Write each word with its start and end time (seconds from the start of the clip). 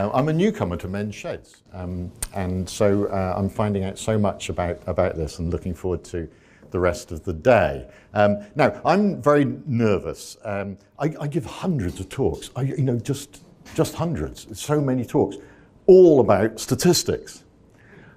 Uh, 0.00 0.10
I'm 0.14 0.30
a 0.30 0.32
newcomer 0.32 0.78
to 0.78 0.88
men's 0.88 1.14
sheds, 1.14 1.62
um, 1.74 2.10
and 2.32 2.66
so 2.66 3.04
uh, 3.08 3.34
I'm 3.36 3.50
finding 3.50 3.84
out 3.84 3.98
so 3.98 4.18
much 4.18 4.48
about, 4.48 4.80
about 4.86 5.14
this 5.14 5.40
and 5.40 5.50
looking 5.50 5.74
forward 5.74 6.04
to 6.04 6.26
the 6.70 6.80
rest 6.80 7.12
of 7.12 7.22
the 7.22 7.34
day. 7.34 7.86
Um, 8.14 8.38
now, 8.54 8.80
I'm 8.82 9.20
very 9.20 9.44
nervous. 9.66 10.38
Um, 10.42 10.78
I, 10.98 11.12
I, 11.20 11.26
give 11.26 11.44
hundreds 11.44 12.00
of 12.00 12.08
talks, 12.08 12.48
I, 12.56 12.62
you 12.62 12.78
know, 12.78 12.98
just, 12.98 13.42
just 13.74 13.94
hundreds, 13.94 14.58
so 14.58 14.80
many 14.80 15.04
talks, 15.04 15.36
all 15.86 16.20
about 16.20 16.58
statistics. 16.58 17.44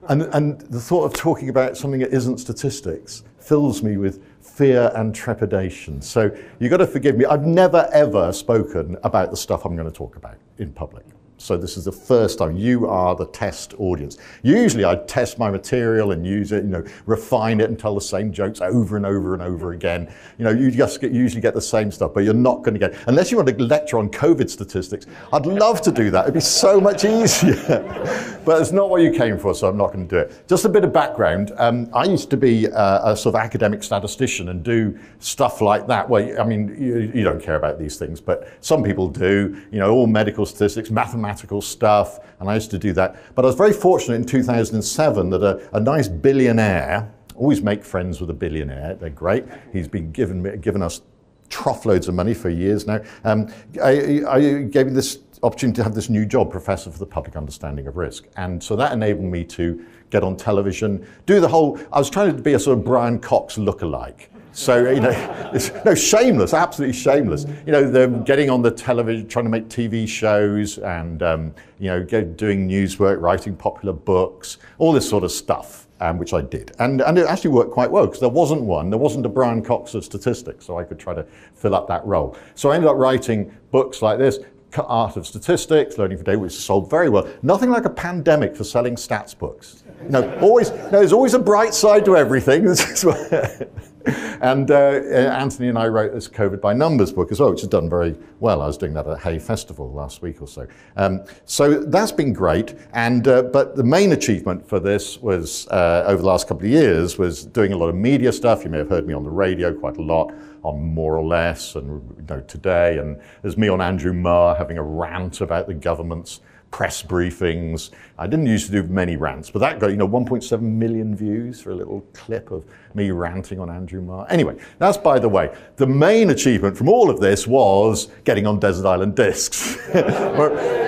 And, 0.08 0.22
and 0.34 0.62
the 0.62 0.80
thought 0.80 1.04
of 1.04 1.14
talking 1.14 1.50
about 1.50 1.76
something 1.76 2.00
that 2.00 2.14
isn't 2.14 2.38
statistics 2.38 3.26
fills 3.40 3.84
me 3.84 3.98
with 3.98 4.24
fear 4.42 4.90
and 4.96 5.14
trepidation. 5.14 6.02
So 6.02 6.34
you've 6.62 6.72
got 6.72 6.78
to 6.78 6.88
forgive 6.88 7.18
me. 7.18 7.26
I've 7.26 7.46
never, 7.46 7.90
ever 7.92 8.32
spoken 8.32 8.96
about 9.04 9.32
the 9.32 9.38
stuff 9.38 9.66
I'm 9.66 9.76
going 9.76 9.90
to 9.90 9.94
talk 9.94 10.16
about 10.16 10.38
in 10.60 10.72
public. 10.72 11.04
So 11.38 11.58
this 11.58 11.78
is 11.78 11.86
the 11.86 11.92
first 11.92 12.38
time 12.38 12.56
you 12.56 12.88
are 12.88 13.16
the 13.16 13.26
test 13.28 13.74
audience. 13.78 14.18
Usually 14.44 14.86
I 14.86 14.96
test 14.96 15.38
my 15.40 15.50
material 15.50 16.12
and 16.12 16.26
use 16.26 16.52
it, 16.52 16.64
you 16.64 16.70
know, 16.70 16.84
refine 17.06 17.60
it 17.60 17.70
and 17.70 17.78
tell 17.78 17.96
the 17.96 18.02
same 18.02 18.32
jokes 18.32 18.62
over 18.62 18.96
and 18.96 19.06
over 19.06 19.34
and 19.34 19.42
over 19.44 19.74
again. 19.74 20.14
You 20.38 20.46
know, 20.46 20.52
you 20.52 20.72
just 20.72 21.02
get, 21.02 21.12
usually 21.12 21.42
get 21.42 21.54
the 21.54 21.62
same 21.62 21.92
stuff, 21.92 22.14
but 22.14 22.24
you're 22.24 22.34
not 22.34 22.64
going 22.64 22.74
to 22.74 22.80
get, 22.80 22.96
unless 23.08 23.32
you 23.32 23.38
want 23.38 23.50
to 23.50 23.64
lecture 23.64 23.98
on 23.98 24.10
COVID 24.10 24.50
statistics, 24.50 25.06
I'd 25.34 25.46
love 25.46 25.82
to 25.82 25.92
do 25.92 26.12
that. 26.12 26.24
It'd 26.24 26.34
be 26.36 26.40
so 26.40 26.80
much 26.80 27.04
easier. 27.04 27.56
but 28.46 28.62
it's 28.62 28.72
not 28.72 28.90
what 28.90 29.02
you 29.02 29.12
came 29.12 29.38
for, 29.38 29.54
so 29.54 29.68
I'm 29.68 29.78
not 29.78 29.92
going 29.92 30.08
to 30.08 30.10
do 30.10 30.20
it. 30.20 30.48
Just 30.48 30.66
a 30.66 30.70
bit 30.70 30.84
of 30.84 30.94
background. 30.94 31.52
Um, 31.58 31.90
I 31.94 32.06
used 32.06 32.30
to 32.30 32.38
be 32.38 32.68
uh, 32.70 33.12
a 33.12 33.18
sort 33.18 33.36
of 33.36 33.42
academic 33.42 33.84
statistician 33.84 34.50
and 34.50 34.64
do 34.64 34.98
stuff 35.20 35.62
like 35.62 35.88
that. 35.88 36.10
Well, 36.10 36.40
I 36.40 36.46
mean, 36.46 36.76
you, 36.80 37.12
you 37.14 37.24
don't 37.24 37.42
care 37.42 37.56
about 37.56 37.80
these 37.80 37.98
things, 37.98 38.22
but 38.22 38.48
some 38.62 38.84
people 38.84 39.08
do. 39.08 39.62
You 39.72 39.80
know, 39.80 39.92
all 39.92 40.08
medical 40.08 40.46
statistics, 40.46 40.90
mathematics, 40.92 41.23
mathematical 41.24 41.62
stuff, 41.62 42.20
and 42.40 42.50
I 42.50 42.56
used 42.56 42.70
to 42.72 42.78
do 42.78 42.94
that. 42.94 43.16
But 43.34 43.46
I 43.46 43.48
was 43.48 43.56
very 43.56 43.74
fortunate 43.74 44.16
in 44.16 44.26
2007 44.26 45.30
that 45.32 45.42
a, 45.42 45.76
a 45.76 45.80
nice 45.80 46.08
billionaire, 46.08 47.12
always 47.36 47.62
make 47.62 47.84
friends 47.84 48.22
with 48.22 48.30
a 48.30 48.34
billionaire, 48.34 48.96
they're 48.96 49.10
great. 49.10 49.46
He's 49.72 49.88
been 49.88 50.12
given, 50.12 50.60
given 50.62 50.84
us 50.84 51.02
trough 51.50 51.86
of 51.86 52.14
money 52.14 52.34
for 52.34 52.50
years 52.50 52.86
now. 52.86 53.02
Um, 53.24 53.52
I, 53.82 54.22
I, 54.28 54.62
gave 54.64 54.88
me 54.88 54.94
this 54.94 55.20
opportunity 55.44 55.78
to 55.78 55.84
have 55.84 55.94
this 55.94 56.10
new 56.10 56.26
job, 56.26 56.52
Professor 56.52 56.92
for 56.92 57.00
the 57.00 57.06
Public 57.06 57.36
Understanding 57.36 57.88
of 57.88 57.98
Risk. 57.98 58.28
And 58.38 58.64
so 58.64 58.76
that 58.76 58.92
enabled 58.92 59.26
me 59.26 59.44
to 59.46 59.86
get 60.10 60.24
on 60.24 60.36
television, 60.36 61.06
do 61.26 61.40
the 61.40 61.48
whole, 61.48 61.80
I 61.92 62.00
was 62.00 62.10
trying 62.10 62.36
to 62.36 62.42
be 62.42 62.54
a 62.54 62.60
sort 62.60 62.78
of 62.78 62.84
Brian 62.84 63.20
Cox 63.20 63.58
lookalike. 63.58 64.28
So, 64.54 64.90
you 64.90 65.00
know, 65.00 65.50
it's, 65.54 65.72
no, 65.84 65.96
shameless, 65.96 66.54
absolutely 66.54 66.98
shameless. 66.98 67.46
You 67.66 67.72
know, 67.72 67.90
they're 67.90 68.08
getting 68.08 68.50
on 68.50 68.62
the 68.62 68.72
television, 68.72 69.28
trying 69.28 69.46
to 69.46 69.52
make 69.52 69.68
TV 69.68 70.08
shows 70.08 70.78
and, 70.78 71.22
um, 71.24 71.56
you 71.80 71.90
know, 71.90 72.04
doing 72.04 72.68
news 72.68 73.00
work, 73.00 73.20
writing 73.20 73.56
popular 73.56 73.94
books, 73.94 74.60
all 74.78 74.94
this 74.94 75.10
sort 75.10 75.24
of 75.24 75.32
stuff, 75.32 75.88
um, 76.00 76.18
which 76.18 76.34
I 76.34 76.42
did. 76.42 76.72
And, 76.80 77.02
and 77.02 77.18
it 77.18 77.26
actually 77.28 77.52
worked 77.52 77.72
quite 77.72 77.90
well 77.90 78.06
because 78.06 78.20
there 78.20 78.30
wasn't 78.30 78.62
one, 78.62 78.90
there 78.90 79.00
wasn't 79.00 79.26
a 79.26 79.30
Brian 79.30 79.64
Cox 79.64 79.96
of 79.96 80.06
statistics, 80.06 80.66
so 80.66 80.78
I 80.78 80.84
could 80.84 81.00
try 81.00 81.14
to 81.14 81.26
fill 81.56 81.76
up 81.76 81.88
that 81.88 82.06
role. 82.06 82.38
So 82.56 82.70
I 82.70 82.76
ended 82.76 82.90
up 82.90 82.96
writing 82.96 83.56
books 83.72 84.02
like 84.02 84.20
this, 84.20 84.40
Art 84.76 85.18
of 85.18 85.28
Statistics, 85.28 85.98
Learning 85.98 86.18
from 86.18 86.26
Data, 86.26 86.40
which 86.40 86.54
sold 86.54 86.90
very 86.90 87.10
well. 87.10 87.28
Nothing 87.44 87.70
like 87.70 87.86
a 87.86 87.90
pandemic 87.90 88.56
for 88.56 88.64
selling 88.64 88.96
stats 88.96 89.38
books. 89.38 89.84
No, 90.10 90.36
always, 90.40 90.72
no, 90.72 90.90
there's 90.90 91.14
always 91.14 91.36
a 91.36 91.40
bright 91.40 91.74
side 91.74 92.06
to 92.06 92.18
everything. 92.18 92.64
and 94.42 94.70
uh, 94.70 94.76
Anthony 94.76 95.70
and 95.70 95.78
I 95.78 95.88
wrote 95.88 96.14
this 96.14 96.28
COVID 96.28 96.60
by 96.60 96.74
Numbers 96.74 97.12
book 97.12 97.32
as 97.32 97.40
well, 97.40 97.52
which 97.52 97.62
has 97.62 97.70
done 97.70 97.90
very 97.90 98.16
well. 98.40 98.62
I 98.62 98.68
was 98.68 98.78
doing 98.78 98.94
that 98.96 99.08
at 99.08 99.20
Hay 99.22 99.40
Festival 99.40 99.92
last 99.94 100.22
week 100.22 100.42
or 100.42 100.48
so. 100.48 100.68
Um, 100.98 101.24
so 101.46 101.80
that's 101.80 102.12
been 102.12 102.34
great. 102.34 102.76
And 102.94 103.28
uh, 103.28 103.44
but 103.44 103.76
the 103.76 103.84
main 103.84 104.12
achievement 104.12 104.68
for 104.68 104.80
this 104.80 105.20
was 105.20 105.68
uh, 105.70 106.04
over 106.06 106.22
the 106.22 106.28
last 106.28 106.48
couple 106.48 106.66
of 106.66 106.72
years 106.72 107.18
was 107.18 107.46
doing 107.46 107.72
a 107.72 107.78
lot 107.78 107.88
of 107.88 107.96
media 107.96 108.34
stuff. 108.34 108.64
You 108.64 108.70
may 108.70 108.80
have 108.80 108.90
heard 108.90 109.08
me 109.08 109.14
on 109.14 109.24
the 109.24 109.30
radio 109.30 109.74
quite 109.74 109.98
a 109.98 110.02
lot 110.02 110.34
on 110.64 110.82
more 110.82 111.18
or 111.18 111.24
less, 111.24 111.76
and 111.76 112.02
you 112.18 112.26
know 112.30 112.42
today, 112.42 112.98
and 112.98 113.22
there's 113.42 113.58
me 113.58 113.68
on 113.68 113.82
Andrew 113.82 114.14
Marr 114.14 114.56
having 114.56 114.78
a 114.78 114.84
rant 114.84 115.42
about 115.42 115.68
the 115.68 115.74
government's 115.74 116.42
press 116.74 117.04
briefings. 117.04 117.92
I 118.18 118.26
didn't 118.26 118.48
used 118.48 118.66
to 118.66 118.72
do 118.72 118.84
many 118.84 119.16
rants, 119.16 119.52
but 119.52 119.60
that 119.60 119.80
got, 119.80 119.92
you 119.92 119.96
know, 119.96 120.08
1.7 120.08 120.60
million 120.60 121.16
views 121.16 121.62
for 121.62 121.70
a 121.70 121.76
little 121.76 122.02
clip 122.14 122.50
of 122.50 122.66
me 122.96 123.12
ranting 123.12 123.60
on 123.60 123.70
Andrew 123.70 124.02
Marr. 124.02 124.26
Anyway, 124.30 124.58
that's 124.80 124.98
by 124.98 125.20
the 125.20 125.30
way. 125.30 125.56
The 125.76 125.86
main 125.86 126.32
achievement 126.32 126.76
from 126.76 126.90
all 126.90 127.12
of 127.12 127.20
this 127.20 127.46
was 127.46 128.08
getting 128.24 128.48
on 128.48 128.60
Desert 128.60 128.88
Island 128.88 129.16
Discs, 129.16 129.76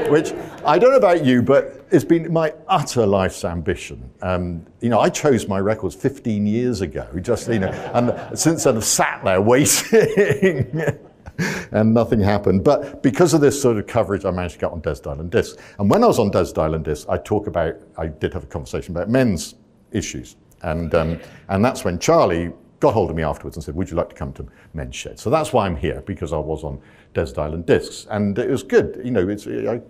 which 0.10 0.34
I 0.66 0.80
don't 0.80 0.90
know 0.90 0.98
about 0.98 1.24
you, 1.24 1.44
but 1.44 1.86
it's 1.92 2.04
been 2.04 2.34
my 2.34 2.52
utter 2.68 3.06
life's 3.06 3.46
ambition. 3.46 4.10
Um, 4.24 4.66
you 4.82 4.90
know, 4.90 5.00
I 5.00 5.10
chose 5.10 5.48
my 5.48 5.60
records 5.60 5.94
15 5.94 6.48
years 6.48 6.82
ago, 6.82 7.08
just, 7.22 7.48
you 7.48 7.60
know, 7.60 7.70
and 7.94 8.38
since 8.38 8.64
then 8.64 8.76
I've 8.76 8.84
sat 8.84 9.24
there 9.24 9.40
waiting. 9.40 10.98
and 11.72 11.94
nothing 11.94 12.20
happened. 12.20 12.64
But 12.64 13.04
because 13.04 13.34
of 13.34 13.42
this 13.42 13.60
sort 13.60 13.78
of 13.78 13.88
coverage, 13.88 14.26
I 14.26 14.32
managed 14.32 14.56
to 14.56 14.60
get 14.62 14.72
on 14.72 14.82
Desert 14.82 15.08
Island 15.08 15.32
Discs. 15.32 15.62
And 15.80 15.90
when 15.90 16.04
I 16.04 16.08
was 16.08 16.20
on 16.20 16.32
Desert 16.32 16.58
Island 16.58 16.86
Discs, 16.86 17.08
I 17.10 17.18
talk 17.18 17.48
about, 17.48 17.76
I 17.98 18.08
did 18.08 18.34
have 18.34 18.44
a 18.44 18.48
conversation 18.48 18.96
about 18.96 19.10
men's 19.10 19.56
issues. 19.92 20.36
And, 20.64 20.94
um, 20.96 21.20
and 21.50 21.64
that's 21.64 21.84
when 21.84 22.00
Charlie 22.00 22.52
got 22.80 22.94
hold 22.94 23.10
of 23.10 23.16
me 23.16 23.24
afterwards 23.24 23.58
and 23.58 23.64
said, 23.64 23.76
Would 23.76 23.90
you 23.90 23.98
like 23.98 24.10
to 24.10 24.16
come 24.16 24.34
to 24.34 24.48
Men's 24.74 24.96
Shed? 24.96 25.20
So 25.20 25.30
that's 25.30 25.54
why 25.54 25.66
I'm 25.66 25.76
here, 25.76 26.02
because 26.06 26.34
I 26.34 26.38
was 26.38 26.64
on 26.64 26.82
Desert 27.14 27.38
Island 27.40 27.66
Discs. 27.66 28.08
And 28.10 28.38
it 28.38 28.50
was 28.50 28.64
good. 28.64 29.02
You 29.04 29.12
know, 29.12 29.28
it's, 29.28 29.48
I, 29.48 29.82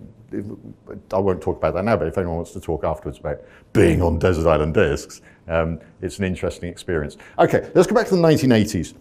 I 1.14 1.20
won't 1.20 1.42
talk 1.42 1.58
about 1.58 1.74
that 1.76 1.86
now, 1.86 1.96
but 1.96 2.08
if 2.08 2.18
anyone 2.18 2.38
wants 2.38 2.52
to 2.52 2.60
talk 2.60 2.84
afterwards 2.84 3.20
about 3.20 3.42
being 3.74 4.02
on 4.02 4.20
Desert 4.20 4.50
Island 4.50 4.74
Discs, 4.74 5.22
um, 5.48 5.80
it's 6.02 6.20
an 6.20 6.26
interesting 6.26 6.70
experience. 6.70 7.18
Okay, 7.40 7.70
let's 7.76 7.88
go 7.88 7.96
back 7.96 8.08
to 8.08 8.16
the 8.16 8.22
1980s 8.22 8.96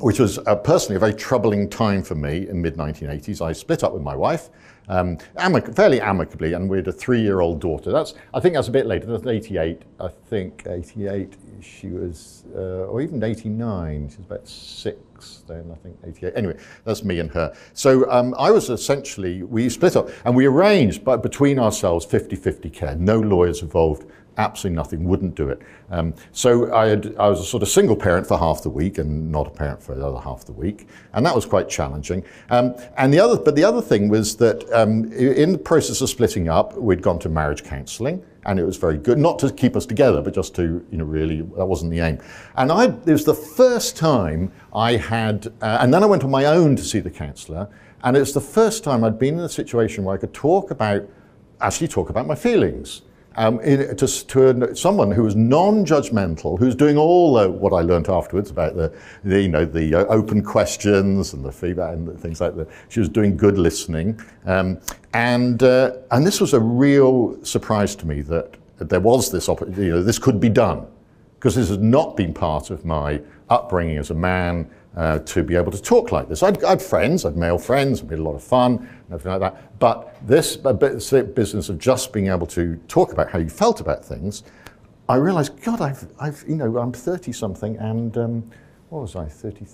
which 0.00 0.18
was 0.18 0.38
uh, 0.38 0.56
personally 0.56 0.96
a 0.96 0.98
very 0.98 1.14
troubling 1.14 1.68
time 1.68 2.02
for 2.02 2.14
me 2.14 2.48
in 2.48 2.60
mid 2.60 2.76
1980s. 2.76 3.40
I 3.40 3.52
split 3.52 3.84
up 3.84 3.92
with 3.92 4.02
my 4.02 4.16
wife, 4.16 4.48
um, 4.88 5.18
amic- 5.36 5.74
fairly 5.76 6.00
amicably, 6.00 6.54
and 6.54 6.68
we 6.68 6.78
had 6.78 6.88
a 6.88 6.92
three-year-old 6.92 7.60
daughter. 7.60 7.92
That's 7.92 8.14
I 8.34 8.40
think 8.40 8.54
that's 8.54 8.68
a 8.68 8.72
bit 8.72 8.86
later. 8.86 9.06
That's 9.06 9.26
88. 9.26 9.82
I 10.00 10.08
think 10.08 10.64
88. 10.66 11.34
She 11.60 11.88
was, 11.88 12.44
uh, 12.54 12.86
or 12.88 13.02
even 13.02 13.22
89. 13.22 14.08
She 14.08 14.16
was 14.16 14.26
about 14.26 14.48
six 14.48 15.44
then. 15.46 15.70
I 15.70 15.76
think 15.76 15.98
88. 16.04 16.32
Anyway, 16.34 16.56
that's 16.84 17.04
me 17.04 17.20
and 17.20 17.30
her. 17.32 17.54
So 17.74 18.10
um, 18.10 18.34
I 18.38 18.50
was 18.50 18.70
essentially 18.70 19.42
we 19.42 19.68
split 19.68 19.96
up 19.96 20.08
and 20.24 20.34
we 20.34 20.46
arranged, 20.46 21.04
but 21.04 21.22
between 21.22 21.58
ourselves, 21.58 22.06
50-50 22.06 22.72
care. 22.72 22.96
No 22.96 23.20
lawyers 23.20 23.60
involved 23.62 24.10
absolutely 24.40 24.76
nothing, 24.76 25.04
wouldn't 25.04 25.34
do 25.34 25.48
it. 25.48 25.60
Um, 25.90 26.14
so 26.32 26.74
I, 26.74 26.86
had, 26.86 27.14
I, 27.18 27.28
was 27.28 27.40
a 27.40 27.44
sort 27.44 27.62
of 27.62 27.68
single 27.68 27.96
parent 27.96 28.26
for 28.26 28.38
half 28.38 28.62
the 28.62 28.70
week 28.70 28.98
and 28.98 29.30
not 29.30 29.46
a 29.46 29.50
parent 29.50 29.82
for 29.82 29.94
the 29.94 30.06
other 30.06 30.18
half 30.18 30.44
the 30.44 30.52
week, 30.52 30.88
and 31.12 31.24
that 31.26 31.34
was 31.34 31.44
quite 31.44 31.68
challenging. 31.68 32.24
Um, 32.48 32.74
and 32.96 33.12
the 33.12 33.20
other, 33.20 33.36
but 33.36 33.54
the 33.54 33.64
other 33.64 33.82
thing 33.82 34.08
was 34.08 34.36
that 34.36 34.70
um, 34.72 35.12
in 35.12 35.52
the 35.52 35.58
process 35.58 36.00
of 36.00 36.08
splitting 36.08 36.48
up, 36.48 36.76
we'd 36.76 37.02
gone 37.02 37.18
to 37.20 37.28
marriage 37.28 37.64
counselling, 37.64 38.24
and 38.46 38.58
it 38.58 38.64
was 38.64 38.76
very 38.78 38.96
good, 38.96 39.18
not 39.18 39.38
to 39.40 39.52
keep 39.52 39.76
us 39.76 39.84
together, 39.84 40.22
but 40.22 40.34
just 40.34 40.54
to, 40.56 40.84
you 40.90 40.98
know, 40.98 41.04
really, 41.04 41.42
that 41.56 41.66
wasn't 41.66 41.90
the 41.90 42.00
aim. 42.00 42.18
And 42.56 42.72
I, 42.72 42.84
it 42.84 43.06
was 43.06 43.24
the 43.24 43.34
first 43.34 43.96
time 43.96 44.50
I 44.74 44.96
had, 44.96 45.48
uh, 45.60 45.78
and 45.80 45.92
then 45.92 46.02
I 46.02 46.06
went 46.06 46.24
on 46.24 46.30
my 46.30 46.46
own 46.46 46.76
to 46.76 46.82
see 46.82 47.00
the 47.00 47.10
counsellor, 47.10 47.68
and 48.02 48.16
it 48.16 48.20
was 48.20 48.32
the 48.32 48.40
first 48.40 48.82
time 48.82 49.04
I'd 49.04 49.18
been 49.18 49.34
in 49.34 49.44
a 49.44 49.48
situation 49.48 50.04
where 50.04 50.14
I 50.14 50.18
could 50.18 50.32
talk 50.32 50.70
about, 50.70 51.06
actually 51.60 51.88
talk 51.88 52.08
about 52.08 52.26
my 52.26 52.34
feelings 52.34 53.02
um, 53.36 53.58
to, 53.60 53.94
to, 53.94 54.76
someone 54.76 55.10
who 55.10 55.22
was 55.22 55.36
non-judgmental, 55.36 56.58
who's 56.58 56.74
doing 56.74 56.96
all 56.96 57.36
uh, 57.36 57.48
what 57.48 57.72
I 57.72 57.80
learned 57.82 58.08
afterwards 58.08 58.50
about 58.50 58.76
the, 58.76 58.92
the 59.24 59.42
you 59.42 59.48
know, 59.48 59.64
the 59.64 59.94
uh, 59.94 60.04
open 60.06 60.42
questions 60.42 61.32
and 61.32 61.44
the 61.44 61.52
feedback 61.52 61.94
and 61.94 62.08
the 62.08 62.16
things 62.16 62.40
like 62.40 62.56
that. 62.56 62.68
She 62.88 63.00
was 63.00 63.08
doing 63.08 63.36
good 63.36 63.58
listening, 63.58 64.20
um, 64.46 64.80
and 65.14 65.62
uh, 65.62 65.96
and 66.10 66.26
this 66.26 66.40
was 66.40 66.54
a 66.54 66.60
real 66.60 67.42
surprise 67.44 67.94
to 67.96 68.06
me 68.06 68.22
that 68.22 68.56
there 68.78 69.00
was 69.00 69.30
this, 69.30 69.48
you 69.48 69.90
know, 69.90 70.02
this 70.02 70.18
could 70.18 70.40
be 70.40 70.48
done. 70.48 70.86
Because 71.34 71.54
this 71.54 71.70
has 71.70 71.78
not 71.78 72.18
been 72.18 72.34
part 72.34 72.68
of 72.68 72.84
my 72.84 73.22
upbringing 73.48 73.96
as 73.96 74.10
a 74.10 74.14
man 74.14 74.70
uh, 74.96 75.20
to 75.20 75.42
be 75.42 75.56
able 75.56 75.70
to 75.72 75.80
talk 75.80 76.12
like 76.12 76.28
this. 76.28 76.42
I'd, 76.42 76.62
I'd 76.64 76.82
friends, 76.82 77.24
I'd 77.24 77.36
male 77.36 77.58
friends, 77.58 78.02
we 78.02 78.10
had 78.10 78.18
a 78.18 78.22
lot 78.22 78.34
of 78.34 78.42
fun, 78.42 78.78
and 78.78 79.12
everything 79.12 79.40
like 79.40 79.52
that. 79.52 79.78
But 79.78 80.16
this 80.26 80.56
business 80.56 81.68
of 81.68 81.78
just 81.78 82.12
being 82.12 82.28
able 82.28 82.46
to 82.48 82.76
talk 82.88 83.12
about 83.12 83.30
how 83.30 83.38
you 83.38 83.48
felt 83.48 83.80
about 83.80 84.04
things, 84.04 84.42
I 85.08 85.16
realized, 85.16 85.60
God, 85.62 85.80
I've, 85.80 86.06
I've 86.20 86.44
you 86.48 86.56
know, 86.56 86.78
I'm 86.78 86.92
30 86.92 87.32
something, 87.32 87.76
and 87.78 88.16
um, 88.16 88.50
what 88.90 89.02
was 89.02 89.16
I, 89.16 89.26
30, 89.26 89.64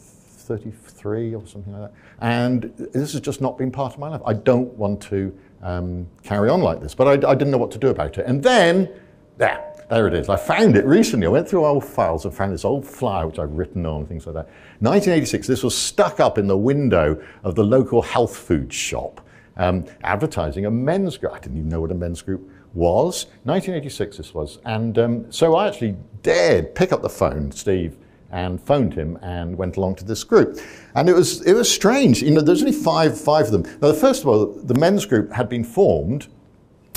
33 0.46 1.34
or 1.34 1.46
something 1.46 1.72
like 1.72 1.90
that. 1.90 1.98
And 2.20 2.72
this 2.76 3.12
has 3.12 3.20
just 3.20 3.40
not 3.40 3.58
been 3.58 3.70
part 3.70 3.94
of 3.94 3.98
my 3.98 4.08
life. 4.08 4.22
I 4.24 4.32
don't 4.32 4.72
want 4.74 5.02
to 5.02 5.36
um, 5.62 6.06
carry 6.22 6.48
on 6.48 6.60
like 6.60 6.80
this, 6.80 6.94
but 6.94 7.06
I, 7.06 7.30
I 7.30 7.34
didn't 7.34 7.50
know 7.50 7.58
what 7.58 7.70
to 7.72 7.78
do 7.78 7.88
about 7.88 8.18
it. 8.18 8.26
And 8.26 8.42
then, 8.42 8.88
there, 9.36 9.75
there 9.88 10.06
it 10.08 10.14
is. 10.14 10.28
I 10.28 10.36
found 10.36 10.76
it 10.76 10.84
recently. 10.84 11.26
I 11.26 11.30
went 11.30 11.48
through 11.48 11.64
old 11.64 11.84
files 11.84 12.24
and 12.24 12.34
found 12.34 12.52
this 12.52 12.64
old 12.64 12.86
flyer 12.86 13.26
which 13.26 13.38
I've 13.38 13.52
written 13.52 13.86
on, 13.86 14.06
things 14.06 14.26
like 14.26 14.34
that. 14.34 14.46
1986, 14.80 15.46
this 15.46 15.62
was 15.62 15.76
stuck 15.76 16.20
up 16.20 16.38
in 16.38 16.46
the 16.46 16.56
window 16.56 17.22
of 17.44 17.54
the 17.54 17.64
local 17.64 18.02
health 18.02 18.36
food 18.36 18.72
shop. 18.72 19.20
um, 19.56 19.84
advertising 20.02 20.66
a 20.66 20.70
men's 20.70 21.16
group. 21.16 21.32
I 21.32 21.38
didn't 21.38 21.58
even 21.58 21.68
know 21.68 21.80
what 21.80 21.90
a 21.90 21.94
men's 21.94 22.22
group 22.22 22.50
was. 22.74 23.26
1986 23.44 24.18
this 24.18 24.34
was. 24.34 24.58
And 24.64 24.98
um, 24.98 25.32
so 25.32 25.56
I 25.56 25.68
actually 25.68 25.96
dared 26.22 26.74
pick 26.74 26.92
up 26.92 27.02
the 27.02 27.08
phone, 27.08 27.50
Steve, 27.52 27.96
and 28.30 28.60
phoned 28.60 28.92
him 28.92 29.18
and 29.22 29.56
went 29.56 29.76
along 29.76 29.94
to 29.96 30.04
this 30.04 30.24
group. 30.24 30.58
And 30.94 31.08
it 31.08 31.14
was, 31.14 31.42
it 31.42 31.54
was 31.54 31.72
strange. 31.72 32.22
You 32.22 32.32
know, 32.32 32.40
there's 32.40 32.62
only 32.62 32.72
five, 32.72 33.18
five 33.18 33.46
of 33.46 33.52
them. 33.52 33.78
Now, 33.80 33.92
first 33.92 34.22
of 34.22 34.28
all, 34.28 34.46
the 34.46 34.74
men's 34.74 35.06
group 35.06 35.32
had 35.32 35.48
been 35.48 35.64
formed, 35.64 36.26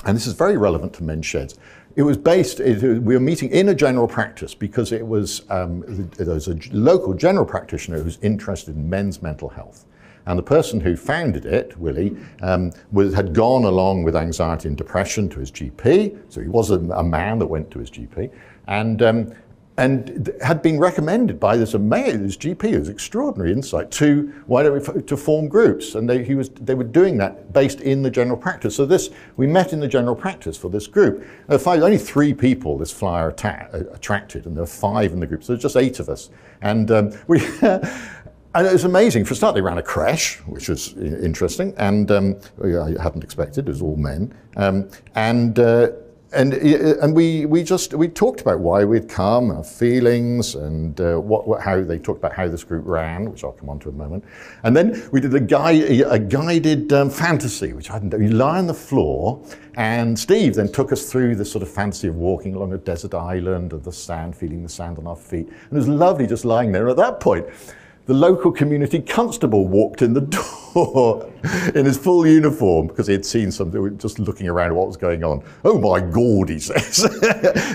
and 0.06 0.16
this 0.16 0.28
is 0.28 0.34
very 0.34 0.58
relevant 0.58 0.94
to 0.96 1.04
men's 1.04 1.26
sheds. 1.26 1.58
It 2.00 2.04
was 2.04 2.16
based, 2.16 2.62
it, 2.62 3.04
we 3.04 3.14
were 3.14 3.20
meeting 3.20 3.50
in 3.50 3.68
a 3.68 3.76
general 3.76 4.08
practice 4.08 4.56
because 4.56 4.94
it 4.94 5.06
was, 5.06 5.42
um, 5.50 5.84
there 6.16 6.34
was 6.34 6.48
a 6.48 6.58
local 6.72 7.14
general 7.14 7.46
practitioner 7.46 7.98
who 7.98 8.06
was 8.06 8.18
interested 8.22 8.78
in 8.78 8.90
men's 8.90 9.22
mental 9.22 9.50
health. 9.50 9.84
And 10.26 10.40
the 10.40 10.44
person 10.44 10.80
who 10.80 10.96
founded 10.96 11.46
it, 11.46 11.78
Willie, 11.78 12.16
um, 12.42 12.72
was, 12.94 13.14
had 13.14 13.34
gone 13.34 13.66
along 13.66 14.04
with 14.04 14.16
anxiety 14.16 14.70
and 14.70 14.78
depression 14.78 15.28
to 15.28 15.42
his 15.42 15.52
GP. 15.52 16.18
So 16.30 16.40
he 16.40 16.48
was 16.48 16.70
a, 16.70 16.80
a 16.80 17.04
man 17.04 17.38
that 17.40 17.48
went 17.48 17.70
to 17.72 17.80
his 17.80 17.92
GP. 17.92 18.32
And 18.68 19.02
um, 19.02 19.34
and 19.80 20.30
had 20.42 20.62
been 20.62 20.78
recommended 20.78 21.40
by 21.40 21.56
this 21.56 21.74
amazing 21.74 22.24
this 22.24 22.36
GP, 22.36 22.72
who's 22.72 22.90
extraordinary 22.90 23.54
insight, 23.54 23.90
to 23.92 24.34
why 24.46 24.62
don't 24.62 24.96
we 24.96 25.02
to 25.02 25.16
form 25.16 25.48
groups, 25.48 25.96
and 25.96 26.10
they, 26.10 26.22
he 26.22 26.36
was 26.36 26.50
they 26.50 26.76
were 26.76 26.84
doing 26.84 27.18
that 27.18 27.54
based 27.54 27.80
in 27.80 28.02
the 28.02 28.12
general 28.12 28.36
practice. 28.36 28.76
So 28.76 28.86
this 28.86 29.10
we 29.38 29.48
met 29.48 29.72
in 29.72 29.80
the 29.80 29.88
general 29.88 30.16
practice 30.16 30.58
for 30.58 30.70
this 30.70 30.86
group. 30.86 31.26
Five, 31.60 31.82
only 31.82 31.98
three 31.98 32.34
people 32.34 32.78
this 32.78 32.92
flyer 32.92 33.30
atta- 33.30 33.88
attracted, 33.94 34.46
and 34.46 34.56
there 34.56 34.64
were 34.64 34.68
five 34.68 35.14
in 35.14 35.22
the 35.22 35.28
group, 35.28 35.46
so 35.46 35.54
there's 35.54 35.64
just 35.64 35.78
eight 35.78 36.02
of 36.02 36.10
us, 36.10 36.30
and 36.62 36.92
um, 36.92 37.14
we. 37.28 37.42
And 38.56 38.66
it 38.66 38.74
was 38.74 38.84
amazing. 38.84 39.26
For 39.26 39.34
a 39.34 39.38
start, 39.38 39.54
they 39.54 39.62
ran 39.62 39.78
a 39.78 39.84
crash, 39.84 40.38
which 40.48 40.70
was 40.70 40.94
interesting, 40.98 41.72
and 41.78 42.10
um, 42.10 42.40
I 42.64 43.00
hadn't 43.00 43.24
expected. 43.24 43.68
It 43.68 43.70
was 43.70 43.82
all 43.84 43.96
men, 43.96 44.36
um, 44.58 44.90
and 45.14 45.60
uh, 45.60 45.92
and 46.32 46.54
and 46.54 47.16
we 47.16 47.46
we 47.46 47.64
just 47.64 47.94
we 47.94 48.08
talked 48.08 48.42
about 48.42 48.60
why 48.60 48.86
we'd 48.86 49.10
come, 49.10 49.50
our 49.50 49.64
feelings, 49.64 50.56
and 50.56 51.00
uh, 51.02 51.16
what, 51.18 51.48
what, 51.48 51.62
how 51.62 51.82
they 51.82 51.98
talked 51.98 52.20
about 52.20 52.34
how 52.34 52.48
this 52.48 52.64
group 52.64 52.86
ran, 52.86 53.32
which 53.32 53.44
I'll 53.44 53.54
come 53.54 53.70
on 53.70 53.80
to 53.80 53.90
in 53.90 53.96
a 53.96 53.98
moment. 53.98 54.24
And 54.64 54.76
then 54.76 55.10
we 55.12 55.22
did 55.22 55.34
a, 55.34 55.40
guide, 55.40 55.82
a 55.82 56.20
guided 56.20 56.94
um, 56.94 57.10
fantasy, 57.10 57.74
which 57.74 57.90
I 57.90 58.00
didn't. 58.00 58.22
You 58.22 58.30
lie 58.30 58.60
on 58.60 58.68
the 58.68 58.74
floor, 58.74 59.44
and 59.76 60.18
Steve 60.18 60.56
then 60.56 60.72
took 60.72 60.92
us 60.92 61.12
through 61.12 61.36
this 61.36 61.52
sort 61.52 61.64
of 61.64 61.70
fantasy 61.70 62.08
of 62.08 62.16
walking 62.16 62.54
along 62.54 62.74
a 62.74 62.78
desert 62.78 63.16
island 63.16 63.74
of 63.74 63.84
the 63.84 63.92
sand, 63.92 64.36
feeling 64.36 64.62
the 64.62 64.70
sand 64.70 65.00
on 65.00 65.08
our 65.08 65.16
feet. 65.16 65.48
And 65.48 65.72
it 65.72 65.76
was 65.76 65.88
lovely 65.88 66.28
just 66.28 66.46
lying 66.46 66.72
there. 66.72 66.90
At 66.90 66.98
that 66.98 67.20
point, 67.20 67.48
the 68.10 68.16
local 68.16 68.52
community 68.52 69.00
constable 69.00 69.68
walked 69.68 70.02
in 70.02 70.14
the 70.14 70.22
door 70.74 71.32
in 71.76 71.86
his 71.86 71.96
full 71.96 72.26
uniform 72.26 72.88
because 72.88 73.06
he 73.06 73.14
had 73.14 73.24
seen 73.24 73.52
something, 73.52 74.00
just 74.00 74.18
looking 74.18 74.50
around 74.50 74.74
what 74.74 74.88
was 74.88 74.98
going 74.98 75.24
on. 75.24 75.44
Oh 75.64 75.78
my 75.78 76.00
God, 76.00 76.50
he 76.50 76.58
says. 76.60 77.04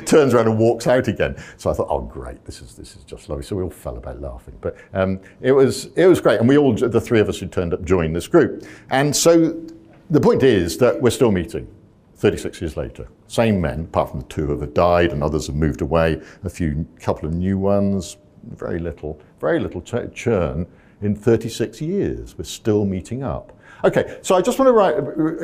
Turns 0.04 0.34
around 0.34 0.48
and 0.48 0.58
walks 0.58 0.88
out 0.88 1.06
again. 1.06 1.36
So 1.56 1.70
I 1.70 1.72
thought, 1.74 1.86
oh 1.88 2.00
great, 2.00 2.44
this 2.44 2.60
is 2.62 2.74
this 2.74 2.96
is 2.96 3.04
just 3.04 3.28
lovely. 3.28 3.44
So 3.44 3.54
we 3.54 3.62
all 3.62 3.70
fell 3.70 3.96
about 3.96 4.20
laughing. 4.20 4.58
But 4.60 4.76
um, 4.92 5.20
it 5.40 5.52
was 5.52 5.84
it 5.94 6.06
was 6.06 6.20
great, 6.20 6.40
and 6.40 6.48
we 6.48 6.58
all 6.58 6.74
the 6.74 7.00
three 7.00 7.20
of 7.20 7.28
us 7.28 7.38
who 7.38 7.46
turned 7.46 7.72
up 7.72 7.84
joined 7.84 8.16
this 8.16 8.26
group. 8.26 8.64
And 8.90 9.14
so 9.14 9.62
the 10.10 10.20
point 10.20 10.42
is 10.42 10.78
that 10.78 11.00
we're 11.00 11.10
still 11.10 11.30
meeting. 11.30 11.68
36 12.16 12.60
years 12.60 12.76
later. 12.76 13.06
Same 13.26 13.60
men, 13.60 13.80
apart 13.80 14.10
from 14.10 14.20
the 14.20 14.26
two 14.26 14.46
who 14.46 14.58
have 14.58 14.72
died 14.72 15.12
and 15.12 15.22
others 15.22 15.46
have 15.48 15.56
moved 15.56 15.82
away, 15.82 16.22
a 16.44 16.48
few 16.48 16.86
couple 16.98 17.28
of 17.28 17.34
new 17.34 17.58
ones, 17.58 18.16
very 18.50 18.78
little, 18.78 19.20
very 19.40 19.60
little 19.60 19.82
ch- 19.82 20.12
churn 20.14 20.66
in 21.02 21.14
36 21.14 21.80
years. 21.80 22.36
We're 22.36 22.44
still 22.44 22.84
meeting 22.84 23.22
up. 23.22 23.52
Okay, 23.84 24.18
so 24.22 24.34
I 24.34 24.40
just 24.40 24.58
want 24.58 24.68
to 24.68 24.72
write, 24.72 24.94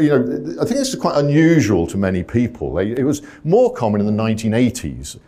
you 0.02 0.08
know, 0.08 0.62
I 0.62 0.64
think 0.64 0.78
this 0.78 0.88
is 0.88 0.96
quite 0.96 1.16
unusual 1.18 1.86
to 1.88 1.98
many 1.98 2.22
people. 2.22 2.78
It 2.78 3.02
was 3.02 3.22
more 3.44 3.72
common 3.72 4.00
in 4.00 4.06
the 4.06 4.22
1980s. 4.22 5.18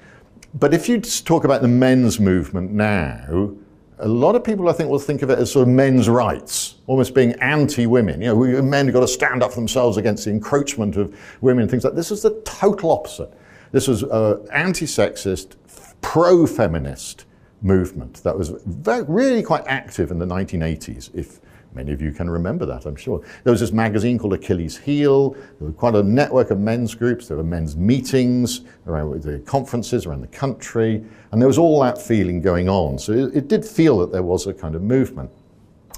But 0.54 0.72
if 0.72 0.88
you 0.88 1.00
talk 1.00 1.44
about 1.44 1.62
the 1.62 1.68
men's 1.68 2.18
movement 2.18 2.72
now, 2.72 3.52
a 3.98 4.08
lot 4.08 4.34
of 4.34 4.42
people, 4.42 4.68
I 4.68 4.72
think, 4.72 4.90
will 4.90 4.98
think 4.98 5.22
of 5.22 5.30
it 5.30 5.38
as 5.38 5.52
sort 5.52 5.68
of 5.68 5.74
men's 5.74 6.08
rights, 6.08 6.76
almost 6.86 7.14
being 7.14 7.32
anti-women. 7.34 8.20
You 8.20 8.34
know, 8.34 8.62
men 8.62 8.86
have 8.86 8.94
got 8.94 9.00
to 9.00 9.08
stand 9.08 9.42
up 9.42 9.50
for 9.50 9.56
themselves 9.56 9.96
against 9.96 10.24
the 10.24 10.30
encroachment 10.30 10.96
of 10.96 11.16
women 11.40 11.62
and 11.62 11.70
things 11.70 11.84
like 11.84 11.94
this. 11.94 12.08
This 12.08 12.18
is 12.18 12.22
the 12.22 12.40
total 12.44 12.90
opposite. 12.90 13.32
This 13.70 13.88
was 13.88 14.04
uh, 14.04 14.44
anti-sexist, 14.52 15.56
pro-feminist 16.00 17.24
movement 17.62 18.22
that 18.24 18.36
was 18.36 18.50
very, 18.66 19.04
really 19.04 19.42
quite 19.42 19.64
active 19.66 20.10
in 20.10 20.18
the 20.18 20.26
1980s, 20.26 21.10
if 21.14 21.40
many 21.74 21.92
of 21.92 22.02
you 22.02 22.12
can 22.12 22.28
remember 22.28 22.66
that, 22.66 22.84
I'm 22.84 22.96
sure. 22.96 23.22
There 23.44 23.50
was 23.50 23.60
this 23.60 23.72
magazine 23.72 24.18
called 24.18 24.34
Achilles 24.34 24.76
Heel. 24.76 25.30
There 25.30 25.68
was 25.68 25.74
quite 25.76 25.94
a 25.94 26.02
network 26.02 26.50
of 26.50 26.60
men's 26.60 26.94
groups. 26.94 27.28
There 27.28 27.36
were 27.36 27.44
men's 27.44 27.76
meetings 27.76 28.62
around 28.86 29.22
the 29.22 29.38
conferences 29.40 30.06
around 30.06 30.20
the 30.20 30.26
country. 30.28 31.04
And 31.30 31.40
there 31.40 31.48
was 31.48 31.58
all 31.58 31.80
that 31.82 32.00
feeling 32.00 32.40
going 32.40 32.68
on. 32.68 32.98
So 32.98 33.12
it, 33.12 33.36
it 33.36 33.48
did 33.48 33.64
feel 33.64 33.98
that 33.98 34.12
there 34.12 34.22
was 34.22 34.46
a 34.46 34.52
kind 34.52 34.74
of 34.74 34.82
movement. 34.82 35.30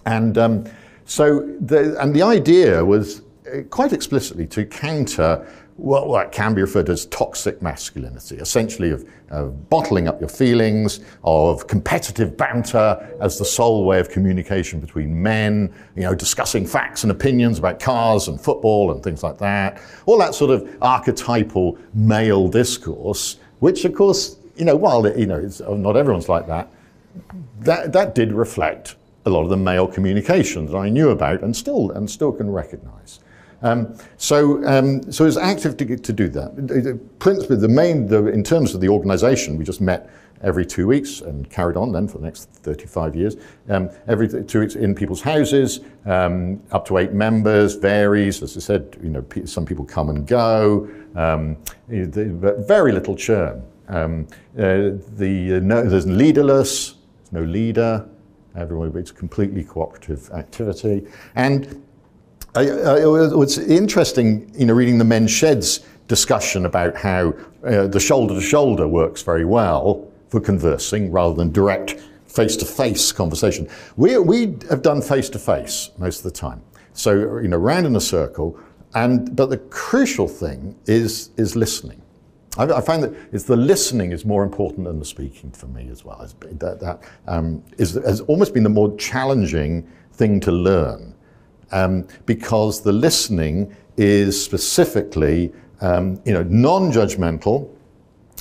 And 0.06 0.38
um, 0.38 0.64
so, 1.06 1.40
the, 1.60 2.00
and 2.00 2.14
the 2.14 2.22
idea 2.22 2.84
was 2.84 3.22
uh, 3.52 3.62
quite 3.70 3.92
explicitly 3.92 4.46
to 4.48 4.64
counter 4.64 5.46
what, 5.76 6.06
what 6.06 6.30
can 6.30 6.54
be 6.54 6.60
referred 6.60 6.86
to 6.86 6.92
as 6.92 7.06
toxic 7.06 7.60
masculinity, 7.60 8.36
essentially 8.36 8.90
of, 8.90 9.08
of, 9.30 9.68
bottling 9.68 10.06
up 10.06 10.20
your 10.20 10.28
feelings, 10.28 11.00
of 11.24 11.66
competitive 11.66 12.36
banter 12.36 13.16
as 13.20 13.38
the 13.38 13.44
sole 13.44 13.84
way 13.84 13.98
of 13.98 14.08
communication 14.08 14.78
between 14.78 15.20
men, 15.20 15.72
you 15.96 16.02
know, 16.02 16.14
discussing 16.14 16.64
facts 16.64 17.02
and 17.02 17.10
opinions 17.10 17.58
about 17.58 17.80
cars 17.80 18.28
and 18.28 18.40
football 18.40 18.92
and 18.92 19.02
things 19.02 19.22
like 19.22 19.38
that. 19.38 19.80
All 20.06 20.18
that 20.18 20.34
sort 20.34 20.50
of 20.52 20.76
archetypal 20.80 21.76
male 21.92 22.46
discourse, 22.48 23.38
which 23.58 23.84
of 23.84 23.94
course, 23.94 24.36
you 24.56 24.64
know, 24.64 24.76
while, 24.76 25.06
you 25.18 25.26
know, 25.26 25.48
oh, 25.66 25.76
not 25.76 25.96
everyone's 25.96 26.28
like 26.28 26.46
that, 26.46 26.70
that, 27.60 27.92
that 27.92 28.14
did 28.14 28.32
reflect 28.32 28.94
a 29.26 29.30
lot 29.30 29.42
of 29.42 29.50
the 29.50 29.56
male 29.56 29.88
communication 29.88 30.66
that 30.66 30.76
I 30.76 30.88
knew 30.88 31.10
about 31.10 31.42
and 31.42 31.56
still, 31.56 31.90
and 31.92 32.08
still 32.08 32.30
can 32.30 32.50
recognize. 32.50 33.20
Um, 33.62 33.96
so, 34.16 34.64
um, 34.66 35.10
so 35.10 35.24
it's 35.24 35.36
active 35.36 35.76
to, 35.78 35.96
to 35.96 36.12
do 36.12 36.28
that. 36.28 37.00
Principally, 37.18 37.56
the 37.56 37.68
main, 37.68 38.06
the, 38.06 38.26
in 38.26 38.42
terms 38.42 38.74
of 38.74 38.80
the 38.80 38.88
organisation, 38.88 39.56
we 39.56 39.64
just 39.64 39.80
met 39.80 40.10
every 40.42 40.66
two 40.66 40.86
weeks 40.86 41.22
and 41.22 41.48
carried 41.50 41.76
on 41.76 41.90
then 41.90 42.06
for 42.06 42.18
the 42.18 42.24
next 42.24 42.50
35 42.50 43.16
years. 43.16 43.36
Um, 43.68 43.90
every 44.06 44.28
two 44.44 44.60
weeks 44.60 44.76
in 44.76 44.94
people's 44.94 45.22
houses, 45.22 45.80
um, 46.04 46.62
up 46.70 46.86
to 46.86 46.98
eight 46.98 47.12
members, 47.12 47.74
varies. 47.74 48.42
As 48.42 48.56
I 48.56 48.60
said, 48.60 48.98
you 49.02 49.08
know, 49.08 49.24
some 49.46 49.64
people 49.64 49.84
come 49.84 50.10
and 50.10 50.26
go, 50.26 50.88
um, 51.16 51.56
but 51.88 52.68
very 52.68 52.92
little 52.92 53.16
churn. 53.16 53.62
Um, 53.88 54.26
uh, 54.56 54.96
the, 55.16 55.56
uh, 55.56 55.60
no, 55.60 55.82
there's 55.82 56.06
leaderless, 56.06 56.94
there's 57.30 57.32
no 57.32 57.42
leader. 57.50 58.08
Everyone, 58.56 58.96
it's 58.96 59.10
completely 59.10 59.64
cooperative 59.64 60.30
activity. 60.30 61.06
And 61.34 61.83
I, 62.56 62.60
I, 62.60 63.42
it's 63.42 63.58
interesting, 63.58 64.50
you 64.54 64.66
know, 64.66 64.74
reading 64.74 64.98
the 64.98 65.04
men's 65.04 65.32
sheds 65.32 65.80
discussion 66.06 66.66
about 66.66 66.94
how 66.96 67.34
uh, 67.64 67.88
the 67.88 67.98
shoulder 67.98 68.34
to 68.34 68.40
shoulder 68.40 68.86
works 68.86 69.22
very 69.22 69.44
well 69.44 70.08
for 70.28 70.40
conversing 70.40 71.10
rather 71.10 71.34
than 71.34 71.50
direct 71.50 72.00
face 72.26 72.56
to 72.58 72.64
face 72.64 73.10
conversation. 73.10 73.68
We, 73.96 74.18
we 74.18 74.56
have 74.70 74.82
done 74.82 75.02
face 75.02 75.28
to 75.30 75.38
face 75.38 75.90
most 75.98 76.18
of 76.18 76.24
the 76.24 76.30
time. 76.30 76.62
So, 76.92 77.38
you 77.38 77.48
know, 77.48 77.56
round 77.56 77.86
in 77.86 77.96
a 77.96 78.00
circle. 78.00 78.58
And, 78.94 79.34
but 79.34 79.50
the 79.50 79.58
crucial 79.58 80.28
thing 80.28 80.76
is, 80.86 81.30
is 81.36 81.56
listening. 81.56 82.00
I, 82.56 82.64
I 82.64 82.80
find 82.80 83.02
that 83.02 83.14
it's 83.32 83.44
the 83.44 83.56
listening 83.56 84.12
is 84.12 84.24
more 84.24 84.44
important 84.44 84.84
than 84.84 85.00
the 85.00 85.04
speaking 85.04 85.50
for 85.50 85.66
me 85.66 85.88
as 85.88 86.04
well. 86.04 86.28
That, 86.40 86.78
that 86.78 87.00
um, 87.26 87.64
is, 87.78 87.94
has 87.94 88.20
almost 88.22 88.54
been 88.54 88.62
the 88.62 88.68
more 88.68 88.96
challenging 88.96 89.90
thing 90.12 90.38
to 90.40 90.52
learn 90.52 91.13
um, 91.74 92.06
because 92.24 92.80
the 92.80 92.92
listening 92.92 93.76
is 93.96 94.42
specifically 94.42 95.52
um, 95.80 96.20
you 96.24 96.32
know, 96.32 96.42
non-judgmental. 96.44 97.68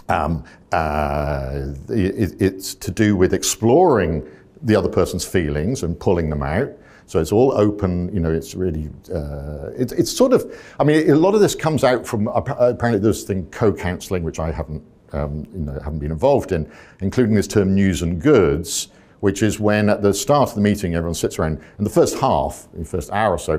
Um, 0.09 0.43
uh, 0.71 1.73
it, 1.89 2.41
it's 2.41 2.73
to 2.75 2.91
do 2.91 3.15
with 3.15 3.33
exploring 3.33 4.23
the 4.61 4.75
other 4.75 4.89
person's 4.89 5.25
feelings 5.25 5.83
and 5.83 5.99
pulling 5.99 6.29
them 6.29 6.41
out. 6.41 6.69
So 7.05 7.19
it's 7.19 7.31
all 7.33 7.51
open, 7.53 8.13
you 8.13 8.21
know, 8.21 8.31
it's 8.31 8.55
really, 8.55 8.89
uh, 9.13 9.71
it, 9.77 9.91
it's 9.91 10.11
sort 10.11 10.31
of, 10.31 10.55
I 10.79 10.83
mean, 10.83 11.09
a 11.09 11.15
lot 11.15 11.35
of 11.35 11.41
this 11.41 11.53
comes 11.53 11.83
out 11.83 12.07
from, 12.07 12.27
apparently 12.27 12.99
there's 12.99 13.23
thing 13.23 13.45
co-counseling, 13.51 14.23
which 14.23 14.39
I 14.39 14.51
haven't, 14.51 14.81
um, 15.11 15.45
you 15.53 15.59
know, 15.59 15.73
haven't 15.73 15.99
been 15.99 16.11
involved 16.11 16.53
in, 16.53 16.69
including 17.01 17.35
this 17.35 17.47
term 17.47 17.75
news 17.75 18.01
and 18.01 18.21
goods, 18.21 18.87
which 19.23 19.41
is 19.41 19.57
when 19.57 19.89
at 19.89 20.01
the 20.01 20.13
start 20.13 20.49
of 20.49 20.55
the 20.55 20.61
meeting 20.61 20.95
everyone 20.95 21.13
sits 21.13 21.39
around, 21.39 21.57
and 21.77 21.85
the 21.85 21.89
first 21.89 22.19
half, 22.19 22.67
the 22.73 22.83
first 22.83 23.09
hour 23.11 23.31
or 23.31 23.39
so, 23.39 23.57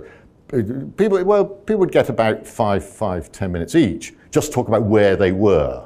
people, 0.99 1.25
well, 1.25 1.47
people 1.47 1.79
would 1.79 1.91
get 1.91 2.11
about 2.11 2.47
five, 2.47 2.85
five, 2.87 3.33
ten 3.33 3.51
minutes 3.51 3.75
each, 3.75 4.13
just 4.31 4.53
talk 4.53 4.69
about 4.69 4.83
where 4.83 5.17
they 5.17 5.33
were. 5.33 5.83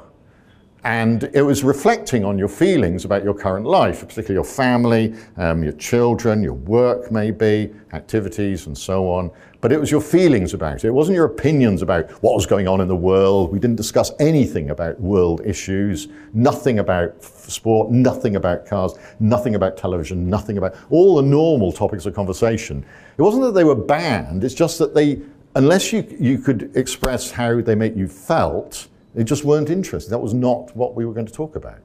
and 0.83 1.29
it 1.33 1.41
was 1.41 1.63
reflecting 1.63 2.23
on 2.23 2.37
your 2.37 2.47
feelings 2.47 3.05
about 3.05 3.23
your 3.23 3.33
current 3.33 3.65
life, 3.65 3.99
particularly 4.01 4.35
your 4.35 4.43
family, 4.43 5.13
um, 5.37 5.63
your 5.63 5.73
children, 5.73 6.41
your 6.41 6.53
work, 6.53 7.11
maybe, 7.11 7.73
activities, 7.93 8.67
and 8.67 8.77
so 8.77 9.09
on. 9.09 9.29
But 9.61 9.73
it 9.73 9.79
was 9.79 9.91
your 9.91 10.01
feelings 10.01 10.53
about 10.53 10.77
it. 10.77 10.85
It 10.85 10.91
wasn't 10.91 11.15
your 11.15 11.25
opinions 11.25 11.81
about 11.81 12.09
what 12.23 12.33
was 12.33 12.45
going 12.45 12.67
on 12.67 12.79
in 12.79 12.87
the 12.87 12.95
world. 12.95 13.51
We 13.51 13.59
didn't 13.59 13.75
discuss 13.75 14.11
anything 14.17 14.69
about 14.69 14.99
world 15.01 15.41
issues, 15.45 16.07
nothing 16.33 16.79
about 16.79 17.21
sport, 17.23 17.91
nothing 17.91 18.37
about 18.37 18.65
cars, 18.65 18.93
nothing 19.19 19.55
about 19.55 19.75
television, 19.75 20.29
nothing 20.29 20.57
about 20.57 20.75
all 20.89 21.17
the 21.17 21.23
normal 21.23 21.73
topics 21.73 22.05
of 22.05 22.15
conversation. 22.15 22.85
It 23.17 23.21
wasn't 23.21 23.43
that 23.43 23.53
they 23.53 23.65
were 23.65 23.75
banned, 23.75 24.45
it's 24.45 24.53
just 24.53 24.79
that 24.79 24.95
they, 24.95 25.21
unless 25.55 25.91
you, 25.91 26.07
you 26.17 26.37
could 26.37 26.71
express 26.75 27.31
how 27.31 27.59
they 27.59 27.75
make 27.75 27.97
you 27.97 28.07
felt, 28.07 28.87
they 29.13 29.25
just 29.25 29.43
weren't 29.43 29.69
interested. 29.69 30.09
That 30.11 30.19
was 30.19 30.33
not 30.33 30.73
what 30.73 30.95
we 30.95 31.05
were 31.05 31.13
going 31.13 31.25
to 31.25 31.33
talk 31.33 31.57
about. 31.57 31.79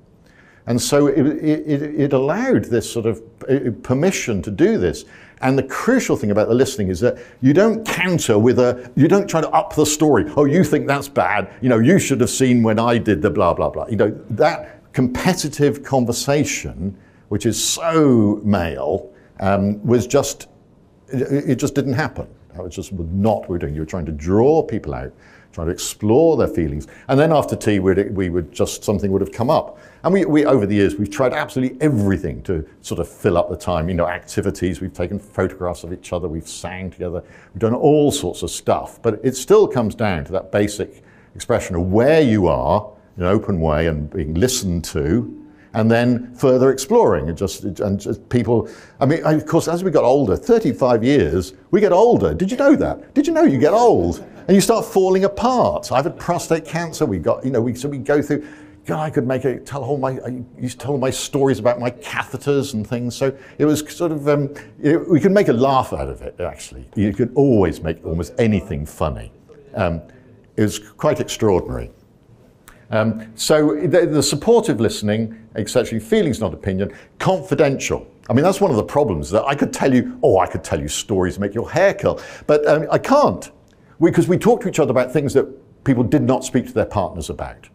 And 0.66 0.81
so 0.81 1.09
it, 1.09 1.26
it, 1.26 1.83
it, 1.83 2.12
allowed 2.14 2.64
this 2.64 2.90
sort 2.90 3.04
of 3.04 3.23
uh, 3.49 3.71
permission 3.83 4.40
to 4.43 4.50
do 4.50 4.78
this. 4.78 5.04
And 5.41 5.59
the 5.59 5.62
crucial 5.62 6.17
thing 6.17 6.31
about 6.31 6.49
the 6.49 6.55
listening 6.55 6.88
is 6.88 7.00
that 7.00 7.19
you 7.41 7.53
don't 7.53 7.87
counter 7.87 8.38
with 8.38 8.59
a, 8.59 8.91
you 8.97 9.09
don't 9.09 9.29
try 9.29 9.41
to 9.41 9.50
up 9.50 9.75
the 9.75 9.85
story. 9.85 10.25
Oh, 10.37 10.45
you 10.45 10.64
think 10.64 10.87
that's 10.87 11.09
bad. 11.09 11.53
You 11.61 11.69
know, 11.69 11.79
you 11.79 11.99
should 11.99 12.21
have 12.21 12.31
seen 12.31 12.62
when 12.62 12.79
I 12.79 12.99
did 12.99 13.21
the 13.21 13.31
blah, 13.31 13.55
blah, 13.55 13.71
blah. 13.71 13.87
You 13.88 13.97
know, 13.97 14.21
that 14.31 14.93
competitive 14.93 15.83
conversation, 15.83 16.97
which 17.29 17.47
is 17.47 17.62
so 17.62 18.41
male, 18.45 19.12
um, 19.41 19.85
was 19.85 20.07
just, 20.07 20.49
it, 21.09 21.50
it 21.50 21.57
just 21.57 21.75
didn't 21.75 21.95
happen. 21.95 22.26
That 22.55 22.62
was 22.62 22.75
just 22.75 22.93
not 22.93 23.41
what 23.41 23.49
we 23.49 23.55
were 23.55 23.59
doing. 23.59 23.75
You 23.75 23.81
were 23.81 23.87
trying 23.87 24.07
to 24.07 24.12
draw 24.12 24.62
people 24.62 24.95
out 24.95 25.12
trying 25.55 25.69
to 25.69 25.73
explore 25.73 26.37
their 26.37 26.49
feelings. 26.49 26.88
And 27.09 27.19
then 27.19 27.33
after 27.33 27.57
tea, 27.57 27.79
we'd, 27.79 28.14
we 28.14 28.29
would 28.29 28.53
just, 28.53 28.85
something 28.85 29.11
would 29.12 29.21
have 29.21 29.33
come 29.33 29.49
up. 29.49 29.79
And 30.04 30.12
we, 30.12 30.26
we, 30.26 30.44
over 30.44 30.66
the 30.66 30.75
years, 30.75 30.96
we've 30.96 31.11
tried 31.11 31.32
absolutely 31.32 31.80
everything 31.80 32.42
to 32.42 32.68
sort 32.82 33.00
of 33.00 33.08
fill 33.08 33.38
up 33.38 33.49
the 33.49 33.56
time. 33.56 33.88
You 33.88 33.94
know, 33.94 34.06
activities, 34.06 34.82
we've 34.82 34.92
taken 34.92 35.18
photographs 35.18 35.82
of 35.82 35.94
each 35.94 36.12
other, 36.12 36.28
we've 36.28 36.46
sang 36.46 36.90
together, 36.90 37.25
we've 37.54 37.61
done 37.61 37.73
all 37.73 38.12
sorts 38.12 38.42
of 38.42 38.50
stuff. 38.50 39.00
But 39.00 39.18
it 39.25 39.34
still 39.34 39.66
comes 39.66 39.94
down 39.94 40.26
to 40.26 40.32
that 40.32 40.52
basic 40.52 41.02
expression 41.34 41.75
of 41.75 41.90
where 41.90 42.20
you 42.20 42.49
are 42.49 42.87
in 43.16 43.23
an 43.23 43.30
open 43.30 43.62
way 43.62 43.87
and 43.87 44.11
being 44.11 44.34
listened 44.34 44.84
to 44.84 45.40
and 45.73 45.90
then 45.90 46.34
further 46.34 46.70
exploring 46.70 47.30
and 47.30 47.38
just, 47.38 47.64
and 47.64 47.99
just 47.99 48.28
people. 48.28 48.68
I 49.00 49.06
mean, 49.06 49.25
of 49.25 49.46
course, 49.46 49.68
as 49.68 49.82
we 49.82 49.90
got 49.90 50.04
older, 50.04 50.37
35 50.37 51.02
years, 51.02 51.54
we 51.70 51.80
get 51.80 51.92
older. 51.92 52.34
Did 52.34 52.50
you 52.50 52.58
know 52.58 52.76
that? 52.76 53.14
Did 53.14 53.26
you 53.26 53.32
know 53.32 53.44
you 53.44 53.58
get 53.58 53.73
old? 53.73 54.23
and 54.46 54.54
you 54.54 54.61
start 54.61 54.84
falling 54.84 55.25
apart. 55.25 55.90
I've 55.90 56.04
had 56.04 56.18
prostate 56.18 56.64
cancer. 56.64 57.06
We 57.06 57.18
got, 57.18 57.44
you 57.44 57.50
know, 57.50 57.61
we 57.61 57.75
so 57.75 57.88
we 57.88 57.99
go 57.99 58.20
through. 58.20 58.46
God, 58.87 59.00
I 59.00 59.09
could 59.09 59.26
make 59.26 59.45
a 59.45 59.59
tell 59.61 59.83
all 59.83 59.97
my. 59.97 60.19
I 60.21 60.43
used 60.59 60.79
to 60.81 60.87
tell 60.87 60.99
my 60.99 61.11
stories 61.11 61.59
about 61.59 61.81
my 61.81 61.91
catheters 61.91 62.75
and 62.75 62.87
things. 62.87 63.17
So 63.17 63.37
it 63.59 63.64
was 63.64 63.81
sort 63.91 64.12
of 64.12 64.29
um, 64.29 64.53
it, 64.83 65.09
we 65.09 65.21
could 65.21 65.33
make 65.33 65.49
a 65.49 65.55
laugh 65.55 65.93
out 65.93 66.09
of 66.09 66.21
it. 66.21 66.38
Actually, 66.38 66.87
you 66.95 67.14
could 67.14 67.33
always 67.35 67.81
make 67.81 68.05
almost 68.05 68.35
anything 68.38 68.85
funny. 68.85 69.33
Um, 69.75 70.03
it 70.57 70.62
was 70.62 70.79
quite 70.79 71.21
extraordinary. 71.21 71.91
Um, 72.91 73.33
so 73.35 73.75
the, 73.87 74.07
the, 74.07 74.23
supportive 74.23 74.81
listening, 74.81 75.49
etc. 75.57 75.99
Feelings, 75.99 76.41
not 76.41 76.53
opinion. 76.53 76.93
Confidential. 77.19 78.07
I 78.29 78.35
mean, 78.35 78.45
that's 78.45 78.61
one 78.61 78.71
of 78.71 78.76
the 78.76 78.85
problems 78.85 79.31
that 79.31 79.45
I 79.45 79.55
could 79.55 79.73
tell 79.73 79.93
you. 79.93 80.19
Oh, 80.23 80.38
I 80.38 80.47
could 80.47 80.62
tell 80.62 80.81
you 80.81 80.88
stories, 80.88 81.38
make 81.38 81.55
your 81.55 81.71
hair 81.71 81.95
curl, 81.95 82.21
but 82.47 82.67
um, 82.69 82.87
I 82.91 82.99
can't 82.99 83.50
because 84.00 84.29
we, 84.29 84.37
we 84.37 84.41
talk 84.41 84.61
to 84.62 84.69
each 84.69 84.79
other 84.79 84.91
about 84.91 85.12
things 85.12 85.33
that 85.35 85.47
people 85.85 86.03
did 86.03 86.23
not 86.23 86.45
speak 86.45 86.67
to 86.67 86.73
their 86.73 86.87
partners 86.87 87.31
about. 87.31 87.69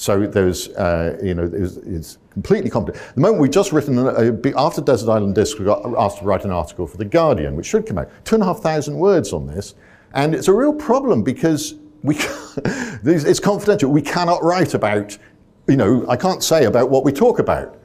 So 0.00 0.26
there's, 0.26 0.68
uh, 0.70 1.18
you 1.22 1.34
know, 1.34 1.50
it's, 1.52 1.76
it's 1.76 2.16
completely 2.30 2.70
complicated. 2.70 3.06
The 3.16 3.20
moment 3.20 3.42
we've 3.42 3.50
just 3.50 3.70
written, 3.70 3.98
after 4.56 4.80
Desert 4.80 5.10
Island 5.12 5.34
Disc, 5.34 5.58
we 5.58 5.66
got 5.66 5.84
asked 5.98 6.20
to 6.20 6.24
write 6.24 6.46
an 6.46 6.50
article 6.50 6.86
for 6.86 6.96
The 6.96 7.04
Guardian, 7.04 7.54
which 7.54 7.66
should 7.66 7.86
come 7.86 7.98
out. 7.98 8.08
Two 8.24 8.36
and 8.36 8.42
a 8.42 8.46
half 8.46 8.60
thousand 8.60 8.96
words 8.96 9.34
on 9.34 9.46
this. 9.46 9.74
And 10.14 10.34
it's 10.34 10.48
a 10.48 10.54
real 10.54 10.72
problem 10.72 11.22
because 11.22 11.74
we, 12.02 12.14
it's 13.04 13.40
confidential. 13.40 13.90
We 13.90 14.00
cannot 14.00 14.42
write 14.42 14.72
about, 14.72 15.18
you 15.68 15.76
know, 15.76 16.08
I 16.08 16.16
can't 16.16 16.42
say 16.42 16.64
about 16.64 16.88
what 16.88 17.04
we 17.04 17.12
talk 17.12 17.38
about. 17.38 17.78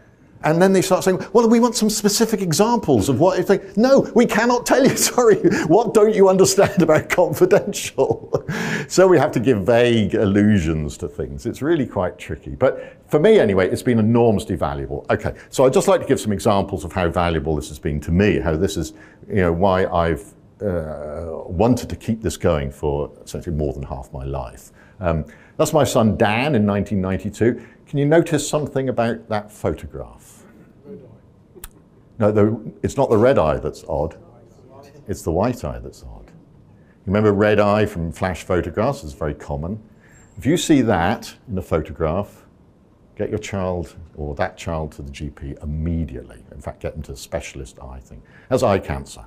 And 0.45 0.61
then 0.61 0.73
they 0.73 0.83
start 0.83 1.03
saying, 1.03 1.25
well, 1.33 1.49
we 1.49 1.59
want 1.59 1.75
some 1.75 1.89
specific 1.89 2.39
examples 2.39 3.09
of 3.09 3.19
what. 3.19 3.39
It's 3.39 3.49
like, 3.49 3.75
no, 3.75 4.09
we 4.13 4.27
cannot 4.27 4.67
tell 4.67 4.83
you. 4.83 4.95
Sorry, 4.95 5.37
what 5.65 5.95
don't 5.95 6.13
you 6.13 6.29
understand 6.29 6.83
about 6.83 7.09
confidential? 7.21 8.31
so 8.87 9.07
we 9.07 9.17
have 9.17 9.31
to 9.31 9.39
give 9.39 9.65
vague 9.65 10.13
allusions 10.13 10.97
to 10.97 11.07
things. 11.07 11.47
It's 11.47 11.63
really 11.63 11.87
quite 11.87 12.19
tricky. 12.19 12.51
But 12.51 12.95
for 13.07 13.19
me, 13.19 13.39
anyway, 13.39 13.69
it's 13.69 13.81
been 13.81 13.97
enormously 13.97 14.55
valuable. 14.55 15.03
Okay, 15.09 15.33
so 15.49 15.65
I'd 15.65 15.73
just 15.73 15.87
like 15.87 16.01
to 16.01 16.07
give 16.07 16.19
some 16.19 16.31
examples 16.31 16.85
of 16.85 16.93
how 16.93 17.09
valuable 17.09 17.55
this 17.55 17.69
has 17.69 17.79
been 17.79 17.99
to 18.01 18.11
me, 18.11 18.37
how 18.37 18.55
this 18.55 18.77
is, 18.77 18.93
you 19.27 19.37
know, 19.37 19.51
why 19.51 19.87
I've 19.87 20.31
uh, 20.61 21.41
wanted 21.45 21.89
to 21.89 21.95
keep 21.95 22.21
this 22.21 22.37
going 22.37 22.71
for 22.71 23.11
essentially 23.23 23.55
more 23.55 23.73
than 23.73 23.81
half 23.81 24.13
my 24.13 24.23
life. 24.23 24.71
Um, 24.99 25.25
that's 25.57 25.73
my 25.73 25.83
son 25.83 26.17
Dan 26.17 26.53
in 26.53 26.67
1992. 26.67 27.65
Can 27.87 27.99
you 27.99 28.05
notice 28.05 28.47
something 28.47 28.89
about 28.89 29.27
that 29.29 29.51
photograph? 29.51 30.34
No, 32.17 32.31
the, 32.31 32.73
it's 32.81 32.97
not 32.97 33.09
the 33.09 33.17
red 33.17 33.37
eye 33.37 33.57
that's 33.57 33.83
odd. 33.85 34.17
It's 35.07 35.21
the 35.21 35.31
white 35.31 35.63
eye 35.63 35.79
that's 35.79 36.03
odd. 36.03 36.27
You 36.27 37.11
Remember 37.13 37.33
red 37.33 37.59
eye 37.59 37.85
from 37.85 38.11
flash 38.11 38.43
photographs 38.43 39.03
is 39.03 39.13
very 39.13 39.35
common. 39.35 39.81
If 40.37 40.45
you 40.45 40.57
see 40.57 40.81
that 40.81 41.35
in 41.47 41.57
a 41.57 41.61
photograph, 41.61 42.45
get 43.15 43.29
your 43.29 43.39
child 43.39 43.95
or 44.15 44.35
that 44.35 44.57
child 44.57 44.91
to 44.93 45.01
the 45.01 45.11
GP 45.11 45.61
immediately. 45.63 46.43
In 46.51 46.61
fact, 46.61 46.81
get 46.81 46.93
them 46.93 47.03
to 47.03 47.11
a 47.11 47.17
specialist 47.17 47.79
eye 47.79 47.99
thing. 47.99 48.21
That's 48.49 48.63
eye 48.63 48.79
cancer. 48.79 49.25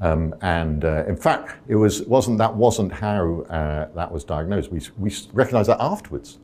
Um, 0.00 0.34
and 0.40 0.84
uh, 0.84 1.04
in 1.06 1.16
fact, 1.16 1.56
it 1.68 1.76
was, 1.76 2.02
wasn't, 2.02 2.38
that 2.38 2.54
wasn't 2.54 2.92
how 2.92 3.42
uh, 3.42 3.88
that 3.94 4.10
was 4.10 4.24
diagnosed. 4.24 4.70
We, 4.70 4.80
we 4.98 5.14
recognized 5.32 5.68
that 5.68 5.80
afterwards. 5.80 6.38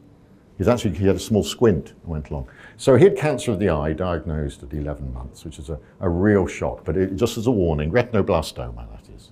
He's 0.59 0.67
actually, 0.67 0.99
he 0.99 1.07
had 1.07 1.15
a 1.15 1.21
small 1.21 1.45
squint 1.45 1.91
and 2.03 2.11
went 2.11 2.31
along. 2.31 2.49
So 2.77 2.97
he 2.97 3.05
had 3.05 3.17
cancer 3.17 3.53
of 3.53 3.61
the 3.61 3.69
eye 3.69 3.93
diagnosed 3.93 4.65
at 4.65 4.73
11 4.73 5.15
months, 5.15 5.45
which 5.45 5.61
is 5.61 5.71
a, 5.71 5.79
a 6.01 6.09
real 6.09 6.49
shock, 6.49 6.85
but 6.85 6.97
it, 6.97 7.15
just 7.15 7.39
as 7.39 7.47
a 7.47 7.51
warning, 7.51 7.93
retinoblastoma, 7.93 8.91
that 8.91 9.15
is. 9.15 9.31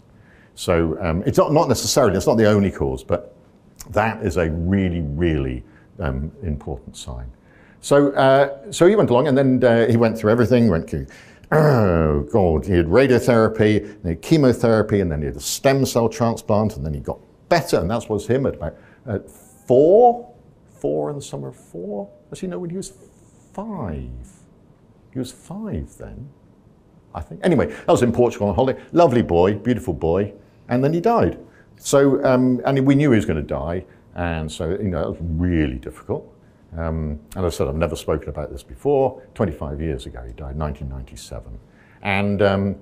So 0.54 0.96
um, 1.02 1.24
it's 1.26 1.36
not, 1.36 1.52
not 1.52 1.68
necessarily, 1.68 2.16
it's 2.16 2.28
not 2.28 2.36
the 2.36 2.48
only 2.48 2.70
cause, 2.70 3.02
but 3.02 3.34
that 3.90 4.24
is 4.24 4.36
a 4.36 4.50
really, 4.50 5.00
really 5.00 5.64
um, 5.98 6.30
important 6.44 6.96
sign. 6.96 7.30
So, 7.80 8.12
uh, 8.12 8.70
so 8.70 8.86
he 8.86 8.94
went 8.94 9.10
along 9.10 9.26
and 9.26 9.36
then 9.36 9.64
uh, 9.64 9.86
he 9.88 9.96
went 9.96 10.16
through 10.16 10.30
everything, 10.30 10.68
went 10.68 10.88
through, 10.88 11.06
oh 11.50 12.20
God, 12.32 12.64
he 12.64 12.72
had 12.72 12.86
radiotherapy, 12.86 14.02
he 14.02 14.08
had 14.08 14.22
chemotherapy, 14.22 15.00
and 15.00 15.10
then 15.10 15.20
he 15.20 15.26
had 15.26 15.36
a 15.36 15.40
stem 15.40 15.84
cell 15.84 16.08
transplant, 16.08 16.76
and 16.76 16.86
then 16.86 16.94
he 16.94 17.00
got 17.00 17.18
better, 17.48 17.80
and 17.80 17.90
that 17.90 18.08
was 18.08 18.26
him 18.26 18.46
at 18.46 18.54
about 18.54 18.76
uh, 19.06 19.18
four, 19.18 20.32
four 20.78 21.10
in 21.10 21.16
the 21.16 21.22
summer 21.22 21.48
of 21.48 21.56
four. 21.56 22.10
Actually, 22.30 22.48
no, 22.48 22.58
when 22.58 22.70
he 22.70 22.76
was 22.76 22.92
five. 23.52 24.28
He 25.12 25.18
was 25.18 25.32
five 25.32 25.96
then, 25.98 26.28
I 27.14 27.20
think. 27.20 27.40
Anyway, 27.42 27.66
that 27.66 27.88
was 27.88 28.02
in 28.02 28.12
Portugal 28.12 28.48
on 28.48 28.54
holiday. 28.54 28.80
Lovely 28.92 29.22
boy, 29.22 29.54
beautiful 29.54 29.94
boy. 29.94 30.34
And 30.68 30.82
then 30.84 30.92
he 30.92 31.00
died. 31.00 31.38
So, 31.78 32.24
um, 32.24 32.60
and 32.64 32.86
we 32.86 32.94
knew 32.94 33.10
he 33.10 33.16
was 33.16 33.24
going 33.24 33.40
to 33.40 33.42
die. 33.42 33.84
And 34.14 34.50
so, 34.50 34.70
you 34.70 34.88
know, 34.88 35.02
it 35.02 35.08
was 35.10 35.18
really 35.20 35.76
difficult. 35.76 36.32
Um, 36.76 37.20
and 37.36 37.46
I 37.46 37.48
said, 37.48 37.68
I've 37.68 37.76
never 37.76 37.96
spoken 37.96 38.28
about 38.28 38.50
this 38.50 38.62
before. 38.62 39.22
25 39.34 39.80
years 39.80 40.06
ago, 40.06 40.22
he 40.26 40.32
died, 40.32 40.56
1997. 40.56 41.58
And, 42.02 42.42
um, 42.42 42.76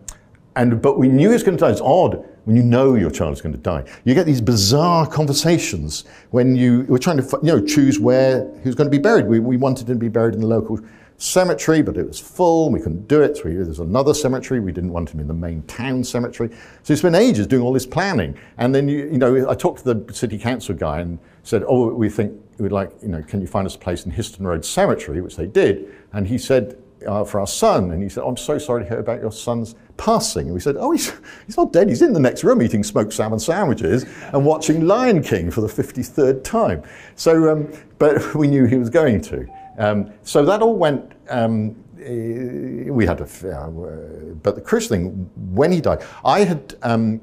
and, 0.57 0.81
but 0.81 0.99
we 0.99 1.09
knew 1.09 1.29
he 1.29 1.35
was 1.35 1.43
going 1.43 1.57
to 1.57 1.61
die. 1.61 1.71
It's 1.71 1.81
odd 1.81 2.25
when 2.45 2.57
you 2.57 2.63
know 2.63 2.95
your 2.95 3.11
child 3.11 3.33
is 3.33 3.41
going 3.41 3.55
to 3.55 3.61
die. 3.61 3.85
You 4.05 4.15
get 4.15 4.27
these 4.27 4.41
bizarre 4.41 5.07
conversations 5.07 6.05
when 6.31 6.57
you 6.57 6.83
were 6.89 6.99
trying 6.99 7.17
to 7.17 7.39
you 7.43 7.49
know, 7.49 7.65
choose 7.65 7.99
where 7.99 8.51
he 8.63 8.69
was 8.69 8.75
going 8.75 8.91
to 8.91 8.97
be 8.97 9.03
buried. 9.03 9.27
We, 9.27 9.41
we 9.41 9.57
wanted 9.57 9.89
him 9.89 9.97
to 9.97 10.01
be 10.01 10.09
buried 10.09 10.35
in 10.35 10.41
the 10.41 10.47
local 10.47 10.79
cemetery, 11.17 11.81
but 11.81 11.97
it 11.97 12.07
was 12.07 12.19
full. 12.19 12.71
We 12.71 12.81
couldn't 12.81 13.09
do 13.09 13.23
it. 13.23 13.37
So 13.37 13.45
there's 13.45 13.79
another 13.79 14.15
cemetery. 14.15 14.61
We 14.61 14.73
didn't 14.73 14.93
want 14.93 15.11
him 15.11 15.21
in 15.21 15.29
the 15.29 15.35
main 15.35 15.63
town 15.63 16.05
cemetery. 16.05 16.51
So 16.83 16.93
he 16.93 16.97
spent 16.97 17.15
ages 17.15 17.47
doing 17.47 17.63
all 17.63 17.73
this 17.73 17.87
planning. 17.87 18.37
And 18.59 18.75
then, 18.75 18.89
you, 18.89 19.05
you 19.05 19.19
know, 19.19 19.49
I 19.49 19.55
talked 19.55 19.85
to 19.85 19.95
the 19.95 20.13
city 20.13 20.39
council 20.39 20.75
guy 20.75 21.01
and 21.01 21.19
said, 21.43 21.63
oh, 21.67 21.93
we 21.95 22.09
think 22.09 22.39
we'd 22.59 22.73
like, 22.73 22.91
you 23.03 23.09
know, 23.09 23.23
can 23.23 23.41
you 23.41 23.47
find 23.47 23.67
us 23.67 23.75
a 23.75 23.79
place 23.79 24.05
in 24.05 24.13
Histon 24.13 24.45
Road 24.45 24.65
Cemetery, 24.65 25.21
which 25.21 25.37
they 25.37 25.47
did. 25.47 25.93
And 26.13 26.27
he 26.27 26.39
said, 26.39 26.81
uh, 27.07 27.25
for 27.25 27.41
our 27.41 27.47
son. 27.47 27.91
And 27.91 28.03
he 28.03 28.09
said, 28.09 28.23
oh, 28.23 28.29
I'm 28.29 28.37
so 28.37 28.59
sorry 28.59 28.83
to 28.83 28.89
hear 28.89 28.99
about 28.99 29.21
your 29.21 29.33
son's 29.33 29.75
passing. 29.97 30.47
And 30.47 30.55
we 30.55 30.61
said, 30.61 30.77
oh, 30.79 30.93
he's, 30.93 31.13
he's 31.47 31.57
not 31.57 31.73
dead. 31.73 31.89
He's 31.89 32.03
in 32.03 32.13
the 32.13 32.21
next 32.21 32.45
room 32.45 32.63
eating 32.63 32.83
smoked 32.83 33.13
salmon 33.13 33.39
sandwiches 33.39 34.05
and 34.33 34.45
watching 34.45 34.87
Lion 34.87 35.23
King 35.23 35.51
for 35.51 35.61
the 35.61 35.69
53rd 35.69 36.45
time. 36.45 36.83
So, 37.17 37.51
um, 37.51 37.73
but 37.99 38.35
we 38.35 38.47
knew 38.49 38.65
he 38.67 38.77
was 38.77 38.91
going 38.91 39.21
to. 39.23 39.47
Um, 39.79 40.13
so 40.23 40.45
that 40.45 40.63
all 40.63 40.77
went, 40.77 41.13
um, 41.29 41.77
eh, 42.01 42.91
we 42.91 43.07
had 43.07 43.21
a, 43.21 43.25
uh, 43.25 44.35
but 44.43 44.55
the 44.55 44.61
crucial 44.61 44.91
thing, 44.91 45.31
when 45.53 45.73
he 45.73 45.81
died, 45.81 46.03
I 46.25 46.45
had, 46.45 46.75
um, 46.83 47.21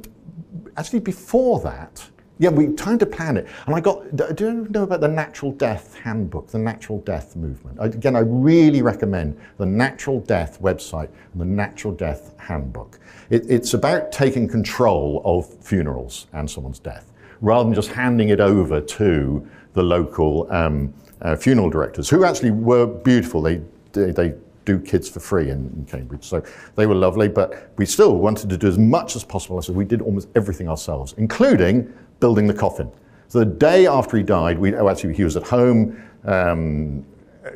actually 0.77 0.99
before 0.99 1.59
that, 1.61 2.09
yeah, 2.41 2.49
we 2.49 2.73
time 2.73 2.97
to 2.97 3.05
plan 3.05 3.37
it. 3.37 3.47
And 3.67 3.75
I 3.75 3.79
got, 3.79 4.15
do 4.15 4.45
you 4.45 4.67
know 4.71 4.81
about 4.81 4.99
the 4.99 5.07
Natural 5.07 5.51
Death 5.51 5.95
Handbook, 5.95 6.47
the 6.47 6.57
Natural 6.57 6.97
Death 7.01 7.35
Movement? 7.35 7.77
Again, 7.79 8.15
I 8.15 8.21
really 8.21 8.81
recommend 8.81 9.39
the 9.57 9.65
Natural 9.67 10.19
Death 10.21 10.59
website 10.59 11.09
and 11.33 11.39
the 11.39 11.45
Natural 11.45 11.93
Death 11.93 12.33
Handbook. 12.39 12.99
It, 13.29 13.43
it's 13.47 13.75
about 13.75 14.11
taking 14.11 14.47
control 14.47 15.21
of 15.23 15.53
funerals 15.63 16.25
and 16.33 16.49
someone's 16.49 16.79
death, 16.79 17.11
rather 17.41 17.65
than 17.65 17.75
just 17.75 17.91
handing 17.91 18.29
it 18.29 18.39
over 18.39 18.81
to 18.81 19.47
the 19.73 19.83
local 19.83 20.51
um, 20.51 20.91
uh, 21.21 21.35
funeral 21.35 21.69
directors, 21.69 22.09
who 22.09 22.25
actually 22.25 22.49
were 22.49 22.87
beautiful. 22.87 23.43
They, 23.43 23.61
they, 23.91 24.09
they 24.09 24.33
do 24.65 24.79
kids 24.79 25.07
for 25.07 25.19
free 25.19 25.51
in, 25.51 25.71
in, 25.75 25.85
Cambridge. 25.85 26.23
So 26.23 26.43
they 26.75 26.87
were 26.87 26.95
lovely, 26.95 27.27
but 27.27 27.71
we 27.77 27.85
still 27.85 28.15
wanted 28.15 28.49
to 28.49 28.57
do 28.57 28.67
as 28.67 28.79
much 28.79 29.15
as 29.15 29.23
possible. 29.23 29.61
So 29.61 29.73
we 29.73 29.85
did 29.85 30.01
almost 30.01 30.27
everything 30.35 30.67
ourselves, 30.67 31.13
including 31.17 31.91
building 32.21 32.47
the 32.47 32.53
coffin. 32.53 32.89
So 33.27 33.39
the 33.39 33.45
day 33.45 33.87
after 33.87 34.15
he 34.15 34.23
died, 34.23 34.57
we, 34.57 34.73
oh, 34.75 34.87
actually, 34.87 35.13
he 35.13 35.25
was 35.25 35.35
at 35.35 35.43
home. 35.43 36.01
Um, 36.23 37.05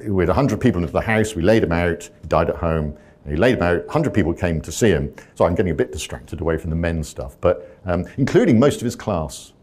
we 0.05 0.23
had 0.23 0.27
100 0.27 0.59
people 0.59 0.81
into 0.81 0.91
the 0.91 0.99
house. 0.99 1.35
We 1.35 1.43
laid 1.43 1.63
him 1.63 1.71
out. 1.71 2.09
He 2.21 2.27
died 2.27 2.49
at 2.49 2.57
home. 2.57 2.97
He 3.25 3.37
laid 3.37 3.55
him 3.55 3.63
out. 3.63 3.85
100 3.85 4.13
people 4.13 4.33
came 4.33 4.59
to 4.61 4.71
see 4.71 4.89
him. 4.89 5.13
So 5.35 5.45
I'm 5.45 5.55
getting 5.55 5.71
a 5.71 5.75
bit 5.75 5.93
distracted 5.93 6.41
away 6.41 6.57
from 6.57 6.69
the 6.71 6.75
men's 6.75 7.07
stuff, 7.07 7.37
but 7.39 7.79
um, 7.85 8.05
including 8.17 8.59
most 8.59 8.81
of 8.81 8.85
his 8.85 8.95
class. 8.95 9.53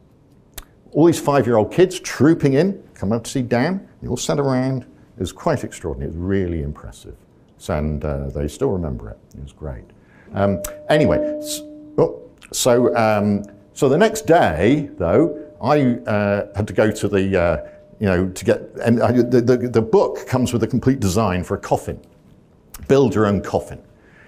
All 0.92 1.06
these 1.06 1.20
five 1.20 1.46
year 1.46 1.56
old 1.56 1.72
kids 1.72 2.00
trooping 2.00 2.54
in, 2.54 2.82
coming 2.94 3.14
up 3.14 3.24
to 3.24 3.30
see 3.30 3.42
Dan. 3.42 3.86
They 4.00 4.08
all 4.08 4.16
sat 4.16 4.38
around. 4.38 4.82
It 4.82 5.20
was 5.20 5.32
quite 5.32 5.64
extraordinary. 5.64 6.10
It 6.10 6.16
was 6.16 6.22
really 6.22 6.62
impressive 6.62 7.16
and 7.68 8.04
uh, 8.04 8.28
they 8.28 8.48
still 8.48 8.70
remember 8.70 9.10
it. 9.10 9.18
It 9.36 9.42
was 9.42 9.52
great. 9.52 9.84
Um, 10.34 10.62
anyway, 10.88 11.40
so, 11.42 11.94
oh, 11.98 12.30
so, 12.52 12.94
um, 12.96 13.44
so 13.74 13.88
the 13.88 13.98
next 13.98 14.26
day, 14.26 14.90
though, 14.98 15.38
I 15.62 15.96
uh, 16.08 16.54
had 16.56 16.66
to 16.66 16.72
go 16.72 16.90
to 16.90 17.08
the, 17.08 17.40
uh, 17.40 17.68
you 18.00 18.06
know, 18.06 18.28
to 18.28 18.44
get, 18.44 18.62
and 18.82 19.02
I, 19.02 19.12
the, 19.12 19.40
the, 19.40 19.56
the 19.56 19.82
book 19.82 20.26
comes 20.26 20.52
with 20.52 20.62
a 20.62 20.66
complete 20.66 21.00
design 21.00 21.44
for 21.44 21.54
a 21.56 21.60
coffin. 21.60 22.00
Build 22.88 23.14
your 23.14 23.26
own 23.26 23.42
coffin. 23.42 23.80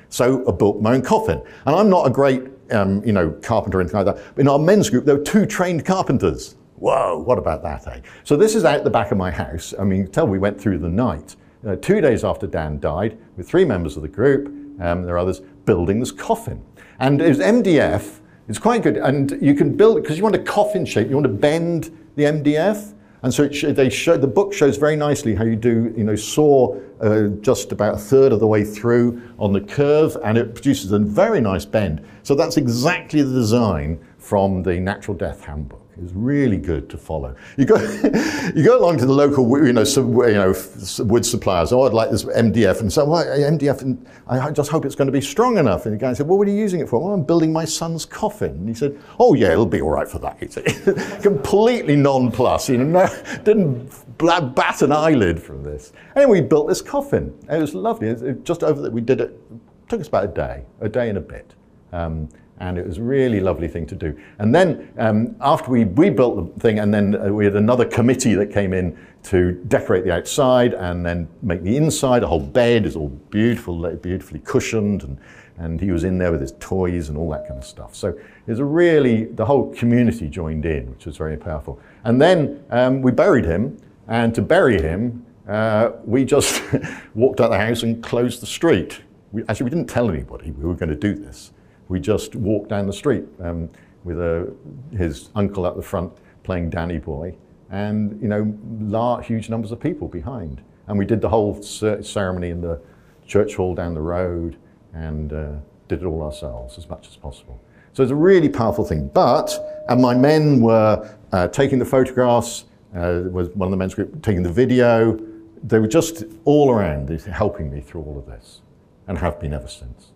So 0.08 0.46
I 0.48 0.52
built 0.52 0.80
my 0.80 0.94
own 0.94 1.02
coffin. 1.02 1.42
And 1.66 1.74
I'm 1.74 1.90
not 1.90 2.06
a 2.06 2.10
great, 2.10 2.42
um, 2.70 3.04
you 3.04 3.12
know, 3.12 3.30
carpenter 3.42 3.78
or 3.78 3.80
anything 3.80 4.04
like 4.04 4.14
that. 4.14 4.24
But 4.34 4.40
in 4.40 4.48
our 4.48 4.58
men's 4.58 4.90
group, 4.90 5.04
there 5.04 5.16
were 5.16 5.24
two 5.24 5.44
trained 5.44 5.84
carpenters. 5.84 6.56
Whoa, 6.76 7.18
what 7.18 7.38
about 7.38 7.62
that, 7.62 7.86
eh? 7.88 8.00
So 8.22 8.36
this 8.36 8.54
is 8.54 8.64
out 8.64 8.84
the 8.84 8.90
back 8.90 9.10
of 9.10 9.18
my 9.18 9.30
house. 9.30 9.74
I 9.78 9.84
mean, 9.84 10.06
tell 10.08 10.26
we 10.26 10.38
went 10.38 10.60
through 10.60 10.78
the 10.78 10.88
night 10.88 11.36
uh, 11.66 11.76
two 11.76 12.00
days 12.00 12.24
after 12.24 12.46
Dan 12.46 12.78
died, 12.78 13.18
with 13.36 13.48
three 13.48 13.64
members 13.64 13.96
of 13.96 14.02
the 14.02 14.08
group, 14.08 14.48
um, 14.80 15.02
there 15.02 15.14
are 15.14 15.18
others, 15.18 15.40
building 15.64 16.00
this 16.00 16.12
coffin. 16.12 16.62
And 16.98 17.20
it 17.20 17.28
was 17.28 17.38
MDF. 17.38 18.20
It's 18.48 18.58
quite 18.58 18.82
good. 18.82 18.96
And 18.98 19.38
you 19.40 19.54
can 19.54 19.76
build 19.76 19.98
it 19.98 20.02
because 20.02 20.16
you 20.18 20.22
want 20.22 20.36
a 20.36 20.42
coffin 20.42 20.84
shape, 20.84 21.08
you 21.08 21.14
want 21.14 21.26
to 21.26 21.32
bend 21.32 21.96
the 22.16 22.24
MDF. 22.24 22.92
And 23.22 23.32
so 23.32 23.50
sh- 23.50 23.64
they 23.70 23.88
show, 23.88 24.18
the 24.18 24.26
book 24.26 24.52
shows 24.52 24.76
very 24.76 24.96
nicely 24.96 25.34
how 25.34 25.44
you 25.44 25.56
do, 25.56 25.94
you 25.96 26.04
know, 26.04 26.14
saw 26.14 26.78
uh, 27.00 27.28
just 27.40 27.72
about 27.72 27.94
a 27.94 27.98
third 27.98 28.32
of 28.32 28.40
the 28.40 28.46
way 28.46 28.64
through 28.64 29.22
on 29.38 29.54
the 29.54 29.62
curve, 29.62 30.16
and 30.22 30.36
it 30.36 30.54
produces 30.54 30.92
a 30.92 30.98
very 30.98 31.40
nice 31.40 31.64
bend. 31.64 32.06
So 32.22 32.34
that's 32.34 32.58
exactly 32.58 33.22
the 33.22 33.32
design 33.32 33.98
from 34.24 34.62
the 34.62 34.80
Natural 34.80 35.14
Death 35.14 35.44
Handbook. 35.44 35.82
It 35.96 36.02
was 36.02 36.12
really 36.14 36.56
good 36.56 36.88
to 36.90 36.98
follow. 36.98 37.36
You 37.56 37.66
go, 37.66 37.76
you 38.54 38.64
go 38.64 38.78
along 38.78 38.98
to 38.98 39.06
the 39.06 39.12
local, 39.12 39.46
you 39.64 39.72
know, 39.72 39.84
some, 39.84 40.12
you 40.12 40.32
know, 40.32 40.54
wood 41.00 41.24
suppliers. 41.24 41.72
Oh, 41.72 41.82
I'd 41.82 41.92
like 41.92 42.10
this 42.10 42.24
MDF, 42.24 42.80
and 42.80 42.92
so 42.92 43.04
well, 43.04 43.24
MDF, 43.24 43.82
and 43.82 44.04
I 44.26 44.50
just 44.50 44.70
hope 44.70 44.86
it's 44.86 44.96
going 44.96 45.06
to 45.06 45.12
be 45.12 45.20
strong 45.20 45.58
enough. 45.58 45.86
And 45.86 45.94
the 45.94 45.98
guy 45.98 46.12
said, 46.14 46.26
"Well, 46.26 46.38
what 46.38 46.48
are 46.48 46.50
you 46.50 46.56
using 46.56 46.80
it 46.80 46.88
for?" 46.88 46.98
Well, 46.98 47.12
I'm 47.12 47.22
building 47.22 47.52
my 47.52 47.64
son's 47.64 48.04
coffin. 48.04 48.52
And 48.52 48.68
he 48.68 48.74
said, 48.74 48.98
"Oh 49.20 49.34
yeah, 49.34 49.52
it'll 49.52 49.66
be 49.66 49.80
all 49.80 49.90
right 49.90 50.08
for 50.08 50.18
that." 50.20 50.40
Completely 51.22 51.94
nonplussed. 51.94 52.70
You 52.70 52.78
know, 52.78 53.06
no, 53.06 53.38
didn't 53.44 53.88
bat 54.18 54.82
an 54.82 54.90
eyelid 54.90 55.40
from 55.40 55.62
this. 55.62 55.92
Anyway, 56.16 56.40
we 56.40 56.46
built 56.46 56.66
this 56.66 56.82
coffin. 56.82 57.32
It 57.48 57.58
was 57.58 57.72
lovely. 57.74 58.08
It, 58.08 58.20
was 58.20 58.36
just 58.42 58.64
over 58.64 58.80
that, 58.82 58.92
we 58.92 59.00
did 59.00 59.20
it. 59.20 59.30
it. 59.30 59.60
Took 59.88 60.00
us 60.00 60.08
about 60.08 60.24
a 60.24 60.28
day, 60.28 60.64
a 60.80 60.88
day 60.88 61.08
and 61.08 61.18
a 61.18 61.20
bit. 61.20 61.54
Um, 61.92 62.28
and 62.60 62.78
it 62.78 62.86
was 62.86 62.98
a 62.98 63.02
really 63.02 63.40
lovely 63.40 63.68
thing 63.68 63.86
to 63.86 63.94
do. 63.94 64.18
And 64.38 64.54
then 64.54 64.92
um, 64.98 65.36
after 65.40 65.70
we 65.70 65.84
rebuilt 65.84 66.54
the 66.54 66.60
thing, 66.60 66.78
and 66.78 66.94
then 66.94 67.16
uh, 67.16 67.32
we 67.32 67.44
had 67.44 67.56
another 67.56 67.84
committee 67.84 68.34
that 68.34 68.52
came 68.52 68.72
in 68.72 68.96
to 69.24 69.52
decorate 69.68 70.04
the 70.04 70.12
outside 70.12 70.74
and 70.74 71.04
then 71.04 71.28
make 71.42 71.62
the 71.62 71.76
inside. 71.76 72.22
A 72.22 72.26
whole 72.26 72.40
bed 72.40 72.86
is 72.86 72.94
all 72.94 73.08
beautiful, 73.08 73.96
beautifully 73.96 74.40
cushioned, 74.40 75.02
and, 75.02 75.18
and 75.56 75.80
he 75.80 75.90
was 75.90 76.04
in 76.04 76.18
there 76.18 76.30
with 76.30 76.40
his 76.40 76.52
toys 76.60 77.08
and 77.08 77.18
all 77.18 77.30
that 77.30 77.48
kind 77.48 77.58
of 77.58 77.64
stuff. 77.64 77.94
So 77.94 78.08
it 78.08 78.20
was 78.46 78.60
a 78.60 78.64
really, 78.64 79.24
the 79.24 79.44
whole 79.44 79.74
community 79.74 80.28
joined 80.28 80.66
in, 80.66 80.90
which 80.90 81.06
was 81.06 81.16
very 81.16 81.36
powerful. 81.36 81.80
And 82.04 82.20
then 82.20 82.62
um, 82.70 83.02
we 83.02 83.10
buried 83.10 83.46
him, 83.46 83.78
and 84.06 84.34
to 84.34 84.42
bury 84.42 84.80
him, 84.80 85.24
uh, 85.48 85.92
we 86.04 86.24
just 86.24 86.62
walked 87.14 87.40
out 87.40 87.50
the 87.50 87.58
house 87.58 87.82
and 87.82 88.02
closed 88.02 88.42
the 88.42 88.46
street. 88.46 89.00
We, 89.32 89.42
actually, 89.48 89.64
we 89.64 89.70
didn't 89.70 89.88
tell 89.88 90.08
anybody 90.08 90.52
we 90.52 90.64
were 90.64 90.74
going 90.74 90.90
to 90.90 90.94
do 90.94 91.14
this 91.14 91.50
we 91.88 92.00
just 92.00 92.34
walked 92.34 92.68
down 92.68 92.86
the 92.86 92.92
street 92.92 93.24
um, 93.40 93.68
with 94.04 94.18
a, 94.18 94.52
his 94.96 95.30
uncle 95.34 95.66
at 95.66 95.76
the 95.76 95.82
front 95.82 96.12
playing 96.42 96.70
Danny 96.70 96.98
Boy, 96.98 97.34
and 97.70 98.20
you 98.20 98.28
know, 98.28 98.56
large, 98.80 99.26
huge 99.26 99.48
numbers 99.48 99.72
of 99.72 99.80
people 99.80 100.08
behind. 100.08 100.62
And 100.86 100.98
we 100.98 101.06
did 101.06 101.20
the 101.20 101.28
whole 101.28 101.62
ceremony 101.62 102.50
in 102.50 102.60
the 102.60 102.80
church 103.26 103.54
hall 103.54 103.74
down 103.74 103.94
the 103.94 104.02
road, 104.02 104.56
and 104.92 105.32
uh, 105.32 105.52
did 105.88 106.02
it 106.02 106.04
all 106.04 106.22
ourselves 106.22 106.78
as 106.78 106.88
much 106.88 107.08
as 107.08 107.16
possible. 107.16 107.60
So 107.94 108.02
it's 108.02 108.12
a 108.12 108.16
really 108.16 108.48
powerful 108.48 108.84
thing. 108.84 109.08
But 109.08 109.84
and 109.88 110.00
my 110.00 110.14
men 110.14 110.60
were 110.60 111.16
uh, 111.32 111.48
taking 111.48 111.78
the 111.78 111.84
photographs. 111.84 112.66
Uh, 112.94 113.24
was 113.30 113.48
one 113.50 113.66
of 113.66 113.70
the 113.72 113.76
men's 113.76 113.94
group 113.94 114.22
taking 114.22 114.42
the 114.42 114.52
video. 114.52 115.18
They 115.64 115.78
were 115.78 115.88
just 115.88 116.24
all 116.44 116.70
around, 116.70 117.08
helping 117.22 117.70
me 117.70 117.80
through 117.80 118.02
all 118.02 118.18
of 118.18 118.26
this, 118.26 118.60
and 119.08 119.18
have 119.18 119.40
been 119.40 119.54
ever 119.54 119.66
since. 119.66 120.12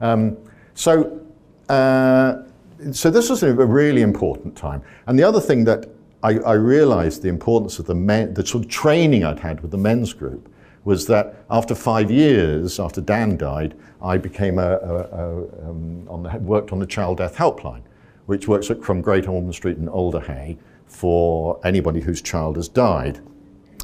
Um, 0.00 0.38
so, 0.74 1.20
uh, 1.68 2.42
so 2.92 3.10
this 3.10 3.30
was 3.30 3.42
a 3.42 3.52
really 3.52 4.02
important 4.02 4.56
time. 4.56 4.82
And 5.06 5.18
the 5.18 5.24
other 5.24 5.40
thing 5.40 5.64
that 5.64 5.88
I, 6.22 6.38
I 6.38 6.52
realized 6.54 7.22
the 7.22 7.28
importance 7.28 7.78
of 7.78 7.86
the 7.86 7.94
men, 7.94 8.34
the 8.34 8.44
sort 8.46 8.64
of 8.64 8.70
training 8.70 9.24
I'd 9.24 9.40
had 9.40 9.60
with 9.60 9.70
the 9.70 9.78
men's 9.78 10.12
group 10.12 10.48
was 10.84 11.06
that 11.06 11.36
after 11.50 11.74
five 11.74 12.10
years, 12.10 12.78
after 12.78 13.00
Dan 13.00 13.36
died, 13.36 13.74
I 14.02 14.18
became 14.18 14.58
a, 14.58 14.78
a, 14.78 14.94
a 14.94 15.68
um, 15.68 16.06
on 16.08 16.22
the, 16.22 16.38
worked 16.38 16.72
on 16.72 16.78
the 16.78 16.86
child 16.86 17.18
death 17.18 17.36
helpline, 17.36 17.82
which 18.26 18.48
works 18.48 18.70
from 18.82 19.00
Great 19.00 19.28
Ormond 19.28 19.54
Street 19.54 19.78
in 19.78 19.88
Alder 19.88 20.20
Hey 20.20 20.58
for 20.86 21.58
anybody 21.64 22.00
whose 22.00 22.20
child 22.20 22.56
has 22.56 22.68
died. 22.68 23.20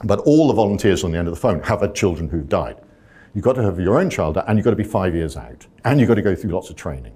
But 0.05 0.21
all 0.21 0.49
the 0.49 0.55
volunteers 0.55 1.05
on 1.05 1.13
the 1.13 1.19
end 1.19 1.29
of 1.29 1.35
the 1.35 1.41
phone 1.41 1.63
have 1.63 1.81
had 1.81 1.95
children 1.95 2.29
who've 2.29 2.49
died. 2.49 2.81
You've 3.35 3.45
got 3.45 3.55
to 3.55 3.63
have 3.63 3.79
your 3.79 3.99
own 3.99 4.11
child 4.11 4.39
and 4.39 4.59
you've 4.59 4.65
got 4.65 4.71
to 4.71 4.77
be 4.77 4.85
five 4.85 5.15
years 5.15 5.37
out. 5.37 5.67
And 5.85 6.01
you've 6.01 6.09
got 6.09 6.17
to 6.17 6.23
go 6.23 6.35
through 6.35 6.51
lots 6.51 6.71
of 6.71 6.77
training. 6.77 7.13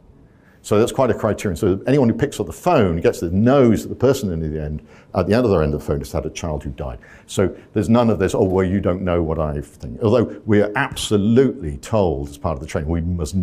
So 0.62 0.78
that's 0.78 0.92
quite 0.92 1.10
a 1.10 1.14
criterion. 1.14 1.56
So 1.56 1.82
anyone 1.86 2.08
who 2.08 2.14
picks 2.14 2.40
up 2.40 2.46
the 2.46 2.52
phone 2.52 2.98
gets 3.00 3.20
the 3.20 3.30
knows 3.30 3.82
that 3.82 3.90
the 3.90 3.94
person 3.94 4.32
in 4.32 4.40
the 4.40 4.62
end, 4.62 4.86
at 5.14 5.26
the 5.26 5.34
other 5.34 5.62
end 5.62 5.74
of 5.74 5.80
the 5.80 5.86
phone, 5.86 5.98
has 5.98 6.10
had 6.10 6.24
a 6.24 6.30
child 6.30 6.64
who 6.64 6.70
died. 6.70 6.98
So 7.26 7.54
there's 7.74 7.90
none 7.90 8.08
of 8.08 8.18
this, 8.18 8.34
oh, 8.34 8.44
well, 8.44 8.64
you 8.64 8.80
don't 8.80 9.02
know 9.02 9.22
what 9.22 9.38
I 9.38 9.60
think. 9.60 10.00
Although 10.02 10.40
we 10.46 10.62
are 10.62 10.72
absolutely 10.74 11.76
told 11.78 12.30
as 12.30 12.38
part 12.38 12.54
of 12.54 12.60
the 12.60 12.66
training, 12.66 12.88
we 12.88 13.02
must 13.02 13.36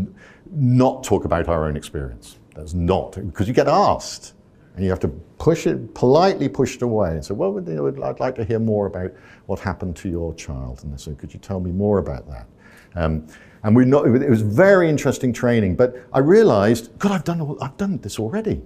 not 0.52 1.04
talk 1.04 1.26
about 1.26 1.48
our 1.48 1.66
own 1.66 1.78
experience. 1.78 2.40
That's 2.56 2.74
not, 2.74 3.12
because 3.12 3.48
you 3.48 3.54
get 3.54 3.68
asked. 3.68 4.34
And 4.74 4.86
you 4.86 4.90
have 4.90 5.02
to 5.02 5.10
push 5.38 5.68
it, 5.68 5.94
politely 5.94 6.48
push 6.48 6.78
it 6.78 6.82
away 6.82 7.12
and 7.12 7.26
say, 7.26 7.34
well, 7.34 7.56
I'd 7.60 8.20
like 8.22 8.36
to 8.36 8.46
hear 8.46 8.58
more 8.58 8.88
about 8.88 9.12
what 9.46 9.60
happened 9.60 9.96
to 9.98 10.10
your 10.10 10.34
child. 10.36 10.84
And 10.84 10.94
they 10.94 10.98
say, 10.98 11.14
could 11.14 11.34
you 11.34 11.40
tell 11.40 11.60
me 11.60 11.72
more 11.72 12.00
about 12.00 12.28
that? 12.30 12.48
Um, 12.96 13.28
and 13.64 13.76
we 13.76 13.86
not, 13.86 14.08
it 14.08 14.30
was 14.30 14.42
very 14.42 14.90
interesting 14.90 15.32
training, 15.32 15.76
but 15.76 15.96
I 16.14 16.20
realized, 16.20 16.98
God, 16.98 17.12
I've 17.12 17.24
done, 17.24 17.58
I've 17.62 17.78
done 17.78 17.98
this 18.00 18.20
already. 18.20 18.62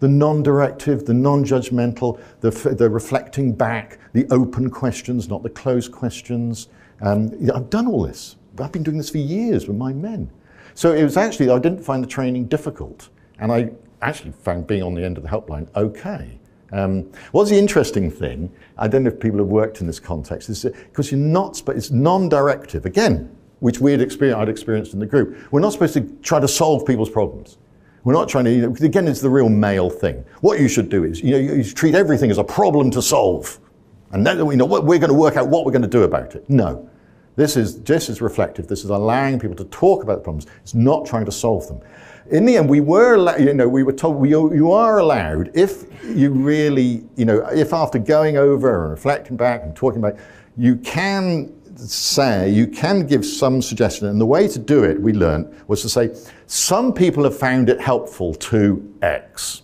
The 0.00 0.08
non 0.08 0.42
directive, 0.42 1.06
the 1.06 1.14
non 1.14 1.44
judgmental, 1.44 2.20
the, 2.40 2.50
the 2.50 2.90
reflecting 2.90 3.52
back, 3.52 3.98
the 4.12 4.26
open 4.30 4.68
questions, 4.68 5.28
not 5.28 5.42
the 5.42 5.50
closed 5.50 5.92
questions. 5.92 6.68
Um, 7.00 7.30
I've 7.54 7.70
done 7.70 7.86
all 7.86 8.02
this. 8.02 8.36
I've 8.58 8.72
been 8.72 8.82
doing 8.82 8.98
this 8.98 9.10
for 9.10 9.18
years 9.18 9.68
with 9.68 9.76
my 9.76 9.92
men. 9.92 10.30
So 10.74 10.92
it 10.92 11.04
was 11.04 11.16
actually, 11.16 11.50
I 11.50 11.58
didn't 11.58 11.82
find 11.82 12.02
the 12.02 12.08
training 12.08 12.46
difficult. 12.46 13.08
And 13.38 13.52
I 13.52 13.70
actually 14.02 14.32
found 14.32 14.66
being 14.66 14.82
on 14.82 14.94
the 14.94 15.04
end 15.04 15.16
of 15.16 15.22
the 15.22 15.28
helpline 15.28 15.68
okay. 15.76 16.38
Um, 16.72 17.10
what's 17.32 17.50
the 17.50 17.58
interesting 17.58 18.10
thing, 18.10 18.52
I 18.76 18.88
don't 18.88 19.04
know 19.04 19.10
if 19.10 19.20
people 19.20 19.38
have 19.38 19.46
worked 19.46 19.80
in 19.80 19.86
this 19.86 20.00
context, 20.00 20.64
because 20.64 21.12
you're 21.12 21.20
not, 21.20 21.62
but 21.64 21.76
it's 21.76 21.90
non-directive. 21.90 22.84
Again, 22.86 23.35
which 23.60 23.80
we 23.80 23.90
had 23.90 24.00
experienced, 24.00 24.40
I'd 24.40 24.48
experienced 24.48 24.92
in 24.92 25.00
the 25.00 25.06
group. 25.06 25.36
We're 25.50 25.60
not 25.60 25.72
supposed 25.72 25.94
to 25.94 26.02
try 26.22 26.40
to 26.40 26.48
solve 26.48 26.86
people's 26.86 27.10
problems. 27.10 27.58
We're 28.04 28.12
not 28.12 28.28
trying 28.28 28.44
to, 28.44 28.52
you 28.52 28.62
know, 28.68 28.76
again, 28.86 29.08
it's 29.08 29.20
the 29.20 29.30
real 29.30 29.48
male 29.48 29.90
thing. 29.90 30.24
What 30.40 30.60
you 30.60 30.68
should 30.68 30.88
do 30.88 31.04
is, 31.04 31.20
you 31.22 31.32
know, 31.32 31.38
you, 31.38 31.64
treat 31.64 31.94
everything 31.94 32.30
as 32.30 32.38
a 32.38 32.44
problem 32.44 32.90
to 32.92 33.02
solve. 33.02 33.58
And 34.12 34.24
then, 34.24 34.38
you 34.38 34.56
know, 34.56 34.64
we're 34.64 34.98
going 34.98 35.08
to 35.08 35.14
work 35.14 35.36
out 35.36 35.48
what 35.48 35.64
we're 35.64 35.72
going 35.72 35.82
to 35.82 35.88
do 35.88 36.04
about 36.04 36.36
it. 36.36 36.48
No. 36.48 36.88
This 37.34 37.56
is, 37.56 37.82
this 37.82 38.08
is 38.08 38.20
reflective. 38.22 38.68
This 38.68 38.84
is 38.84 38.90
allowing 38.90 39.40
people 39.40 39.56
to 39.56 39.64
talk 39.66 40.02
about 40.04 40.18
the 40.18 40.22
problems. 40.22 40.46
It's 40.62 40.74
not 40.74 41.04
trying 41.04 41.24
to 41.24 41.32
solve 41.32 41.66
them. 41.66 41.80
In 42.30 42.44
the 42.44 42.56
end, 42.56 42.68
we 42.68 42.80
were, 42.80 43.38
you 43.38 43.54
know, 43.54 43.68
we 43.68 43.82
were 43.82 43.92
told 43.92 44.16
we, 44.16 44.30
you 44.30 44.70
are 44.70 44.98
allowed, 44.98 45.50
if 45.54 45.84
you 46.04 46.30
really, 46.30 47.04
you 47.16 47.24
know, 47.24 47.46
if 47.52 47.72
after 47.72 47.98
going 47.98 48.36
over 48.36 48.82
and 48.82 48.90
reflecting 48.90 49.36
back 49.36 49.62
and 49.62 49.74
talking 49.74 49.98
about, 49.98 50.16
you 50.56 50.76
can 50.76 51.55
say, 51.78 52.50
you 52.50 52.66
can 52.66 53.06
give 53.06 53.24
some 53.24 53.60
suggestion. 53.62 54.06
And 54.08 54.20
the 54.20 54.26
way 54.26 54.48
to 54.48 54.58
do 54.58 54.84
it, 54.84 55.00
we 55.00 55.12
learned, 55.12 55.54
was 55.68 55.82
to 55.82 55.88
say, 55.88 56.14
some 56.46 56.92
people 56.92 57.24
have 57.24 57.36
found 57.36 57.68
it 57.68 57.80
helpful 57.80 58.34
to 58.34 58.94
X. 59.02 59.62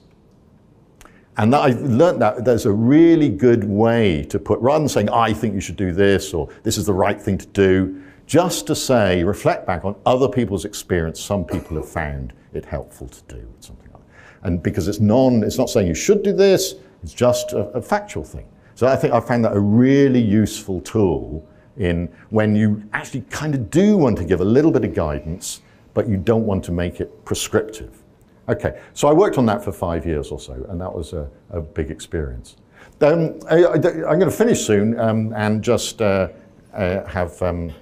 And 1.38 1.54
I 1.54 1.68
learned 1.68 2.20
that 2.20 2.44
there's 2.44 2.66
a 2.66 2.72
really 2.72 3.30
good 3.30 3.64
way 3.64 4.22
to 4.24 4.38
put, 4.38 4.60
rather 4.60 4.80
than 4.80 4.88
saying, 4.88 5.08
I 5.10 5.32
think 5.32 5.54
you 5.54 5.60
should 5.60 5.76
do 5.76 5.92
this, 5.92 6.34
or 6.34 6.48
this 6.62 6.76
is 6.76 6.86
the 6.86 6.92
right 6.92 7.20
thing 7.20 7.38
to 7.38 7.46
do, 7.46 8.02
just 8.26 8.66
to 8.66 8.74
say, 8.74 9.24
reflect 9.24 9.66
back 9.66 9.84
on 9.84 9.96
other 10.04 10.28
people's 10.28 10.64
experience, 10.64 11.20
some 11.20 11.44
people 11.44 11.76
have 11.76 11.88
found 11.88 12.32
it 12.52 12.64
helpful 12.64 13.08
to 13.08 13.22
do 13.34 13.48
something 13.60 13.90
like 13.92 14.02
that. 14.02 14.46
And 14.46 14.62
because 14.62 14.88
it's 14.88 15.00
non, 15.00 15.42
it's 15.42 15.58
not 15.58 15.70
saying 15.70 15.86
you 15.86 15.94
should 15.94 16.22
do 16.22 16.32
this, 16.32 16.74
it's 17.02 17.14
just 17.14 17.52
a, 17.52 17.68
a 17.70 17.82
factual 17.82 18.24
thing. 18.24 18.46
So 18.74 18.86
I 18.86 18.96
think 18.96 19.14
I 19.14 19.20
found 19.20 19.44
that 19.44 19.54
a 19.54 19.60
really 19.60 20.20
useful 20.20 20.80
tool 20.82 21.46
in 21.76 22.08
when 22.30 22.54
you 22.54 22.82
actually 22.92 23.22
kind 23.30 23.54
of 23.54 23.70
do 23.70 23.96
want 23.96 24.18
to 24.18 24.24
give 24.24 24.40
a 24.40 24.44
little 24.44 24.70
bit 24.70 24.84
of 24.84 24.94
guidance, 24.94 25.62
but 25.94 26.08
you 26.08 26.16
don't 26.16 26.46
want 26.46 26.64
to 26.64 26.72
make 26.72 27.00
it 27.00 27.24
prescriptive. 27.24 28.02
Okay, 28.48 28.80
so 28.92 29.08
I 29.08 29.12
worked 29.12 29.38
on 29.38 29.46
that 29.46 29.62
for 29.62 29.72
five 29.72 30.04
years 30.04 30.30
or 30.30 30.40
so, 30.40 30.54
and 30.68 30.80
that 30.80 30.92
was 30.92 31.12
a, 31.12 31.30
a 31.50 31.60
big 31.60 31.90
experience. 31.90 32.56
Um, 33.00 33.40
I, 33.50 33.56
am 33.56 33.80
going 33.80 34.20
to 34.20 34.30
finish 34.30 34.64
soon 34.64 34.98
um, 34.98 35.32
and 35.34 35.62
just 35.62 36.00
uh, 36.00 36.28
uh, 36.72 37.04
have 37.06 37.40
um, 37.42 37.72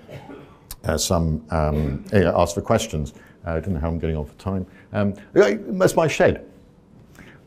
uh, 0.84 0.96
some 0.96 1.44
um, 1.50 2.04
ask 2.12 2.54
for 2.54 2.62
questions. 2.62 3.14
I 3.44 3.60
don't 3.60 3.74
know 3.74 3.80
how 3.80 3.88
I'm 3.88 3.98
getting 3.98 4.16
on 4.16 4.26
for 4.26 4.34
time. 4.34 4.66
Um, 4.92 5.14
that's 5.32 5.94
my 5.94 6.08
shed. 6.08 6.49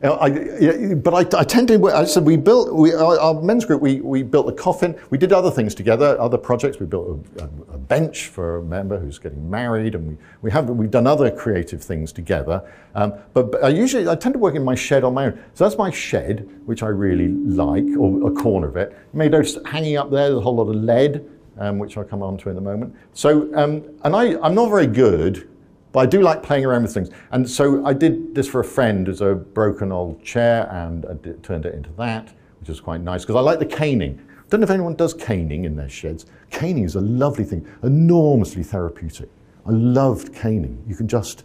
I, 0.02 0.94
but 0.94 1.14
I, 1.14 1.38
I, 1.38 1.44
tend 1.44 1.68
to. 1.68 1.86
I 1.86 2.04
said 2.04 2.24
we 2.24 2.36
built 2.36 2.74
we, 2.74 2.92
our, 2.92 3.18
our, 3.18 3.40
men's 3.40 3.64
group. 3.64 3.80
We, 3.80 4.00
we 4.00 4.22
built 4.22 4.46
the 4.46 4.52
coffin. 4.52 4.98
We 5.08 5.16
did 5.16 5.32
other 5.32 5.50
things 5.50 5.74
together, 5.74 6.20
other 6.20 6.36
projects. 6.36 6.78
We 6.78 6.86
built 6.86 7.24
a, 7.38 7.44
a, 7.44 7.78
bench 7.78 8.28
for 8.28 8.58
a 8.58 8.62
member 8.62 8.98
who's 8.98 9.18
getting 9.18 9.48
married, 9.48 9.94
and 9.94 10.08
we, 10.08 10.16
we 10.42 10.50
have 10.50 10.68
we've 10.68 10.90
done 10.90 11.06
other 11.06 11.30
creative 11.30 11.82
things 11.82 12.12
together. 12.12 12.62
Um, 12.94 13.14
but, 13.32 13.52
but, 13.52 13.64
I 13.64 13.68
usually 13.68 14.06
I 14.08 14.14
tend 14.14 14.34
to 14.34 14.38
work 14.38 14.56
in 14.56 14.64
my 14.64 14.74
shed 14.74 15.04
on 15.04 15.14
my 15.14 15.26
own. 15.26 15.42
So 15.54 15.64
that's 15.64 15.78
my 15.78 15.90
shed, 15.90 16.50
which 16.66 16.82
I 16.82 16.88
really 16.88 17.28
like, 17.28 17.84
or 17.98 18.30
a 18.30 18.34
corner 18.34 18.68
of 18.68 18.76
it. 18.76 18.90
You 19.12 19.18
may 19.18 19.28
notice 19.28 19.56
hanging 19.64 19.96
up 19.96 20.10
there. 20.10 20.28
There's 20.28 20.38
a 20.38 20.42
whole 20.42 20.56
lot 20.56 20.68
of 20.68 20.76
lead, 20.76 21.24
um, 21.58 21.78
which 21.78 21.96
I'll 21.96 22.04
come 22.04 22.22
on 22.22 22.36
to 22.38 22.50
in 22.50 22.58
a 22.58 22.60
moment. 22.60 22.94
So 23.14 23.54
um, 23.54 23.82
and 24.02 24.14
I 24.14 24.38
I'm 24.42 24.54
not 24.54 24.68
very 24.68 24.86
good 24.86 25.48
but 25.94 26.00
I 26.00 26.06
do 26.06 26.22
like 26.22 26.42
playing 26.42 26.64
around 26.64 26.82
with 26.82 26.92
things. 26.92 27.10
And 27.30 27.48
so 27.48 27.86
I 27.86 27.92
did 27.92 28.34
this 28.34 28.48
for 28.48 28.60
a 28.60 28.64
friend 28.64 29.08
as 29.08 29.20
a 29.20 29.36
broken 29.36 29.92
old 29.92 30.22
chair 30.24 30.68
and 30.70 31.06
I 31.06 31.14
did, 31.14 31.42
turned 31.44 31.64
it 31.66 31.74
into 31.74 31.90
that, 31.92 32.34
which 32.58 32.68
is 32.68 32.80
quite 32.80 33.00
nice 33.00 33.22
because 33.22 33.36
I 33.36 33.40
like 33.40 33.60
the 33.60 33.66
caning. 33.66 34.20
I 34.36 34.48
don't 34.48 34.60
know 34.60 34.64
if 34.64 34.70
anyone 34.70 34.96
does 34.96 35.14
caning 35.14 35.64
in 35.64 35.76
their 35.76 35.88
sheds. 35.88 36.26
Caning 36.50 36.82
is 36.82 36.96
a 36.96 37.00
lovely 37.00 37.44
thing, 37.44 37.64
enormously 37.84 38.64
therapeutic. 38.64 39.28
I 39.66 39.70
loved 39.70 40.34
caning. 40.34 40.82
You 40.86 40.96
can 40.96 41.06
just 41.06 41.44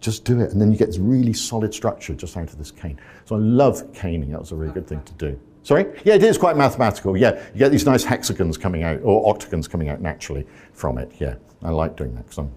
just 0.00 0.24
do 0.24 0.38
it, 0.40 0.50
and 0.50 0.60
then 0.60 0.70
you 0.70 0.76
get 0.76 0.88
this 0.88 0.98
really 0.98 1.32
solid 1.32 1.72
structure 1.72 2.14
just 2.14 2.36
out 2.36 2.52
of 2.52 2.58
this 2.58 2.70
cane. 2.70 3.00
So 3.24 3.36
I 3.36 3.38
love 3.38 3.90
caning. 3.94 4.32
That 4.32 4.40
was 4.40 4.52
a 4.52 4.54
really 4.54 4.74
good 4.74 4.86
thing 4.86 5.02
to 5.02 5.12
do. 5.14 5.40
Sorry? 5.62 5.86
Yeah, 6.04 6.16
it 6.16 6.22
is 6.22 6.36
quite 6.36 6.58
mathematical. 6.58 7.16
Yeah, 7.16 7.42
you 7.54 7.58
get 7.60 7.70
these 7.70 7.86
nice 7.86 8.04
hexagons 8.04 8.58
coming 8.58 8.82
out, 8.82 9.00
or 9.02 9.26
octagons 9.34 9.66
coming 9.66 9.88
out 9.88 10.02
naturally 10.02 10.46
from 10.74 10.98
it. 10.98 11.10
Yeah, 11.18 11.36
I 11.62 11.70
like 11.70 11.96
doing 11.96 12.14
that 12.16 12.24
because 12.24 12.36
I'm 12.36 12.52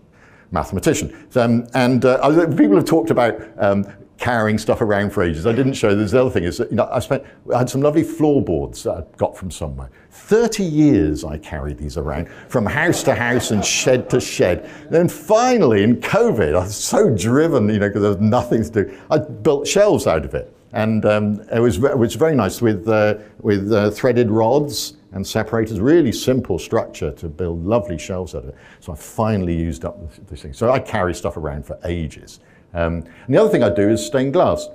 mathematician. 0.52 1.28
Um, 1.36 1.68
and 1.74 2.06
uh, 2.06 2.48
people 2.56 2.76
have 2.76 2.86
talked 2.86 3.10
about 3.10 3.42
um, 3.58 3.86
carrying 4.18 4.58
stuff 4.58 4.82
around 4.82 5.12
for 5.12 5.24
ages. 5.24 5.46
I 5.46 5.54
didn't 5.54 5.74
show 5.74 5.96
this. 5.96 6.12
The 6.12 6.22
other 6.22 6.30
thing 6.30 6.44
is, 6.44 6.58
that, 6.58 6.70
you 6.70 6.78
know, 6.78 6.90
I 6.92 7.00
spent, 7.00 7.24
I 7.54 7.60
had 7.60 7.70
some 7.70 7.82
lovely 7.82 8.04
floorboards 8.04 8.84
that 8.84 8.92
I 8.92 9.04
got 9.18 9.38
from 9.38 9.52
somewhere. 9.52 9.90
30 10.12 10.64
years 10.64 11.24
I 11.24 11.38
carried 11.38 11.78
these 11.78 11.98
around 11.98 12.30
from 12.50 12.66
house 12.66 13.04
to 13.04 13.14
house 13.14 13.52
and 13.52 13.64
shed 13.64 14.10
to 14.10 14.20
shed. 14.20 14.70
Then 14.90 15.08
finally, 15.08 15.84
in 15.84 15.98
COVID, 15.98 16.56
I 16.56 16.64
was 16.64 16.76
so 16.76 17.16
driven, 17.16 17.70
you 17.70 17.80
know, 17.80 17.88
because 17.88 18.02
there 18.02 18.12
was 18.12 18.22
nothing 18.22 18.64
to 18.64 18.70
do. 18.70 18.98
I 19.12 19.20
built 19.20 19.68
shelves 19.68 20.08
out 20.08 20.26
of 20.26 20.34
it. 20.34 20.54
And 20.74 21.06
um, 21.06 21.42
it, 21.54 21.60
was, 21.60 21.78
it 21.78 21.98
was 21.98 22.16
very 22.16 22.36
nice 22.36 22.62
with, 22.62 22.88
uh, 22.88 23.16
with 23.40 23.72
uh, 23.72 23.92
threaded 23.92 24.30
rods 24.30 24.98
and 25.18 25.28
separators, 25.28 25.82
really 25.82 26.12
simple 26.12 26.58
structure 26.58 27.12
to 27.12 27.28
build 27.28 27.66
lovely 27.66 27.98
shelves 27.98 28.36
out 28.36 28.44
of 28.44 28.50
it. 28.50 28.56
So 28.80 28.94
I 28.94 28.96
finally 28.96 29.56
used 29.56 29.84
up 29.84 29.98
this 30.28 30.42
thing. 30.42 30.54
So 30.54 30.72
I 30.72 30.80
carry 30.80 31.14
stuff 31.14 31.38
around 31.38 31.66
for 31.66 31.78
ages. 31.84 32.40
Um, 32.74 33.04
and 33.26 33.36
the 33.36 33.42
other 33.42 33.50
thing 33.50 33.64
I 33.64 33.70
do 33.70 33.90
is 33.90 34.06
stained 34.06 34.34
glass. 34.34 34.70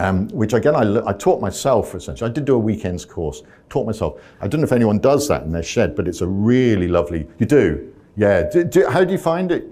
Um, 0.00 0.26
which 0.30 0.54
again 0.54 0.74
I, 0.74 1.08
I, 1.08 1.12
taught 1.12 1.40
myself 1.40 1.94
essentially. 1.94 2.28
I 2.28 2.32
did 2.32 2.44
do 2.46 2.56
a 2.56 2.58
weekends 2.58 3.04
course, 3.04 3.44
taught 3.68 3.86
myself. 3.86 4.20
I 4.40 4.48
don't 4.48 4.60
know 4.60 4.64
if 4.64 4.72
anyone 4.72 4.98
does 4.98 5.28
that 5.28 5.44
in 5.44 5.52
their 5.52 5.62
shed, 5.62 5.94
but 5.94 6.08
it's 6.08 6.20
a 6.20 6.26
really 6.26 6.88
lovely. 6.88 7.28
You 7.38 7.46
do, 7.46 7.94
yeah. 8.16 8.42
Do, 8.50 8.64
do, 8.64 8.88
how 8.88 9.04
do 9.04 9.12
you 9.12 9.18
find 9.18 9.52
it? 9.52 9.70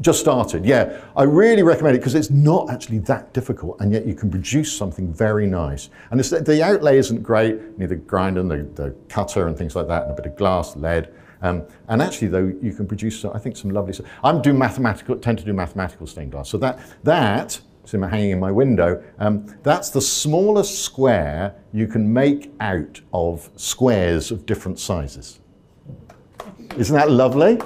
Just 0.00 0.20
started, 0.20 0.64
yeah. 0.64 1.00
I 1.16 1.22
really 1.22 1.62
recommend 1.62 1.96
it 1.96 2.00
because 2.00 2.14
it's 2.14 2.30
not 2.30 2.70
actually 2.70 2.98
that 3.00 3.32
difficult, 3.32 3.80
and 3.80 3.92
yet 3.92 4.06
you 4.06 4.14
can 4.14 4.30
produce 4.30 4.76
something 4.76 5.12
very 5.12 5.46
nice. 5.46 5.90
And 6.10 6.18
the 6.18 6.62
outlay 6.62 6.98
isn't 6.98 7.22
great. 7.22 7.54
You 7.54 7.74
need 7.78 7.90
the 7.90 7.96
grinder 7.96 8.40
and 8.40 8.50
the, 8.50 8.82
the, 8.82 8.90
cutter 9.08 9.46
and 9.46 9.56
things 9.56 9.76
like 9.76 9.86
that, 9.88 10.02
and 10.04 10.12
a 10.12 10.14
bit 10.14 10.26
of 10.26 10.36
glass, 10.36 10.74
lead. 10.76 11.12
Um, 11.42 11.64
and 11.88 12.02
actually, 12.02 12.28
though, 12.28 12.52
you 12.60 12.72
can 12.72 12.86
produce, 12.86 13.24
I 13.24 13.38
think, 13.38 13.56
some 13.56 13.70
lovely 13.70 13.92
stuff. 13.92 14.06
I'm 14.24 14.42
doing 14.42 14.58
mathematical, 14.58 15.16
tend 15.16 15.38
to 15.38 15.44
do 15.44 15.52
mathematical 15.52 16.06
stained 16.06 16.32
glass. 16.32 16.48
So 16.48 16.58
that, 16.58 16.80
that 17.04 17.60
so 17.84 18.00
hanging 18.00 18.30
in 18.30 18.40
my 18.40 18.50
window, 18.50 19.02
um, 19.18 19.46
that's 19.62 19.90
the 19.90 20.00
smallest 20.00 20.84
square 20.84 21.54
you 21.72 21.86
can 21.86 22.10
make 22.10 22.52
out 22.60 23.00
of 23.12 23.50
squares 23.56 24.30
of 24.30 24.46
different 24.46 24.78
sizes. 24.78 25.40
Isn't 26.78 26.96
that 26.96 27.10
lovely? 27.10 27.60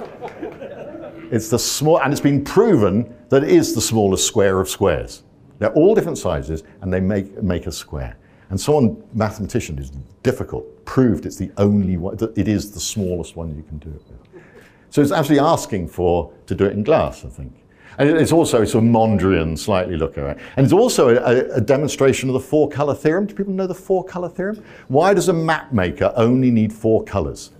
It's 1.30 1.48
the 1.48 1.58
small, 1.58 2.00
and 2.00 2.12
it's 2.12 2.20
been 2.20 2.44
proven 2.44 3.14
that 3.28 3.44
it 3.44 3.50
is 3.50 3.74
the 3.74 3.80
smallest 3.80 4.26
square 4.26 4.60
of 4.60 4.68
squares. 4.68 5.24
They're 5.58 5.72
all 5.72 5.94
different 5.94 6.18
sizes, 6.18 6.62
and 6.80 6.92
they 6.92 7.00
make, 7.00 7.42
make 7.42 7.66
a 7.66 7.72
square. 7.72 8.16
And 8.50 8.58
so, 8.58 8.72
someone, 8.72 9.02
mathematician, 9.12 9.78
is 9.78 9.90
difficult, 10.22 10.84
proved 10.84 11.26
it's 11.26 11.36
the 11.36 11.50
only 11.58 11.96
one, 11.96 12.16
that 12.16 12.36
it 12.38 12.48
is 12.48 12.70
the 12.70 12.80
smallest 12.80 13.36
one 13.36 13.54
you 13.54 13.62
can 13.62 13.78
do 13.78 13.90
it 13.90 14.02
with. 14.08 14.42
So 14.90 15.02
it's 15.02 15.12
actually 15.12 15.38
asking 15.38 15.88
for, 15.88 16.32
to 16.46 16.54
do 16.54 16.64
it 16.64 16.72
in 16.72 16.82
glass, 16.82 17.24
I 17.24 17.28
think. 17.28 17.52
And 17.98 18.08
it's 18.08 18.32
also 18.32 18.64
sort 18.64 18.84
of 18.84 18.90
Mondrian 18.90 19.58
slightly 19.58 19.96
look 19.96 20.16
at 20.16 20.36
it. 20.36 20.42
And 20.56 20.64
it's 20.64 20.72
also 20.72 21.10
a, 21.10 21.56
a, 21.56 21.60
demonstration 21.60 22.28
of 22.28 22.34
the 22.34 22.40
four 22.40 22.68
color 22.68 22.94
theorem. 22.94 23.26
Do 23.26 23.34
people 23.34 23.52
know 23.52 23.66
the 23.66 23.74
four 23.74 24.04
color 24.04 24.28
theorem? 24.28 24.62
Why 24.86 25.12
does 25.12 25.28
a 25.28 25.32
map 25.32 25.72
maker 25.72 26.12
only 26.14 26.50
need 26.50 26.72
four 26.72 27.04
colors? 27.04 27.50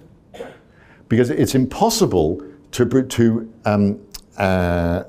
Because 1.09 1.31
it's 1.31 1.57
impossible 1.57 2.40
to, 2.72 3.02
to 3.02 3.52
um, 3.64 4.00
uh, 4.37 5.04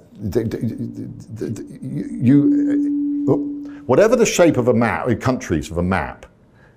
you, 1.81 3.25
uh, 3.27 3.35
whatever 3.85 4.15
the 4.15 4.25
shape 4.25 4.57
of 4.57 4.67
a 4.67 4.73
map, 4.73 5.07
countries 5.19 5.71
of 5.71 5.77
a 5.77 5.83
map, 5.83 6.25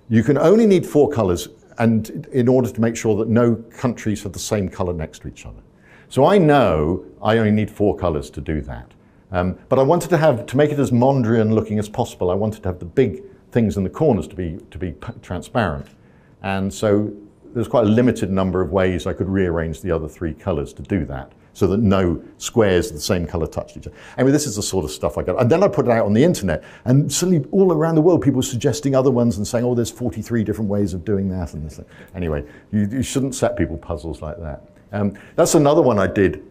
you 0.09 0.23
can 0.23 0.37
only 0.37 0.65
need 0.65 0.85
four 0.85 1.09
colors 1.09 1.47
and 1.79 2.27
in 2.31 2.47
order 2.47 2.69
to 2.69 2.81
make 2.81 2.95
sure 2.95 3.15
that 3.17 3.27
no 3.27 3.55
countries 3.55 4.23
have 4.23 4.31
the 4.33 4.39
same 4.39 4.69
color 4.69 4.93
next 4.93 5.19
to 5.23 5.27
each 5.27 5.45
other. 5.45 5.61
So 6.09 6.25
I 6.25 6.37
know 6.37 7.03
I 7.21 7.37
only 7.37 7.51
need 7.51 7.71
four 7.71 7.97
colors 7.97 8.29
to 8.31 8.41
do 8.41 8.61
that. 8.61 8.91
Um, 9.31 9.57
but 9.67 9.79
I 9.79 9.83
wanted 9.83 10.11
to 10.11 10.17
have, 10.17 10.45
to 10.45 10.57
make 10.57 10.71
it 10.71 10.77
as 10.77 10.91
Mondrian 10.91 11.53
looking 11.53 11.79
as 11.79 11.89
possible, 11.89 12.29
I 12.29 12.35
wanted 12.35 12.61
to 12.63 12.69
have 12.69 12.77
the 12.77 12.85
big 12.85 13.23
things 13.51 13.77
in 13.77 13.83
the 13.83 13.89
corners 13.89 14.27
to 14.27 14.35
be, 14.35 14.59
to 14.69 14.77
be 14.77 14.93
transparent. 15.23 15.87
And 16.43 16.71
so 16.71 17.11
there's 17.53 17.67
quite 17.67 17.85
a 17.85 17.89
limited 17.89 18.31
number 18.31 18.61
of 18.61 18.71
ways 18.71 19.07
I 19.07 19.13
could 19.13 19.29
rearrange 19.29 19.81
the 19.81 19.91
other 19.91 20.07
three 20.07 20.33
colors 20.33 20.73
to 20.73 20.83
do 20.83 21.05
that 21.05 21.31
so 21.53 21.67
that 21.67 21.79
no 21.79 22.21
squares 22.39 22.89
of 22.89 22.95
the 22.95 23.01
same 23.01 23.27
color 23.27 23.45
touched 23.45 23.77
each 23.77 23.87
other. 23.87 23.95
Anyway, 24.17 24.31
this 24.31 24.47
is 24.47 24.55
the 24.55 24.63
sort 24.63 24.83
of 24.83 24.91
stuff 24.91 25.17
I 25.17 25.23
got. 25.23 25.39
And 25.39 25.49
then 25.49 25.63
I 25.63 25.67
put 25.67 25.85
it 25.85 25.91
out 25.91 26.05
on 26.05 26.13
the 26.13 26.23
internet, 26.23 26.63
and 26.85 27.11
suddenly 27.11 27.47
all 27.51 27.71
around 27.71 27.95
the 27.95 28.01
world, 28.01 28.21
people 28.23 28.37
were 28.37 28.43
suggesting 28.43 28.95
other 28.95 29.11
ones 29.11 29.37
and 29.37 29.47
saying, 29.47 29.63
oh, 29.63 29.75
there's 29.75 29.91
43 29.91 30.43
different 30.43 30.69
ways 30.69 30.93
of 30.93 31.05
doing 31.05 31.29
that. 31.29 31.53
And 31.53 31.65
this. 31.65 31.79
Anyway, 32.15 32.43
you, 32.71 32.87
you 32.91 33.03
shouldn't 33.03 33.35
set 33.35 33.55
people 33.55 33.77
puzzles 33.77 34.21
like 34.21 34.39
that. 34.39 34.63
Um, 34.91 35.17
that's 35.35 35.55
another 35.55 35.81
one 35.81 35.99
I 35.99 36.07
did 36.07 36.43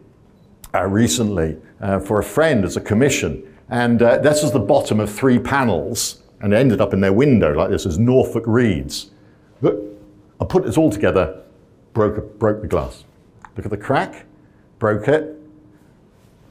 uh, 0.73 0.87
recently 0.87 1.57
uh, 1.81 1.99
for 1.99 2.19
a 2.19 2.23
friend 2.23 2.63
as 2.63 2.77
a 2.77 2.81
commission. 2.81 3.43
And 3.69 4.01
uh, 4.01 4.19
this 4.19 4.41
was 4.41 4.51
the 4.51 4.59
bottom 4.59 4.99
of 4.99 5.11
three 5.11 5.39
panels, 5.39 6.23
and 6.41 6.53
it 6.53 6.57
ended 6.57 6.79
up 6.79 6.93
in 6.93 7.01
their 7.01 7.13
window 7.13 7.53
like 7.53 7.69
this 7.69 7.85
as 7.85 7.97
Norfolk 7.97 8.43
Reads. 8.47 9.11
But 9.61 9.75
I 10.39 10.45
put 10.45 10.63
this 10.63 10.77
all 10.77 10.89
together, 10.89 11.41
broke, 11.93 12.39
broke 12.39 12.61
the 12.61 12.67
glass. 12.67 13.05
Look 13.55 13.65
at 13.65 13.71
the 13.71 13.77
crack, 13.77 14.25
broke 14.79 15.07
it, 15.07 15.39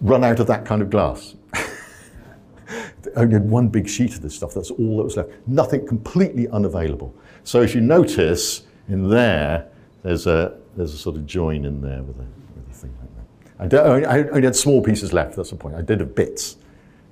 run 0.00 0.24
out 0.24 0.40
of 0.40 0.46
that 0.46 0.64
kind 0.64 0.82
of 0.82 0.90
glass. 0.90 1.34
Only 3.16 3.34
had 3.34 3.48
one 3.48 3.68
big 3.68 3.88
sheet 3.88 4.14
of 4.14 4.22
this 4.22 4.34
stuff, 4.34 4.54
that's 4.54 4.70
all 4.70 4.96
that 4.98 5.04
was 5.04 5.16
left. 5.16 5.30
Nothing 5.46 5.86
completely 5.86 6.48
unavailable. 6.48 7.14
So 7.44 7.60
as 7.60 7.74
you 7.74 7.80
notice 7.80 8.62
in 8.88 9.08
there, 9.08 9.68
there's 10.02 10.26
a, 10.26 10.56
there's 10.76 10.94
a 10.94 10.98
sort 10.98 11.16
of 11.16 11.26
join 11.26 11.64
in 11.64 11.80
there 11.80 12.02
with 12.02 12.16
a, 12.16 12.26
with 12.56 12.70
a 12.70 12.74
thing 12.74 12.94
like 13.00 13.10
that. 13.16 13.64
I, 13.64 13.66
don't, 13.66 14.06
I 14.06 14.28
only 14.28 14.44
had 14.44 14.56
small 14.56 14.82
pieces 14.82 15.12
left, 15.12 15.36
that's 15.36 15.50
the 15.50 15.56
point. 15.56 15.74
I 15.74 15.82
did 15.82 16.00
have 16.00 16.14
bits. 16.14 16.56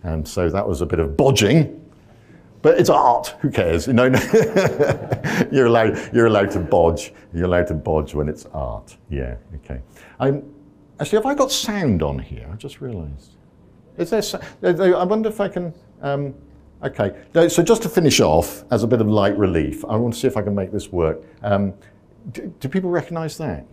And 0.02 0.26
so 0.26 0.48
that 0.48 0.66
was 0.66 0.80
a 0.80 0.86
bit 0.86 0.98
of 0.98 1.10
bodging. 1.10 1.79
But 2.62 2.78
it's 2.78 2.90
art. 2.90 3.36
Who 3.40 3.50
cares? 3.50 3.86
You 3.86 3.94
know, 3.94 4.04
you're 5.50 5.66
allowed. 5.66 6.14
You're 6.14 6.26
allowed 6.26 6.50
to 6.52 6.60
bodge. 6.60 7.12
You're 7.32 7.46
allowed 7.46 7.68
to 7.68 7.74
bodge 7.74 8.14
when 8.14 8.28
it's 8.28 8.46
art. 8.52 8.96
Yeah. 9.08 9.36
Okay. 9.56 9.80
I'm, 10.18 10.54
actually, 10.98 11.18
have 11.18 11.26
I 11.26 11.34
got 11.34 11.50
sound 11.50 12.02
on 12.02 12.18
here? 12.18 12.48
I 12.52 12.56
just 12.56 12.80
realised. 12.80 13.36
Is 13.96 14.10
there? 14.10 14.96
I 14.96 15.04
wonder 15.04 15.30
if 15.30 15.40
I 15.40 15.48
can. 15.48 15.74
Um, 16.02 16.34
okay. 16.82 17.14
So 17.48 17.62
just 17.62 17.82
to 17.82 17.88
finish 17.88 18.20
off, 18.20 18.64
as 18.70 18.82
a 18.82 18.86
bit 18.86 19.00
of 19.00 19.08
light 19.08 19.36
relief, 19.38 19.84
I 19.86 19.96
want 19.96 20.14
to 20.14 20.20
see 20.20 20.26
if 20.26 20.36
I 20.36 20.42
can 20.42 20.54
make 20.54 20.70
this 20.70 20.92
work. 20.92 21.22
Um, 21.42 21.72
do, 22.32 22.54
do, 22.60 22.68
people 22.68 22.90
recognise 22.90 23.38
that? 23.38 23.64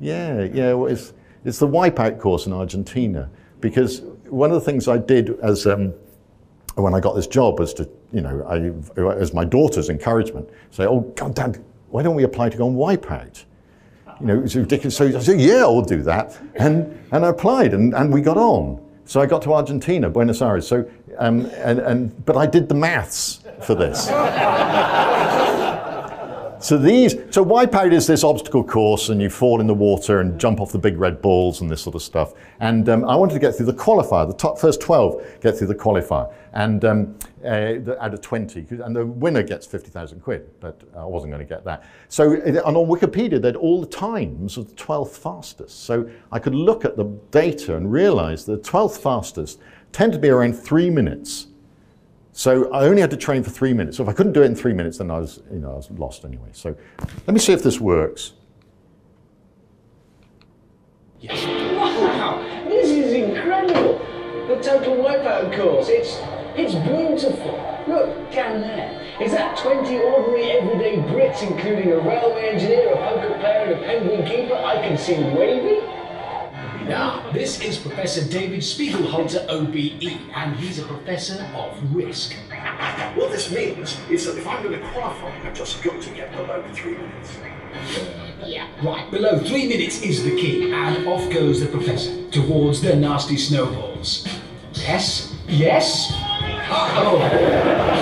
Yeah. 0.00 0.44
Yeah. 0.44 0.74
Well, 0.74 0.92
it's 0.92 1.12
it's 1.44 1.58
the 1.58 1.66
Wipeout 1.66 2.20
course 2.20 2.46
in 2.46 2.52
Argentina 2.52 3.28
because 3.60 4.02
one 4.28 4.50
of 4.50 4.54
the 4.54 4.60
things 4.60 4.86
I 4.86 4.98
did 4.98 5.38
as 5.40 5.66
um, 5.66 5.92
when 6.74 6.94
I 6.94 7.00
got 7.00 7.14
this 7.14 7.26
job 7.26 7.58
was 7.58 7.74
to, 7.74 7.88
you 8.12 8.20
know, 8.20 8.42
I, 8.48 9.10
as 9.12 9.34
my 9.34 9.44
daughter's 9.44 9.88
encouragement, 9.88 10.48
say, 10.70 10.86
oh, 10.86 11.00
God, 11.16 11.34
Dad, 11.34 11.62
why 11.88 12.02
don't 12.02 12.14
we 12.14 12.24
apply 12.24 12.48
to 12.50 12.56
go 12.56 12.66
on 12.66 12.74
Wipeout? 12.74 13.44
You 14.20 14.26
know, 14.26 14.40
it's 14.42 14.54
ridiculous. 14.54 14.96
So 14.96 15.06
I 15.06 15.18
said, 15.20 15.40
yeah, 15.40 15.62
I'll 15.62 15.82
do 15.82 16.02
that. 16.02 16.38
And, 16.54 16.98
and 17.10 17.24
I 17.24 17.30
applied 17.30 17.74
and, 17.74 17.94
and 17.94 18.12
we 18.12 18.20
got 18.20 18.36
on. 18.36 18.84
So 19.06 19.20
I 19.20 19.26
got 19.26 19.42
to 19.42 19.54
Argentina, 19.54 20.08
Buenos 20.08 20.40
Aires. 20.42 20.68
So, 20.68 20.88
um, 21.18 21.46
and, 21.56 21.80
and, 21.80 22.24
but 22.24 22.36
I 22.36 22.46
did 22.46 22.68
the 22.68 22.74
maths 22.74 23.40
for 23.62 23.74
this. 23.74 24.08
So 26.60 26.76
these, 26.76 27.14
so 27.30 27.42
Wipeout 27.42 27.90
is 27.90 28.06
this 28.06 28.22
obstacle 28.22 28.62
course, 28.62 29.08
and 29.08 29.20
you 29.20 29.30
fall 29.30 29.62
in 29.62 29.66
the 29.66 29.74
water 29.74 30.20
and 30.20 30.38
jump 30.38 30.60
off 30.60 30.72
the 30.72 30.78
big 30.78 30.98
red 30.98 31.22
balls 31.22 31.62
and 31.62 31.70
this 31.70 31.80
sort 31.80 31.96
of 31.96 32.02
stuff. 32.02 32.34
And 32.60 32.86
um, 32.90 33.02
I 33.06 33.16
wanted 33.16 33.32
to 33.32 33.40
get 33.40 33.54
through 33.54 33.64
the 33.66 33.72
qualifier, 33.72 34.28
the 34.28 34.34
top 34.34 34.58
first 34.58 34.82
12 34.82 35.40
get 35.40 35.56
through 35.56 35.68
the 35.68 35.74
qualifier, 35.74 36.30
and 36.52 36.84
um, 36.84 37.18
uh, 37.42 37.80
the, 37.80 37.96
out 37.98 38.12
of 38.12 38.20
20, 38.20 38.66
and 38.82 38.94
the 38.94 39.06
winner 39.06 39.42
gets 39.42 39.66
50,000 39.66 40.20
quid, 40.20 40.50
but 40.60 40.82
I 40.94 41.06
wasn't 41.06 41.32
going 41.32 41.46
to 41.46 41.48
get 41.48 41.64
that. 41.64 41.82
So, 42.08 42.34
and 42.34 42.58
on 42.58 42.74
Wikipedia, 42.74 43.40
they'd 43.40 43.56
all 43.56 43.80
the 43.80 43.86
times 43.86 44.58
of 44.58 44.68
the 44.68 44.74
12th 44.74 45.16
fastest. 45.16 45.84
So 45.84 46.10
I 46.30 46.38
could 46.38 46.54
look 46.54 46.84
at 46.84 46.94
the 46.94 47.04
data 47.30 47.74
and 47.74 47.90
realize 47.90 48.44
the 48.44 48.58
12th 48.58 48.98
fastest 48.98 49.60
tend 49.92 50.12
to 50.12 50.18
be 50.18 50.28
around 50.28 50.52
three 50.52 50.90
minutes 50.90 51.46
so 52.32 52.72
I 52.72 52.84
only 52.86 53.00
had 53.00 53.10
to 53.10 53.16
train 53.16 53.42
for 53.42 53.50
three 53.50 53.72
minutes. 53.72 53.96
So 53.96 54.02
if 54.02 54.08
I 54.08 54.12
couldn't 54.12 54.32
do 54.32 54.42
it 54.42 54.46
in 54.46 54.54
three 54.54 54.72
minutes, 54.72 54.98
then 54.98 55.10
I 55.10 55.18
was, 55.18 55.42
you 55.52 55.58
know, 55.58 55.72
I 55.72 55.76
was 55.76 55.90
lost 55.90 56.24
anyway. 56.24 56.48
So 56.52 56.76
let 57.26 57.34
me 57.34 57.40
see 57.40 57.52
if 57.52 57.62
this 57.62 57.80
works. 57.80 58.32
Yes. 61.20 61.44
Wow, 61.76 62.42
this 62.68 62.88
is 62.88 63.12
incredible. 63.12 63.98
The 64.48 64.56
total 64.62 64.96
wipeout 64.96 65.54
course. 65.56 65.88
It's 65.88 66.18
it's 66.56 66.74
beautiful. 66.74 67.52
Look 67.86 68.32
down 68.32 68.60
there. 68.60 69.00
Is 69.20 69.32
that 69.32 69.56
20 69.58 69.98
ordinary 69.98 70.50
everyday 70.50 70.96
Brits, 70.96 71.42
including 71.42 71.92
a 71.92 71.98
railway 71.98 72.48
engineer, 72.48 72.92
a 72.92 72.96
poker 72.96 73.38
player, 73.38 73.64
and 73.64 73.72
a 73.72 73.86
penguin 73.86 74.26
keeper 74.26 74.54
I 74.54 74.86
can 74.86 74.96
see 74.96 75.14
waving? 75.14 75.89
Now, 76.90 77.30
this 77.30 77.60
is 77.60 77.78
Professor 77.78 78.28
David 78.28 78.62
Spiegelhalter, 78.62 79.46
OBE, 79.48 80.18
and 80.34 80.56
he's 80.56 80.80
a 80.80 80.82
professor 80.82 81.40
of 81.54 81.94
risk. 81.94 82.34
What 83.14 83.30
this 83.30 83.48
means 83.52 83.96
is 84.10 84.26
that 84.26 84.36
if 84.36 84.44
I'm 84.44 84.60
going 84.64 84.76
to 84.76 84.84
qualify, 84.88 85.30
I've 85.46 85.54
just 85.54 85.80
got 85.84 86.02
to 86.02 86.10
get 86.10 86.32
below 86.32 86.64
three 86.72 86.96
minutes. 86.96 87.38
Yeah, 88.44 88.66
right. 88.82 89.08
Below 89.08 89.38
three 89.38 89.68
minutes 89.68 90.02
is 90.02 90.24
the 90.24 90.34
key, 90.34 90.72
and 90.72 91.06
off 91.06 91.30
goes 91.32 91.60
the 91.60 91.66
professor 91.66 92.28
towards 92.30 92.80
the 92.80 92.96
nasty 92.96 93.36
snowballs. 93.36 94.26
Yes? 94.74 95.32
Yes? 95.46 96.08
Oh! 96.72 97.99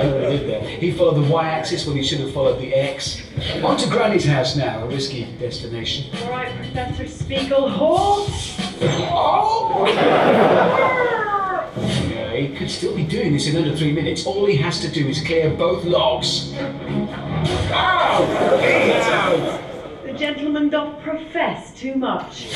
He 0.00 0.92
followed 0.92 1.22
the 1.22 1.30
y-axis 1.30 1.86
when 1.86 1.96
he 1.96 2.02
should 2.02 2.20
have 2.20 2.32
followed 2.32 2.58
the 2.60 2.74
x. 2.74 3.22
On 3.62 3.76
to 3.76 3.88
Granny's 3.88 4.24
house 4.24 4.56
now, 4.56 4.82
a 4.82 4.86
risky 4.86 5.26
destination. 5.38 6.10
All 6.22 6.30
right, 6.30 6.54
Professor 6.56 7.04
Spiegelhalt. 7.04 8.30
Oh! 9.12 9.84
yeah, 12.10 12.34
he 12.34 12.48
could 12.56 12.70
still 12.70 12.96
be 12.96 13.04
doing 13.04 13.32
this 13.34 13.46
in 13.46 13.56
under 13.56 13.76
three 13.76 13.92
minutes. 13.92 14.26
All 14.26 14.46
he 14.46 14.56
has 14.56 14.80
to 14.80 14.88
do 14.88 15.06
is 15.06 15.22
clear 15.22 15.50
both 15.50 15.84
logs. 15.84 16.54
Ow! 17.72 18.24
The 20.06 20.12
gentleman 20.14 20.70
doth 20.70 21.02
profess 21.02 21.78
too 21.78 21.94
much. 21.94 22.48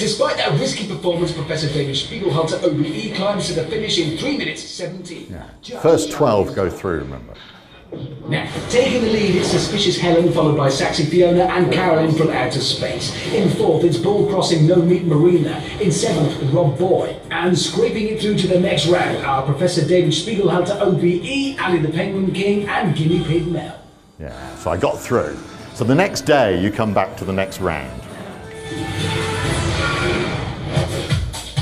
Despite 0.00 0.38
that 0.38 0.58
risky 0.58 0.88
performance, 0.88 1.30
Professor 1.30 1.68
David 1.68 1.94
Spiegelhalter 1.94 2.62
OBE 2.64 3.14
climbs 3.14 3.48
to 3.48 3.52
the 3.52 3.64
finish 3.64 3.98
in 3.98 4.16
3 4.16 4.38
minutes 4.38 4.62
17. 4.62 5.26
Yeah. 5.62 5.78
First 5.80 6.10
12 6.10 6.54
go 6.54 6.70
through, 6.70 7.00
remember. 7.00 7.34
Now, 8.26 8.50
taking 8.70 9.02
the 9.02 9.10
lead, 9.10 9.34
it's 9.34 9.48
Suspicious 9.48 9.98
Helen, 9.98 10.32
followed 10.32 10.56
by 10.56 10.68
Saxy 10.68 11.04
Fiona 11.04 11.42
and 11.44 11.70
Carolyn 11.70 12.14
from 12.14 12.30
Outer 12.30 12.60
Space. 12.60 13.14
In 13.34 13.50
fourth, 13.50 13.84
it's 13.84 13.98
Ball 13.98 14.26
Crossing 14.30 14.66
No 14.66 14.76
Meat 14.76 15.04
Marina. 15.04 15.62
In 15.82 15.92
seventh, 15.92 16.50
Rob 16.50 16.78
Boy. 16.78 17.20
And 17.30 17.58
scraping 17.58 18.08
it 18.08 18.22
through 18.22 18.38
to 18.38 18.48
the 18.48 18.58
next 18.58 18.86
round 18.86 19.18
are 19.18 19.42
Professor 19.42 19.86
David 19.86 20.12
Spiegelhalter 20.12 20.80
OBE, 20.80 21.60
Ali 21.60 21.78
the 21.78 21.92
Penguin 21.92 22.32
King, 22.32 22.66
and 22.66 22.96
Guinea 22.96 23.22
Pig 23.24 23.46
Mel. 23.46 23.78
Yeah, 24.18 24.56
so 24.56 24.70
I 24.70 24.78
got 24.78 24.98
through. 24.98 25.36
So 25.74 25.84
the 25.84 25.94
next 25.94 26.22
day, 26.22 26.58
you 26.62 26.70
come 26.70 26.94
back 26.94 27.18
to 27.18 27.26
the 27.26 27.34
next 27.34 27.60
round. 27.60 28.00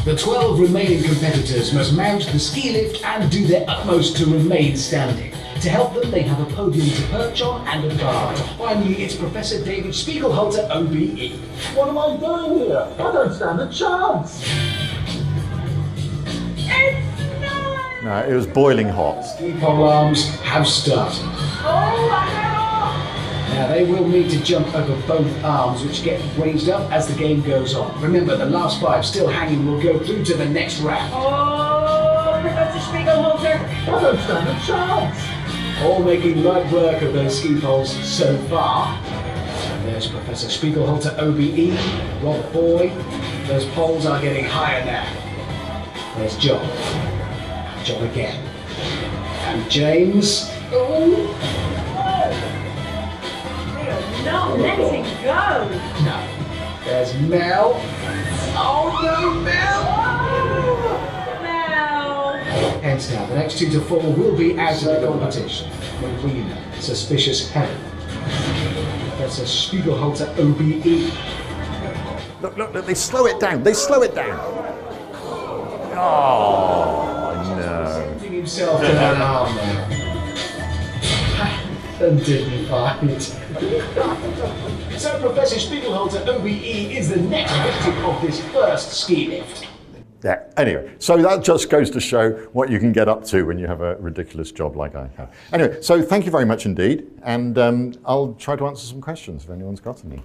The 0.05 0.17
12 0.17 0.61
remaining 0.61 1.03
competitors 1.03 1.75
must 1.75 1.93
mount 1.93 2.27
the 2.33 2.39
ski 2.39 2.73
lift 2.73 3.05
and 3.05 3.31
do 3.31 3.47
their 3.47 3.65
utmost 3.69 4.17
to 4.19 4.27
remain 4.27 4.77
standing. 4.77 5.33
To 5.61 5.69
help 5.69 5.93
them, 6.01 6.11
they 6.11 6.23
have 6.23 6.41
a 6.41 6.55
podium 6.55 6.89
to 6.89 7.03
perch 7.09 7.43
on 7.43 7.67
and 7.69 7.91
a 7.91 7.95
guard. 7.97 8.39
Finally, 8.57 9.03
it's 9.03 9.15
Professor 9.15 9.63
David 9.63 9.91
Spiegelhalter, 9.91 10.69
OBE. 10.71 11.33
What 11.77 11.89
am 11.89 11.99
I 11.99 12.17
doing 12.17 12.61
here? 12.61 12.89
I 12.99 13.13
don't 13.13 13.35
stand 13.35 13.61
a 13.61 13.71
chance. 13.71 14.43
It's 16.57 17.43
not. 17.43 18.05
No, 18.05 18.25
it 18.27 18.35
was 18.35 18.47
boiling 18.47 18.89
hot. 18.89 19.23
Ski 19.23 19.53
pole 19.59 19.83
arms 19.83 20.31
have 20.41 20.67
started. 20.67 21.21
Oh, 21.25 22.48
now 23.59 23.67
they 23.67 23.83
will 23.83 24.07
need 24.07 24.31
to 24.31 24.41
jump 24.45 24.73
over 24.73 24.95
both 25.09 25.45
arms, 25.45 25.85
which 25.85 26.05
get 26.05 26.23
raised 26.39 26.69
up 26.69 26.89
as 26.93 27.09
the 27.09 27.15
game 27.15 27.43
goes 27.43 27.75
on. 27.75 28.01
Remember, 28.01 28.37
the 28.37 28.47
last 28.47 28.81
five 28.81 29.05
still 29.05 29.27
hanging 29.27 29.67
will 29.67 29.83
go 29.83 29.99
through 29.99 30.25
to 30.27 30.35
the 30.35 30.49
next 30.49 30.79
round. 30.79 31.13
Oh, 31.13 32.39
Professor 32.41 32.79
Spiegelhalter. 32.79 33.59
I 33.89 34.01
don't 34.01 34.21
stand 34.21 34.49
a 34.49 34.65
chance. 34.65 35.83
All 35.83 36.01
making 36.05 36.45
light 36.45 36.71
work 36.73 37.03
of 37.03 37.13
those 37.13 37.37
ski 37.37 37.59
poles 37.59 37.91
so 38.07 38.39
far. 38.47 38.97
And 38.97 39.89
there's 39.89 40.07
Professor 40.07 40.47
Spiegelhalter 40.47 41.19
OBE, 41.19 42.23
Rob 42.23 42.53
Boy. 42.53 42.93
Those 43.49 43.67
poles 43.71 44.07
are 44.07 44.21
getting 44.21 44.45
higher 44.45 44.85
now. 44.85 46.15
There's 46.17 46.37
John. 46.37 46.65
John 47.85 48.05
again. 48.05 48.41
And 49.49 49.69
James. 49.69 50.49
Oh. 50.71 51.58
No, 54.31 54.55
let 54.57 54.79
it 54.79 55.05
go. 55.25 55.69
No. 56.05 56.19
There's 56.85 57.15
Mel. 57.29 57.81
Oh 58.57 58.99
no, 59.03 59.41
Mel! 59.41 59.85
Oh, 60.81 61.41
Mel. 61.43 62.81
Heads 62.81 63.11
down. 63.11 63.29
The 63.29 63.35
next 63.37 63.59
two 63.59 63.71
to 63.71 63.81
four 63.81 64.01
will 64.01 64.37
be 64.37 64.59
out 64.59 64.83
of 64.83 65.01
the 65.01 65.07
competition. 65.07 65.71
Marina, 66.01 66.57
Suspicious 66.81 67.51
Helen. 67.51 67.81
That's 69.19 69.39
a 69.39 69.45
Spiegelhalter 69.45 70.29
OBE. 70.39 71.13
Look, 72.41 72.57
look, 72.57 72.73
look, 72.73 72.87
they 72.87 72.95
slow 72.95 73.27
it 73.27 73.41
down. 73.41 73.63
They 73.63 73.75
slow 73.75 74.03
it 74.03 74.15
down. 74.15 74.39
Oh, 76.01 77.55
no. 77.57 78.13
Presenting 78.13 78.33
himself 78.33 78.81
to 78.81 78.87
an 78.87 79.21
arm 79.21 79.98
undignified. 82.01 83.23
so 84.99 85.21
Professor 85.21 85.57
Spiegelhalter 85.57 86.27
OBE 86.27 86.47
is 86.47 87.09
the 87.11 87.21
next 87.21 87.53
victim 87.59 88.05
of 88.05 88.21
this 88.23 88.41
first 88.47 88.93
ski 88.93 89.29
lift. 89.29 89.67
Yeah, 90.25 90.43
anyway, 90.57 90.93
so 90.99 91.17
that 91.23 91.45
just 91.45 91.71
goes 91.71 91.91
to 91.91 92.01
show 92.01 92.33
what 92.53 92.71
you 92.71 92.81
can 92.81 92.93
get 92.93 93.09
up 93.09 93.25
to 93.27 93.45
when 93.45 93.57
you 93.57 93.69
have 93.69 93.83
a 93.83 93.95
ridiculous 93.97 94.51
job 94.51 94.75
like 94.75 94.97
I 94.97 95.09
have. 95.17 95.33
Anyway, 95.53 95.81
so 95.81 96.03
thank 96.03 96.25
you 96.25 96.33
very 96.33 96.45
much 96.45 96.67
indeed, 96.67 97.07
and 97.23 97.57
um, 97.57 97.95
I'll 98.05 98.35
try 98.35 98.57
to 98.57 98.67
answer 98.67 98.85
some 98.85 99.01
questions 99.01 99.45
if 99.45 99.51
anyone's 99.51 99.81
got 99.81 100.05
any. 100.05 100.21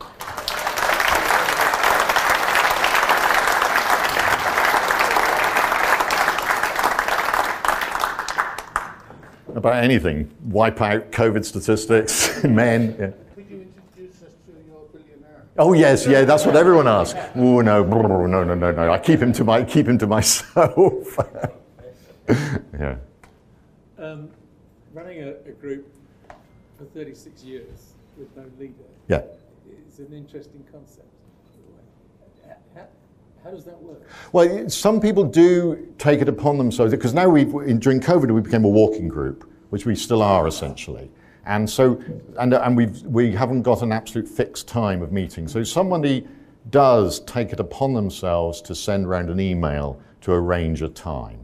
About 9.64 9.82
anything 9.82 10.30
wipe 10.44 10.82
out 10.82 11.10
COVID 11.12 11.46
statistics. 11.46 12.44
men. 12.44 12.96
Yeah. 13.00 13.12
Could 13.34 13.50
you 13.50 13.62
introduce 13.62 14.22
us 14.24 14.34
to 14.46 14.52
your 14.68 14.82
billionaire? 14.92 15.44
Oh 15.58 15.72
yes, 15.72 16.06
yeah, 16.06 16.24
that's 16.26 16.46
what 16.46 16.58
everyone 16.58 16.88
asks. 16.88 17.18
Oh 17.36 17.62
no, 17.62 17.84
no, 17.84 18.26
no, 18.26 18.44
no, 18.44 18.72
no. 18.72 18.92
I 18.92 19.00
keep 19.00 19.22
him 19.22 19.32
to 19.34 19.44
my 19.46 19.64
keep 19.64 19.88
him 19.88 19.98
to 20.00 20.08
myself. 20.08 21.18
yeah. 22.78 22.96
Um, 23.98 24.30
running 24.94 25.24
a, 25.24 25.30
a 25.48 25.52
group 25.52 25.88
for 26.78 26.84
36 26.94 27.44
years 27.44 27.94
with 28.18 28.36
no 28.36 28.44
leader 28.60 28.74
Yeah. 29.08 29.22
is 29.88 30.00
an 30.00 30.14
interesting 30.14 30.66
concept. 30.72 31.08
How, 32.46 32.56
how, 32.76 32.88
how 33.46 33.52
does 33.52 33.64
that 33.64 33.82
work? 33.82 34.02
Well, 34.34 34.70
some 34.70 35.00
people 35.00 35.24
do 35.24 35.88
take 35.98 36.22
it 36.22 36.28
upon 36.28 36.58
themselves 36.58 36.92
because 36.92 37.14
now 37.14 37.30
we've 37.30 37.52
during 37.80 38.02
COVID 38.02 38.32
we 38.32 38.42
became 38.42 38.66
a 38.66 38.70
walking 38.70 39.08
group, 39.08 39.50
which 39.74 39.88
we 39.88 39.96
still 39.96 40.22
are 40.22 40.48
essentially, 40.48 41.10
and 41.48 41.68
so 41.68 42.00
and 42.38 42.54
and 42.54 42.78
we've 42.78 43.02
we 43.08 43.32
haven't 43.32 43.64
got 43.64 43.82
an 43.82 43.92
absolute 43.92 44.28
fixed 44.28 44.68
time 44.68 45.02
of 45.02 45.12
meeting. 45.12 45.48
So 45.48 45.64
somebody 45.64 46.28
does 46.70 47.22
take 47.22 47.52
it 47.54 47.60
upon 47.60 47.96
themselves 47.96 48.62
to 48.62 48.76
send 48.76 49.08
around 49.08 49.32
an 49.32 49.40
email 49.40 50.00
to 50.22 50.32
arrange 50.32 50.84
a 50.84 50.90
time, 50.90 51.40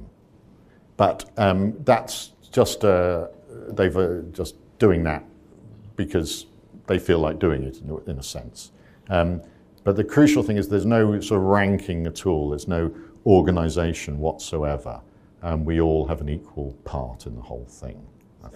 but 0.95 1.27
um, 1.37 1.73
that's 1.85 2.33
just 2.51 2.85
uh, 2.85 3.29
they've 3.69 3.97
uh, 3.97 4.19
just 4.31 4.53
doing 4.77 5.03
that 5.05 5.23
because 5.95 6.45
they 6.85 6.99
feel 6.99 7.17
like 7.17 7.39
doing 7.39 7.63
it 7.63 7.81
in, 7.81 7.89
a- 7.89 8.11
in 8.11 8.19
a 8.19 8.23
sense. 8.23 8.71
Um, 9.09 9.41
but 9.83 9.95
the 9.95 10.03
crucial 10.03 10.43
thing 10.43 10.57
is 10.57 10.69
there's 10.69 10.85
no 10.85 11.19
sort 11.19 11.39
of 11.41 11.47
ranking 11.47 12.05
at 12.05 12.27
all. 12.27 12.49
There's 12.51 12.67
no 12.67 12.93
organisation 13.25 14.19
whatsoever. 14.19 15.01
Um, 15.41 15.65
we 15.65 15.81
all 15.81 16.05
have 16.05 16.21
an 16.21 16.29
equal 16.29 16.73
part 16.83 17.25
in 17.25 17.35
the 17.35 17.41
whole 17.41 17.65
thing. 17.65 18.05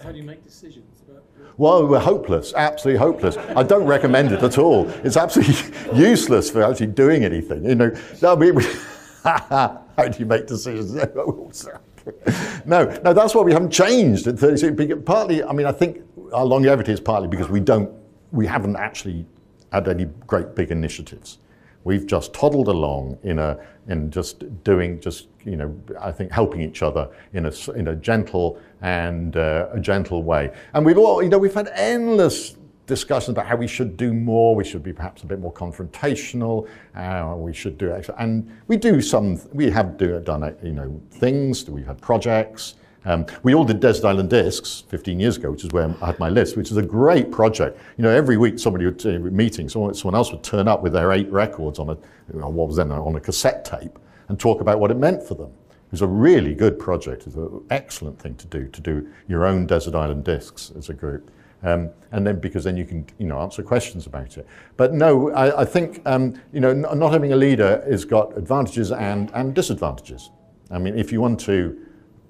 How 0.02 0.12
do 0.12 0.18
you 0.18 0.24
make 0.24 0.42
decisions 0.44 1.02
about 1.08 1.22
Well, 1.56 1.86
we're 1.86 1.98
hopeless, 1.98 2.52
absolutely 2.54 2.98
hopeless. 2.98 3.36
I 3.36 3.62
don't 3.62 3.84
recommend 3.84 4.32
it 4.32 4.42
at 4.42 4.58
all. 4.58 4.88
It's 5.04 5.16
absolutely 5.16 5.54
useless 5.98 6.50
for 6.50 6.62
actually 6.62 6.88
doing 6.88 7.24
anything. 7.24 7.64
You 7.64 7.74
know, 7.74 7.90
we- 8.34 8.66
how 9.24 10.08
do 10.10 10.18
you 10.18 10.26
make 10.26 10.46
decisions? 10.46 10.94
no, 12.66 12.84
no, 13.04 13.12
that's 13.12 13.34
why 13.34 13.42
we 13.42 13.52
haven't 13.52 13.70
changed 13.70 14.26
at 14.26 14.38
36. 14.38 15.02
Partly, 15.04 15.42
I 15.42 15.52
mean, 15.52 15.66
I 15.66 15.72
think 15.72 16.02
our 16.32 16.44
longevity 16.44 16.92
is 16.92 17.00
partly 17.00 17.28
because 17.28 17.48
we 17.48 17.60
don't, 17.60 17.90
we 18.32 18.46
haven't 18.46 18.76
actually 18.76 19.26
had 19.72 19.88
any 19.88 20.06
great 20.26 20.54
big 20.54 20.70
initiatives. 20.70 21.38
We've 21.84 22.06
just 22.06 22.32
toddled 22.32 22.68
along 22.68 23.18
in 23.22 23.38
a 23.38 23.58
in 23.88 24.10
just 24.10 24.64
doing 24.64 25.00
just 25.00 25.28
you 25.44 25.56
know 25.56 25.76
I 26.00 26.12
think 26.12 26.30
helping 26.30 26.60
each 26.60 26.82
other 26.82 27.08
in 27.32 27.46
a 27.46 27.52
in 27.72 27.88
a 27.88 27.96
gentle 27.96 28.58
and 28.82 29.36
uh, 29.36 29.68
a 29.72 29.80
gentle 29.80 30.22
way. 30.22 30.52
And 30.74 30.84
we've 30.84 30.98
all 30.98 31.22
you 31.22 31.28
know 31.28 31.38
we've 31.38 31.54
had 31.54 31.68
endless 31.74 32.56
discussions 32.86 33.30
about 33.30 33.46
how 33.46 33.56
we 33.56 33.66
should 33.66 33.96
do 33.96 34.12
more. 34.12 34.54
We 34.54 34.64
should 34.64 34.82
be 34.82 34.92
perhaps 34.92 35.22
a 35.22 35.26
bit 35.26 35.40
more 35.40 35.52
confrontational. 35.52 36.68
Uh, 36.94 37.34
we 37.36 37.52
should 37.52 37.78
do 37.78 37.92
extra, 37.92 38.14
and 38.18 38.50
we 38.66 38.76
do 38.76 39.00
some. 39.00 39.40
We 39.52 39.70
have 39.70 39.96
do, 39.96 40.20
done 40.20 40.56
you 40.62 40.72
know 40.72 41.00
things. 41.10 41.68
We've 41.68 41.86
had 41.86 42.00
projects. 42.00 42.74
Um, 43.06 43.26
we 43.42 43.54
all 43.54 43.66
did 43.66 43.80
Desert 43.80 44.06
Island 44.06 44.30
Discs 44.30 44.84
15 44.88 45.20
years 45.20 45.36
ago, 45.36 45.50
which 45.50 45.62
is 45.62 45.70
where 45.72 45.94
I 46.00 46.06
had 46.06 46.18
my 46.18 46.30
list, 46.30 46.56
which 46.56 46.70
is 46.70 46.78
a 46.78 46.82
great 46.82 47.30
project. 47.30 47.78
You 47.98 48.02
know, 48.02 48.08
every 48.08 48.38
week 48.38 48.58
somebody 48.58 48.86
would, 48.86 49.04
uh, 49.04 49.18
meeting, 49.18 49.68
someone, 49.68 49.92
someone 49.92 50.14
else 50.14 50.32
would 50.32 50.42
turn 50.42 50.68
up 50.68 50.82
with 50.82 50.94
their 50.94 51.12
eight 51.12 51.30
records 51.30 51.78
on 51.78 51.90
a, 51.90 51.98
you 52.32 52.40
know, 52.40 52.48
what 52.48 52.66
was 52.66 52.78
then 52.78 52.90
on 52.90 53.14
a 53.14 53.20
cassette 53.20 53.62
tape 53.62 53.98
and 54.28 54.38
talk 54.38 54.60
about 54.60 54.80
what 54.80 54.90
it 54.90 54.96
meant 54.96 55.22
for 55.22 55.34
them. 55.34 55.50
It 55.70 55.92
was 55.92 56.02
a 56.02 56.06
really 56.06 56.54
good 56.54 56.78
project. 56.78 57.22
It 57.26 57.36
was 57.36 57.52
an 57.52 57.66
excellent 57.70 58.18
thing 58.18 58.34
to 58.36 58.46
do, 58.46 58.68
to 58.68 58.80
do 58.80 59.08
your 59.28 59.46
own 59.46 59.66
Desert 59.66 59.94
Island 59.94 60.24
Discs 60.24 60.72
as 60.76 60.88
a 60.88 60.94
group. 60.94 61.30
Um, 61.62 61.90
and 62.12 62.26
then 62.26 62.40
because 62.40 62.64
then 62.64 62.76
you 62.76 62.84
can 62.84 63.06
you 63.18 63.26
know 63.26 63.38
answer 63.38 63.62
questions 63.62 64.06
about 64.06 64.36
it. 64.36 64.46
But 64.76 64.92
no, 64.92 65.30
I, 65.32 65.62
I 65.62 65.64
think 65.64 66.02
um, 66.04 66.38
you 66.52 66.60
know 66.60 66.70
n- 66.70 66.84
not 66.98 67.10
having 67.10 67.32
a 67.32 67.36
leader 67.36 67.82
has 67.88 68.04
got 68.04 68.36
advantages 68.36 68.92
and, 68.92 69.30
and 69.32 69.54
disadvantages. 69.54 70.30
I 70.70 70.78
mean, 70.78 70.98
if 70.98 71.10
you 71.10 71.22
want 71.22 71.40
to 71.40 71.80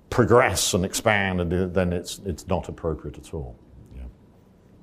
progress 0.08 0.74
and 0.74 0.84
expand, 0.84 1.40
and 1.40 1.74
then 1.74 1.92
it's 1.92 2.20
it's 2.24 2.46
not 2.46 2.68
appropriate 2.68 3.18
at 3.18 3.34
all. 3.34 3.56
Yeah. 3.96 4.02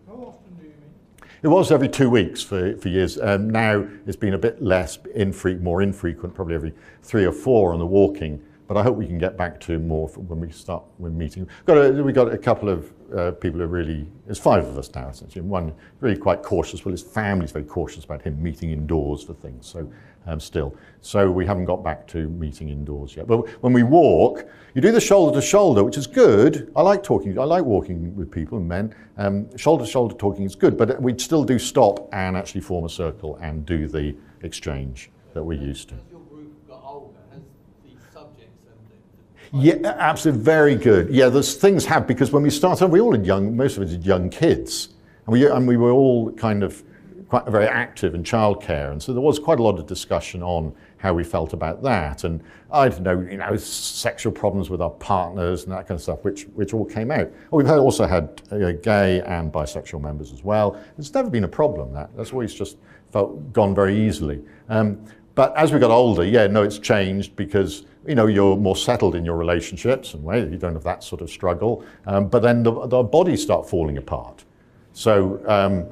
How 0.08 0.15
often 0.15 0.54
do 0.60 0.63
you 0.63 0.74
meet? 1.21 1.31
It 1.43 1.47
was 1.47 1.71
every 1.71 1.89
two 1.89 2.08
weeks 2.08 2.43
for, 2.43 2.77
for 2.77 2.89
years. 2.89 3.19
Um, 3.19 3.49
now 3.49 3.88
it's 4.06 4.15
been 4.15 4.36
a 4.36 4.38
bit 4.38 4.62
less, 4.62 4.97
infre- 5.17 5.60
more 5.60 5.82
infrequent, 5.82 6.36
probably 6.36 6.54
every 6.54 6.73
three 7.01 7.25
or 7.25 7.32
four 7.32 7.73
on 7.73 7.80
the 7.80 7.86
walking. 7.86 8.43
But 8.72 8.80
I 8.80 8.84
hope 8.84 8.96
we 8.96 9.06
can 9.06 9.18
get 9.18 9.36
back 9.36 9.60
to 9.68 9.80
more 9.80 10.08
when 10.08 10.40
we 10.40 10.50
start 10.50 10.86
when 10.98 11.18
meeting. 11.18 11.46
We've 11.46 11.66
got 11.66 11.78
a, 11.78 11.92
we 12.02 12.14
got 12.14 12.34
a 12.34 12.38
couple 12.38 12.70
of 12.70 12.94
uh, 13.14 13.32
people 13.32 13.60
who 13.60 13.66
are 13.66 13.68
really. 13.68 14.08
There's 14.26 14.40
five 14.40 14.66
of 14.66 14.78
us 14.78 14.90
now 14.96 15.10
essentially. 15.10 15.42
One 15.42 15.74
really 16.00 16.16
quite 16.16 16.42
cautious. 16.42 16.86
Well, 16.86 16.94
his 16.94 17.02
family's 17.02 17.52
very 17.52 17.66
cautious 17.66 18.06
about 18.06 18.22
him 18.22 18.42
meeting 18.42 18.72
indoors 18.72 19.24
for 19.24 19.34
things. 19.34 19.68
So 19.68 19.92
um, 20.26 20.40
still, 20.40 20.74
so 21.02 21.30
we 21.30 21.46
haven't 21.46 21.66
got 21.66 21.84
back 21.84 22.08
to 22.14 22.30
meeting 22.30 22.70
indoors 22.70 23.14
yet. 23.14 23.28
But 23.28 23.46
when 23.62 23.74
we 23.74 23.84
walk, 23.84 24.48
you 24.74 24.82
do 24.82 24.94
the 24.94 25.02
shoulder 25.02 25.38
to 25.42 25.46
shoulder, 25.46 25.84
which 25.84 25.98
is 25.98 26.08
good. 26.08 26.72
I 26.74 26.82
like 26.82 27.04
talking. 27.04 27.38
I 27.38 27.44
like 27.44 27.66
walking 27.66 28.16
with 28.16 28.32
people 28.32 28.58
and 28.58 28.70
men. 28.70 28.96
Um, 29.18 29.50
shoulder 29.58 29.84
to 29.84 29.92
shoulder 29.92 30.16
talking 30.16 30.46
is 30.46 30.56
good, 30.56 30.78
but 30.78 31.02
we'd 31.02 31.20
still 31.20 31.44
do 31.44 31.60
stop 31.60 32.08
and 32.14 32.38
actually 32.38 32.62
form 32.62 32.86
a 32.86 32.90
circle 32.90 33.36
and 33.42 33.66
do 33.66 33.90
the 33.90 34.16
exchange 34.44 35.12
that 35.34 35.44
we're 35.44 35.62
used 35.62 35.90
to. 35.90 35.96
As 35.96 36.02
your 36.10 36.22
group 36.22 36.70
got 36.70 36.82
older, 36.86 37.18
has 37.34 37.42
the 37.84 37.92
subjects 38.14 38.68
and 38.68 38.78
the, 38.90 38.96
the 39.18 39.41
Yeah, 39.54 39.76
absolutely, 39.84 40.44
very 40.44 40.76
good. 40.76 41.10
Yeah, 41.10 41.28
there's 41.30 41.56
things 41.56 41.86
have 41.86 42.08
because 42.08 42.32
when 42.32 42.44
we 42.44 42.50
started, 42.50 42.88
we 42.88 43.02
all 43.02 43.12
had 43.12 43.26
young, 43.26 43.56
most 43.56 43.78
of 43.78 43.84
us 43.84 43.92
had 43.92 44.06
young 44.06 44.30
kids, 44.30 44.90
and 45.26 45.34
we 45.34 45.46
and 45.46 45.68
we 45.68 45.76
were 45.76 45.92
all 45.92 46.32
kind 46.32 46.64
of 46.64 46.84
quite 47.28 47.46
very 47.48 47.68
active 47.68 48.16
in 48.16 48.24
childcare, 48.24 48.92
and 48.92 49.02
so 49.02 49.12
there 49.12 49.22
was 49.22 49.40
quite 49.40 49.60
a 49.60 49.64
lot 49.64 49.78
of 49.78 49.88
discussion 49.88 50.42
on 50.42 50.74
how 50.98 51.14
we 51.14 51.24
felt 51.24 51.52
about 51.52 51.84
that, 51.84 52.24
and 52.24 52.42
I 52.72 52.88
don't 52.88 53.04
know, 53.04 53.20
you 53.20 53.38
know, 53.38 53.58
sexual 53.58 54.32
problems 54.32 54.70
with 54.70 54.82
our 54.82 54.90
partners 54.90 55.64
and 55.64 55.74
that 55.74 55.86
kind 55.86 55.98
of 55.98 56.02
stuff, 56.02 56.24
which 56.24 56.44
which 56.54 56.74
all 56.74 56.86
came 56.86 57.12
out. 57.12 57.30
We've 57.52 57.70
also 57.70 58.08
had 58.08 58.42
uh, 58.52 58.72
gay 58.84 59.22
and 59.22 59.52
bisexual 59.52 60.02
members 60.02 60.32
as 60.32 60.46
well. 60.46 60.80
It's 60.98 61.14
never 61.14 61.30
been 61.30 61.44
a 61.44 61.50
problem. 61.50 61.92
That 61.92 62.10
that's 62.16 62.32
always 62.32 62.54
just 62.54 62.78
felt 63.12 63.52
gone 63.52 63.76
very 63.76 64.00
easily. 64.00 64.42
Um, 64.70 65.06
but 65.41 65.58
as 65.58 65.73
we 65.73 65.80
got 65.80 65.89
older, 65.89 66.23
yeah, 66.23 66.45
no, 66.45 66.62
it's 66.62 66.77
changed 66.77 67.36
because 67.36 67.86
you 68.08 68.13
know 68.13 68.27
you're 68.27 68.56
more 68.56 68.75
settled 68.75 69.15
in 69.15 69.25
your 69.25 69.38
relationships 69.38 70.13
and 70.13 70.23
well, 70.23 70.47
you 70.47 70.56
don't 70.56 70.75
have 70.75 70.84
that 70.84 71.04
sort 71.04 71.19
of 71.19 71.32
struggle. 71.32 71.84
Um, 72.06 72.27
but 72.27 72.43
then 72.43 72.62
the, 72.62 72.86
the 72.86 73.01
bodies 73.01 73.41
start 73.41 73.67
falling 73.67 73.97
apart. 73.97 74.45
So 74.93 75.41
um, 75.47 75.88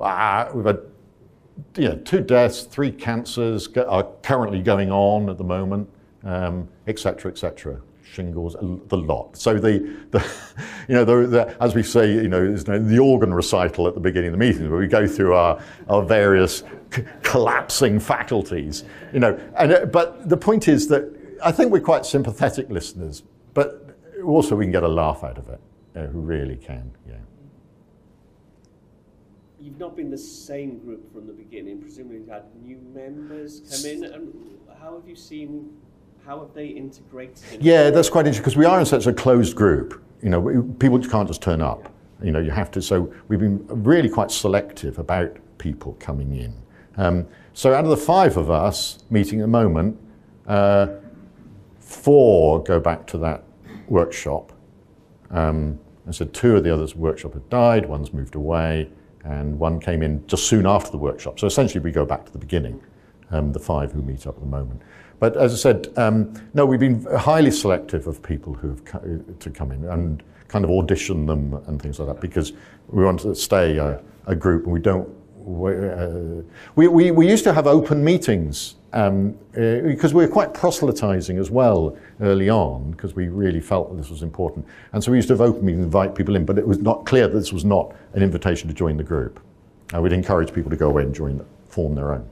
ah, 0.00 0.50
we've 0.52 0.64
had 0.64 0.80
you 1.76 1.90
know, 1.90 1.96
two 1.98 2.20
deaths, 2.20 2.62
three 2.62 2.90
cancers 2.90 3.68
are 3.76 4.08
currently 4.24 4.60
going 4.60 4.90
on 4.90 5.30
at 5.30 5.38
the 5.38 5.44
moment, 5.44 5.88
um, 6.24 6.68
et 6.88 6.98
cetera, 6.98 7.30
et 7.30 7.38
cetera. 7.38 7.80
Shingles, 8.14 8.54
a 8.56 8.62
l- 8.62 8.80
the 8.88 8.96
lot. 8.96 9.36
So 9.36 9.54
the, 9.54 9.78
the 10.10 10.18
you 10.88 10.94
know, 10.94 11.04
the, 11.04 11.26
the, 11.26 11.62
as 11.62 11.74
we 11.74 11.82
say, 11.82 12.12
you 12.12 12.28
know, 12.28 12.40
there's 12.44 12.66
no- 12.66 12.78
the 12.78 12.98
organ 12.98 13.32
recital 13.32 13.86
at 13.86 13.94
the 13.94 14.00
beginning 14.00 14.28
of 14.28 14.32
the 14.32 14.44
meeting 14.44 14.68
where 14.70 14.78
we 14.80 14.86
go 14.88 15.06
through 15.06 15.34
our, 15.34 15.62
our 15.88 16.02
various 16.02 16.62
c- 16.94 17.04
collapsing 17.22 18.00
faculties, 18.00 18.84
you 19.12 19.20
know. 19.20 19.38
And, 19.56 19.72
uh, 19.72 19.86
but 19.86 20.28
the 20.28 20.36
point 20.36 20.66
is 20.68 20.88
that 20.88 21.04
I 21.42 21.52
think 21.52 21.70
we're 21.72 21.80
quite 21.80 22.04
sympathetic 22.04 22.68
listeners, 22.68 23.22
but 23.54 23.96
also 24.24 24.56
we 24.56 24.64
can 24.64 24.72
get 24.72 24.82
a 24.82 24.88
laugh 24.88 25.22
out 25.22 25.38
of 25.38 25.48
it, 25.48 25.60
uh, 25.96 26.06
who 26.06 26.20
really 26.20 26.56
can, 26.56 26.90
yeah. 27.08 27.14
You've 29.60 29.78
not 29.78 29.94
been 29.94 30.10
the 30.10 30.18
same 30.18 30.78
group 30.78 31.12
from 31.12 31.26
the 31.26 31.32
beginning. 31.34 31.80
Presumably, 31.80 32.16
you've 32.18 32.28
had 32.28 32.44
new 32.64 32.78
members 32.94 33.60
come 33.70 33.90
in. 33.90 34.04
And 34.04 34.58
how 34.80 34.98
have 34.98 35.06
you 35.06 35.14
seen? 35.14 35.76
How 36.26 36.40
have 36.40 36.54
they 36.54 36.66
integrated? 36.66 37.62
Yeah, 37.62 37.90
that's 37.90 38.08
quite 38.08 38.26
interesting 38.26 38.42
because 38.42 38.56
we 38.56 38.64
are 38.64 38.78
in 38.78 38.86
such 38.86 39.06
a 39.06 39.12
closed 39.12 39.56
group. 39.56 40.02
You 40.22 40.30
know, 40.30 40.62
people 40.78 40.98
can't 41.00 41.26
just 41.26 41.42
turn 41.42 41.60
up. 41.60 41.92
You 42.22 42.30
know, 42.30 42.40
you 42.40 42.50
have 42.50 42.70
to. 42.72 42.82
So 42.82 43.12
we've 43.28 43.40
been 43.40 43.66
really 43.68 44.08
quite 44.08 44.30
selective 44.30 44.98
about 44.98 45.36
people 45.58 45.96
coming 45.98 46.36
in. 46.36 46.54
Um, 46.96 47.26
so 47.54 47.72
out 47.74 47.84
of 47.84 47.90
the 47.90 47.96
five 47.96 48.36
of 48.36 48.50
us 48.50 49.04
meeting 49.10 49.40
at 49.40 49.44
the 49.44 49.48
moment, 49.48 49.98
uh, 50.46 50.88
four 51.78 52.62
go 52.62 52.78
back 52.78 53.06
to 53.08 53.18
that 53.18 53.44
workshop. 53.88 54.52
Um, 55.30 55.78
and 56.04 56.14
so 56.14 56.24
two 56.26 56.56
of 56.56 56.64
the 56.64 56.72
others' 56.72 56.94
workshop 56.94 57.34
had 57.34 57.48
died, 57.48 57.86
one's 57.86 58.12
moved 58.12 58.34
away, 58.34 58.90
and 59.24 59.58
one 59.58 59.80
came 59.80 60.02
in 60.02 60.26
just 60.26 60.44
soon 60.44 60.66
after 60.66 60.90
the 60.90 60.98
workshop. 60.98 61.38
So 61.38 61.46
essentially, 61.46 61.80
we 61.80 61.92
go 61.92 62.04
back 62.04 62.24
to 62.26 62.32
the 62.32 62.38
beginning, 62.38 62.82
um, 63.30 63.52
the 63.52 63.58
five 63.58 63.92
who 63.92 64.02
meet 64.02 64.26
up 64.26 64.34
at 64.36 64.40
the 64.40 64.46
moment. 64.46 64.82
But 65.20 65.36
as 65.36 65.52
I 65.52 65.56
said, 65.56 65.92
um, 65.96 66.32
no, 66.54 66.66
we've 66.66 66.80
been 66.80 67.04
highly 67.04 67.50
selective 67.50 68.06
of 68.06 68.22
people 68.22 68.54
who 68.54 68.70
have 68.70 68.84
co- 68.84 69.24
to 69.38 69.50
come 69.50 69.70
in 69.70 69.84
and 69.84 70.22
kind 70.48 70.64
of 70.64 70.70
audition 70.70 71.26
them 71.26 71.54
and 71.68 71.80
things 71.80 72.00
like 72.00 72.08
that 72.08 72.20
because 72.20 72.54
we 72.88 73.04
want 73.04 73.20
to 73.20 73.34
stay 73.34 73.76
a, 73.76 74.02
a 74.26 74.34
group 74.34 74.64
and 74.64 74.72
we 74.72 74.80
don't 74.80 75.08
we, 75.44 75.72
uh, 75.72 76.42
we, 76.76 76.88
we, 76.88 77.10
we 77.10 77.28
used 77.28 77.44
to 77.44 77.52
have 77.52 77.66
open 77.66 78.04
meetings 78.04 78.76
um, 78.92 79.38
uh, 79.56 79.80
because 79.80 80.12
we 80.12 80.24
were 80.24 80.30
quite 80.30 80.52
proselytizing 80.52 81.38
as 81.38 81.50
well 81.50 81.96
early 82.20 82.50
on 82.50 82.90
because 82.90 83.14
we 83.14 83.28
really 83.28 83.60
felt 83.60 83.90
that 83.90 83.96
this 83.96 84.10
was 84.10 84.22
important. 84.22 84.66
And 84.92 85.02
so 85.02 85.10
we 85.10 85.18
used 85.18 85.28
to 85.28 85.34
have 85.34 85.40
open 85.40 85.64
meetings, 85.64 85.84
invite 85.84 86.14
people 86.14 86.36
in, 86.36 86.44
but 86.44 86.58
it 86.58 86.66
was 86.66 86.78
not 86.78 87.06
clear 87.06 87.26
that 87.26 87.36
this 87.36 87.52
was 87.52 87.64
not 87.64 87.94
an 88.12 88.22
invitation 88.22 88.68
to 88.68 88.74
join 88.74 88.96
the 88.96 89.04
group. 89.04 89.40
We'd 89.98 90.12
encourage 90.12 90.52
people 90.52 90.70
to 90.70 90.76
go 90.76 90.88
away 90.88 91.02
and 91.02 91.14
join, 91.14 91.44
form 91.68 91.94
their 91.94 92.12
own. 92.12 92.28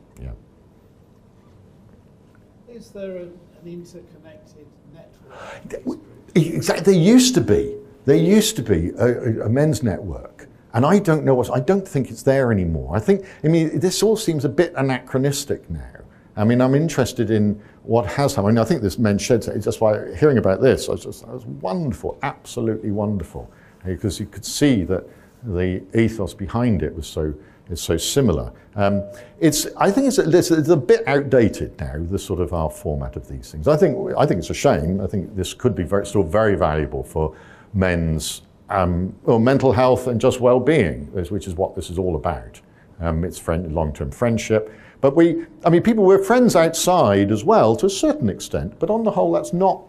Is 2.78 2.90
there 2.90 3.16
an, 3.16 3.36
an 3.60 3.66
interconnected 3.72 4.66
network? 4.94 5.98
Exactly. 6.36 6.84
There 6.92 7.02
used 7.02 7.34
to 7.34 7.40
be. 7.40 7.74
There 8.04 8.16
used 8.16 8.54
to 8.56 8.62
be 8.62 8.90
a, 8.90 9.06
a- 9.06 9.46
a 9.46 9.48
men's 9.48 9.82
network, 9.82 10.46
and 10.74 10.86
I 10.86 11.00
don't 11.00 11.24
know 11.24 11.34
what. 11.34 11.50
I 11.50 11.58
don't 11.58 11.86
think 11.86 12.08
it's 12.08 12.22
there 12.22 12.52
anymore. 12.52 12.94
I 12.96 13.00
think. 13.00 13.26
I 13.42 13.48
mean, 13.48 13.80
this 13.80 14.00
all 14.02 14.16
seems 14.16 14.44
a 14.44 14.48
bit 14.48 14.72
anachronistic 14.76 15.68
now. 15.68 15.90
I 16.36 16.44
mean, 16.44 16.60
I'm 16.60 16.76
interested 16.76 17.32
in 17.32 17.60
what 17.82 18.06
has 18.06 18.36
happened. 18.36 18.46
I, 18.46 18.50
mean, 18.52 18.58
I 18.58 18.64
think 18.64 18.82
this 18.82 18.96
men's 18.96 19.22
shed. 19.22 19.42
Just 19.60 19.80
by 19.80 20.14
hearing 20.14 20.38
about 20.38 20.60
this, 20.60 20.88
I 20.88 20.92
was 20.92 21.02
just. 21.02 21.22
It 21.24 21.28
was 21.30 21.46
wonderful. 21.46 22.16
Absolutely 22.22 22.92
wonderful, 22.92 23.50
because 23.84 24.20
you 24.20 24.26
could 24.26 24.44
see 24.44 24.84
that 24.84 25.04
the 25.42 25.82
ethos 25.98 26.32
behind 26.32 26.84
it 26.84 26.94
was 26.94 27.08
so 27.08 27.34
is 27.70 27.80
so 27.80 27.96
similar. 27.96 28.52
Um, 28.76 29.02
it's, 29.40 29.66
I 29.76 29.90
think 29.90 30.06
it's, 30.06 30.18
it's, 30.18 30.50
it's 30.50 30.68
a 30.68 30.76
bit 30.76 31.06
outdated 31.06 31.78
now, 31.80 31.96
the 31.98 32.18
sort 32.18 32.40
of 32.40 32.52
our 32.52 32.70
format 32.70 33.16
of 33.16 33.28
these 33.28 33.50
things. 33.50 33.68
I 33.68 33.76
think, 33.76 34.16
I 34.16 34.24
think 34.26 34.38
it's 34.38 34.50
a 34.50 34.54
shame. 34.54 35.00
I 35.00 35.06
think 35.06 35.34
this 35.34 35.54
could 35.54 35.74
be 35.74 35.82
very, 35.82 36.06
still 36.06 36.22
very 36.22 36.54
valuable 36.54 37.02
for 37.02 37.36
men's 37.74 38.42
um, 38.70 39.14
well, 39.22 39.38
mental 39.38 39.72
health 39.72 40.06
and 40.06 40.20
just 40.20 40.40
well-being, 40.40 41.06
which 41.12 41.46
is 41.46 41.54
what 41.54 41.74
this 41.74 41.90
is 41.90 41.98
all 41.98 42.16
about. 42.16 42.60
Um, 43.00 43.24
it's 43.24 43.38
friend, 43.38 43.74
long-term 43.74 44.10
friendship. 44.10 44.72
But 45.00 45.14
we, 45.14 45.46
I 45.64 45.70
mean, 45.70 45.82
people 45.82 46.04
were 46.04 46.22
friends 46.22 46.56
outside 46.56 47.30
as 47.30 47.44
well 47.44 47.76
to 47.76 47.86
a 47.86 47.90
certain 47.90 48.28
extent, 48.28 48.78
but 48.78 48.90
on 48.90 49.04
the 49.04 49.10
whole, 49.10 49.32
that's 49.32 49.52
not, 49.52 49.82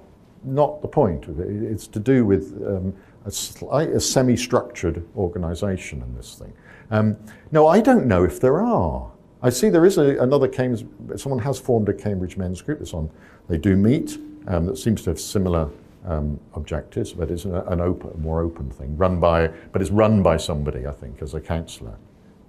not 0.44 0.82
the 0.82 0.88
point. 0.88 1.26
It's 1.28 1.88
to 1.88 2.00
do 2.00 2.26
with 2.26 2.62
um, 2.66 2.94
a, 3.26 3.78
a 3.78 4.00
semi-structured 4.00 5.04
organisation 5.18 6.02
in 6.02 6.16
this 6.16 6.36
thing. 6.36 6.54
Um, 6.92 7.18
no, 7.52 7.68
I 7.68 7.82
don't 7.82 8.08
know 8.08 8.24
if 8.24 8.40
there 8.40 8.62
are. 8.62 9.12
I 9.42 9.50
see 9.50 9.70
there 9.70 9.86
is 9.86 9.98
a, 9.98 10.18
another 10.18 10.48
Cambridge, 10.48 10.86
someone 11.16 11.40
has 11.44 11.60
formed 11.60 11.88
a 11.88 11.94
Cambridge 11.94 12.36
men's 12.36 12.62
group 12.62 12.80
that's 12.80 12.94
on, 12.94 13.10
they 13.48 13.58
do 13.58 13.76
meet, 13.76 14.18
um, 14.48 14.66
that 14.66 14.78
seems 14.78 15.02
to 15.04 15.12
have 15.12 15.20
similar 15.20 15.70
um, 16.06 16.40
objectives, 16.56 17.14
but 17.14 17.32
it's 17.32 17.46
an, 17.46 17.56
an 17.56 17.80
open, 17.80 18.22
more 18.22 18.42
open 18.42 18.70
thing, 18.70 18.98
run 18.98 19.20
by, 19.20 19.48
but 19.72 19.82
it's 19.82 19.92
run 19.92 20.22
by 20.24 20.38
somebody, 20.38 20.88
I 20.88 20.92
think, 20.92 21.22
as 21.22 21.34
a 21.34 21.42
counsellor. 21.42 21.98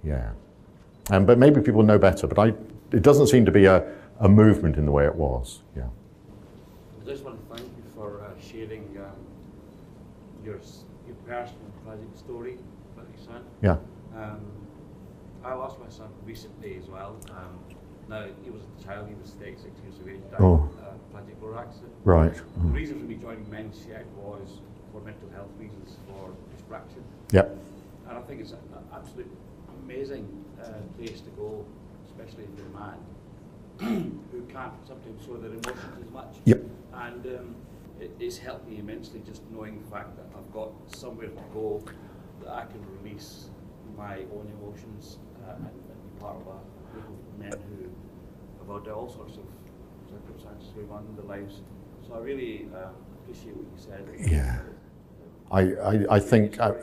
Yeah. 0.03 0.31
Um, 1.11 1.25
but 1.25 1.37
maybe 1.37 1.61
people 1.61 1.83
know 1.83 1.97
better, 1.97 2.27
but 2.27 2.39
I, 2.39 2.47
it 2.91 3.03
doesn't 3.03 3.27
seem 3.27 3.45
to 3.45 3.51
be 3.51 3.65
a, 3.65 3.89
a 4.19 4.27
movement 4.27 4.77
in 4.77 4.85
the 4.85 4.91
way 4.91 5.05
it 5.05 5.15
was. 5.15 5.61
Yeah. 5.75 5.87
I 7.01 7.05
just 7.05 7.23
want 7.23 7.39
to 7.39 7.55
thank 7.55 7.67
you 7.67 7.83
for 7.95 8.21
uh, 8.21 8.29
sharing 8.41 8.83
um, 8.97 9.15
your, 10.43 10.59
your 11.07 11.15
personal 11.25 11.71
tragic 11.85 12.17
story 12.17 12.57
about 12.95 13.07
your 13.15 13.25
son. 13.25 13.43
Yeah. 13.61 13.77
Um, 14.15 14.41
I 15.43 15.53
lost 15.53 15.79
my 15.79 15.89
son 15.89 16.09
recently 16.25 16.77
as 16.77 16.87
well. 16.87 17.15
Um, 17.31 17.59
now, 18.07 18.27
he 19.07 19.13
was 19.15 19.29
a 19.29 19.37
child, 19.41 19.55
he 19.55 19.55
was 19.55 19.61
36 19.61 19.79
years 19.83 19.99
of 19.99 20.07
age, 20.07 20.21
died 20.31 20.41
Oh. 20.41 20.69
a 20.79 21.11
tragic 21.11 21.35
accident. 21.57 21.93
Right. 22.03 22.33
The 22.33 22.67
reason 22.67 22.99
for 22.99 23.05
me 23.05 23.15
joining 23.15 23.49
Men's 23.49 23.77
Shed 23.85 24.05
was 24.17 24.59
for 24.91 25.01
mental 25.01 25.29
health 25.29 25.49
reasons, 25.59 25.97
for 26.07 26.31
distraction. 26.55 27.03
Yep. 27.31 27.57
And 28.09 28.17
I 28.17 28.21
think 28.21 28.41
it's 28.41 28.51
an 28.51 28.59
absolute 28.93 29.31
amazing 29.83 30.27
uh, 30.61 30.69
place 30.97 31.21
to 31.21 31.29
go, 31.31 31.65
especially 32.05 32.43
if 32.45 32.49
you're 32.57 32.67
a 32.67 32.79
man 32.79 34.21
who 34.31 34.41
can't 34.43 34.73
sometimes 34.87 35.25
show 35.25 35.37
their 35.37 35.51
emotions 35.51 36.05
as 36.05 36.11
much. 36.11 36.35
Yep. 36.45 36.61
And 36.93 37.25
um, 37.27 37.55
it, 37.99 38.11
it's 38.19 38.37
helped 38.37 38.67
me 38.67 38.79
immensely 38.79 39.21
just 39.25 39.41
knowing 39.51 39.81
the 39.81 39.89
fact 39.89 40.15
that 40.17 40.25
I've 40.37 40.51
got 40.51 40.71
somewhere 40.95 41.27
to 41.27 41.43
go 41.53 41.83
that 42.41 42.49
I 42.49 42.65
can 42.65 42.81
release 43.01 43.49
my 43.97 44.17
own 44.33 44.51
emotions 44.59 45.19
uh, 45.47 45.53
and, 45.55 45.65
and 45.65 46.13
be 46.13 46.19
part 46.19 46.37
of 46.37 46.47
a 46.47 46.93
group 46.93 47.05
of 47.07 47.39
men 47.39 47.51
who 47.51 47.89
had 48.79 48.87
all 48.91 49.09
sorts 49.09 49.37
of 49.37 49.43
circumstances 50.09 50.69
going 50.75 50.89
on 50.91 51.05
in 51.09 51.15
their 51.15 51.25
lives. 51.37 51.61
So 52.07 52.13
I 52.15 52.19
really 52.19 52.67
um, 52.75 52.93
appreciate 53.21 53.55
what 53.55 53.65
you 53.65 53.77
said. 53.77 54.31
Yeah. 54.31 54.59
I, 55.51 55.61
I, 55.61 56.15
I 56.15 56.19
think 56.19 56.59
I- 56.59 56.73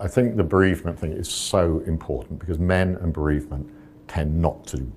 I 0.00 0.08
think 0.08 0.36
the 0.36 0.44
bereavement 0.44 0.98
thing 0.98 1.12
is 1.12 1.28
so 1.28 1.80
important 1.86 2.38
because 2.38 2.58
men 2.58 2.96
and 3.02 3.12
bereavement 3.12 3.68
tend 4.06 4.40
not 4.40 4.66
to 4.68 4.90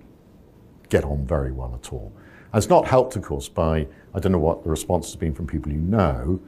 get 0.87 1.03
on 1.03 1.25
very 1.25 1.51
well 1.51 1.77
at 1.81 1.91
all. 1.91 2.13
And 2.53 2.57
it's 2.61 2.69
not 2.69 2.87
helped, 2.87 3.17
of 3.17 3.21
course, 3.23 3.49
by 3.49 3.85
I 4.13 4.19
don't 4.19 4.31
know 4.31 4.39
what 4.39 4.63
the 4.63 4.69
response 4.69 5.07
has 5.07 5.17
been 5.17 5.33
from 5.33 5.45
people 5.45 5.73
you 5.73 5.79
know, 5.79 6.39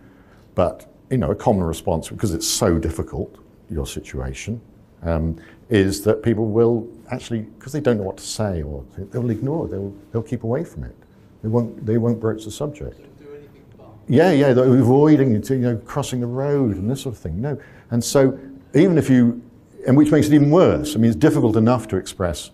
but 0.56 0.90
you 1.10 1.18
know 1.18 1.32
a 1.32 1.36
common 1.36 1.64
response 1.64 2.08
because 2.08 2.34
it's 2.34 2.48
so 2.48 2.78
difficult 2.80 3.40
your 3.70 3.86
situation 3.86 4.62
um, 5.04 5.38
is 5.70 6.04
that 6.04 6.24
people 6.24 6.48
will 6.48 6.88
actually 7.12 7.42
because 7.42 7.74
they 7.74 7.80
don't 7.80 7.98
know 7.98 8.04
what 8.04 8.18
to 8.18 8.24
say 8.24 8.62
or 8.62 8.84
they'll 8.98 9.30
ignore 9.30 9.68
they'll 9.68 9.94
they'll 10.12 10.24
keep 10.24 10.44
away 10.44 10.64
from 10.64 10.84
it. 10.84 10.96
They 11.42 11.50
won't 11.50 11.86
they 11.86 11.98
won't 11.98 12.20
broach 12.20 12.46
the 12.46 12.52
subject. 12.52 12.98
do 13.20 13.28
anything 13.34 13.64
but. 13.78 13.88
Yeah, 14.08 14.32
yeah, 14.32 14.54
they're 14.54 14.78
avoiding 14.78 15.36
it, 15.36 15.50
you 15.50 15.58
know, 15.58 15.78
crossing 15.78 16.22
the 16.22 16.28
road 16.28 16.78
and 16.78 16.90
this 16.90 17.02
sort 17.02 17.16
of 17.16 17.22
thing. 17.22 17.42
No, 17.42 17.60
and 17.92 18.04
so 18.04 18.40
even 18.74 18.98
if 18.98 19.10
you, 19.10 19.42
and 19.88 19.96
which 19.96 20.12
makes 20.12 20.28
it 20.28 20.34
even 20.34 20.50
worse. 20.50 20.96
I 20.96 21.00
mean, 21.00 21.12
it's 21.12 21.20
difficult 21.20 21.56
enough 21.56 21.88
to 21.90 21.98
express, 21.98 22.52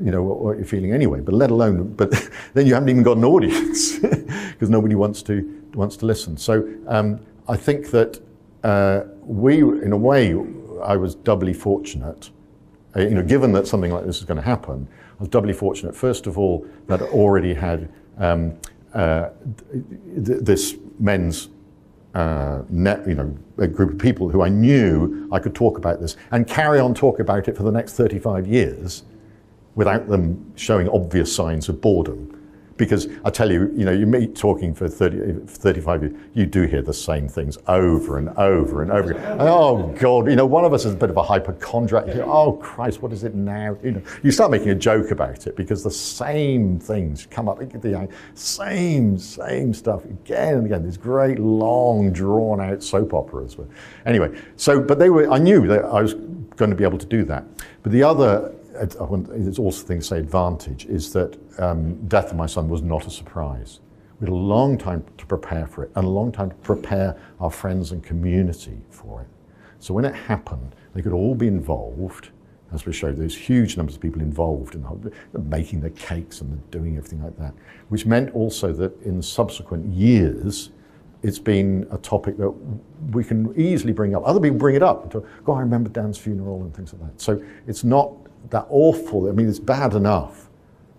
you 0.00 0.10
know, 0.10 0.22
what, 0.22 0.38
what 0.38 0.56
you're 0.56 0.66
feeling 0.66 0.92
anyway. 0.92 1.20
But 1.20 1.34
let 1.34 1.50
alone, 1.50 1.94
but 1.94 2.10
then 2.54 2.66
you 2.66 2.74
haven't 2.74 2.88
even 2.88 3.02
got 3.02 3.16
an 3.16 3.24
audience 3.24 3.98
because 3.98 4.70
nobody 4.70 4.94
wants 4.94 5.22
to 5.22 5.62
wants 5.74 5.96
to 5.98 6.06
listen. 6.06 6.36
So 6.36 6.68
um, 6.86 7.20
I 7.48 7.56
think 7.56 7.90
that 7.90 8.20
uh, 8.64 9.04
we, 9.22 9.60
in 9.60 9.92
a 9.92 9.96
way, 9.96 10.34
I 10.82 10.96
was 10.96 11.14
doubly 11.14 11.52
fortunate. 11.52 12.30
Uh, 12.96 13.00
you 13.00 13.10
know, 13.10 13.22
given 13.22 13.52
that 13.52 13.66
something 13.66 13.92
like 13.92 14.06
this 14.06 14.18
is 14.18 14.24
going 14.24 14.38
to 14.38 14.42
happen, 14.42 14.88
I 15.18 15.20
was 15.20 15.28
doubly 15.28 15.52
fortunate. 15.52 15.94
First 15.94 16.26
of 16.26 16.38
all, 16.38 16.66
that 16.86 17.02
I 17.02 17.06
already 17.06 17.54
had 17.54 17.92
um, 18.18 18.58
uh, 18.94 19.30
th- 19.72 20.40
this 20.40 20.76
men's 20.98 21.48
uh, 22.14 22.62
net, 22.70 23.06
you 23.06 23.14
know, 23.14 23.36
a 23.58 23.66
group 23.66 23.92
of 23.92 23.98
people 23.98 24.28
who 24.28 24.42
I 24.42 24.48
knew 24.48 25.28
I 25.30 25.38
could 25.38 25.54
talk 25.54 25.76
about 25.76 26.00
this 26.00 26.16
and 26.30 26.46
carry 26.46 26.80
on 26.80 26.94
talk 26.94 27.20
about 27.20 27.48
it 27.48 27.56
for 27.56 27.62
the 27.62 27.72
next 27.72 27.94
35 27.94 28.46
years 28.46 29.02
without 29.74 30.08
them 30.08 30.52
showing 30.56 30.88
obvious 30.88 31.34
signs 31.34 31.68
of 31.68 31.80
boredom. 31.80 32.35
Because 32.76 33.08
I 33.24 33.30
tell 33.30 33.50
you, 33.50 33.72
you 33.74 33.84
know, 33.84 33.92
you 33.92 34.06
meet 34.06 34.36
talking 34.36 34.74
for 34.74 34.88
30, 34.88 35.46
35 35.46 36.02
years, 36.02 36.14
you 36.34 36.46
do 36.46 36.62
hear 36.62 36.82
the 36.82 36.92
same 36.92 37.28
things 37.28 37.56
over 37.66 38.18
and 38.18 38.28
over 38.36 38.82
and 38.82 38.92
over 38.92 39.12
again. 39.12 39.36
Oh 39.40 39.94
God, 39.98 40.28
you 40.28 40.36
know, 40.36 40.44
one 40.44 40.64
of 40.64 40.74
us 40.74 40.84
is 40.84 40.92
a 40.92 40.96
bit 40.96 41.08
of 41.08 41.16
a 41.16 41.22
hypochondriac. 41.22 42.08
Oh 42.16 42.52
Christ, 42.52 43.00
what 43.00 43.12
is 43.12 43.24
it 43.24 43.34
now? 43.34 43.78
You 43.82 43.92
know, 43.92 44.02
you 44.22 44.30
start 44.30 44.50
making 44.50 44.70
a 44.70 44.74
joke 44.74 45.10
about 45.10 45.46
it 45.46 45.56
because 45.56 45.82
the 45.82 45.90
same 45.90 46.78
things 46.78 47.26
come 47.30 47.48
up, 47.48 47.62
same, 48.34 49.18
same 49.18 49.74
stuff 49.74 50.04
again 50.04 50.54
and 50.56 50.66
again. 50.66 50.84
These 50.84 50.98
great, 50.98 51.38
long, 51.38 52.12
drawn 52.12 52.60
out 52.60 52.82
soap 52.82 53.14
operas. 53.14 53.56
Anyway, 54.04 54.38
so, 54.56 54.80
but 54.80 54.98
they 54.98 55.10
were, 55.10 55.30
I 55.30 55.38
knew 55.38 55.66
that 55.66 55.84
I 55.84 56.02
was 56.02 56.14
going 56.56 56.70
to 56.70 56.76
be 56.76 56.84
able 56.84 56.98
to 56.98 57.06
do 57.06 57.24
that. 57.24 57.44
But 57.82 57.92
the 57.92 58.02
other 58.02 58.54
it's 58.80 59.58
also 59.58 59.86
thing 59.86 60.00
to 60.00 60.04
say 60.04 60.18
advantage 60.18 60.86
is 60.86 61.12
that 61.12 61.38
um, 61.58 61.94
death 62.08 62.30
of 62.30 62.36
my 62.36 62.46
son 62.46 62.68
was 62.68 62.82
not 62.82 63.06
a 63.06 63.10
surprise. 63.10 63.80
We 64.20 64.24
had 64.24 64.32
a 64.32 64.34
long 64.34 64.78
time 64.78 65.04
to 65.18 65.26
prepare 65.26 65.66
for 65.66 65.84
it 65.84 65.90
and 65.94 66.04
a 66.04 66.08
long 66.08 66.32
time 66.32 66.50
to 66.50 66.56
prepare 66.56 67.16
our 67.40 67.50
friends 67.50 67.92
and 67.92 68.02
community 68.02 68.78
for 68.90 69.22
it. 69.22 69.28
So 69.78 69.92
when 69.92 70.04
it 70.04 70.14
happened, 70.14 70.74
they 70.94 71.02
could 71.02 71.12
all 71.12 71.34
be 71.34 71.46
involved. 71.46 72.30
As 72.72 72.86
we 72.86 72.92
showed, 72.92 73.16
there's 73.16 73.36
huge 73.36 73.76
numbers 73.76 73.96
of 73.96 74.00
people 74.00 74.22
involved 74.22 74.74
in 74.74 74.82
the 75.32 75.38
making 75.38 75.80
the 75.80 75.90
cakes 75.90 76.40
and 76.40 76.52
the 76.52 76.56
doing 76.76 76.96
everything 76.96 77.22
like 77.22 77.36
that, 77.38 77.54
which 77.90 78.06
meant 78.06 78.34
also 78.34 78.72
that 78.72 79.00
in 79.02 79.20
subsequent 79.22 79.86
years, 79.92 80.70
it's 81.22 81.38
been 81.38 81.86
a 81.90 81.98
topic 81.98 82.36
that 82.38 82.50
we 83.12 83.22
can 83.22 83.52
easily 83.58 83.92
bring 83.92 84.14
up. 84.14 84.22
Other 84.26 84.40
people 84.40 84.58
bring 84.58 84.76
it 84.76 84.82
up. 84.82 85.02
and 85.02 85.12
talk, 85.12 85.26
I 85.48 85.60
remember 85.60 85.88
Dan's 85.90 86.18
funeral 86.18 86.62
and 86.62 86.74
things 86.74 86.92
like 86.92 87.02
that. 87.02 87.20
So 87.20 87.42
it's 87.66 87.84
not 87.84 88.12
that 88.50 88.66
awful. 88.68 89.28
I 89.28 89.32
mean, 89.32 89.48
it's 89.48 89.58
bad 89.58 89.94
enough 89.94 90.46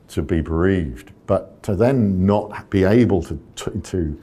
to 0.09 0.21
be 0.21 0.41
bereaved, 0.41 1.11
but 1.25 1.61
to 1.63 1.75
then 1.75 2.25
not 2.25 2.69
be 2.69 2.83
able 2.83 3.21
to, 3.23 3.39
to, 3.55 3.71
to 3.71 4.21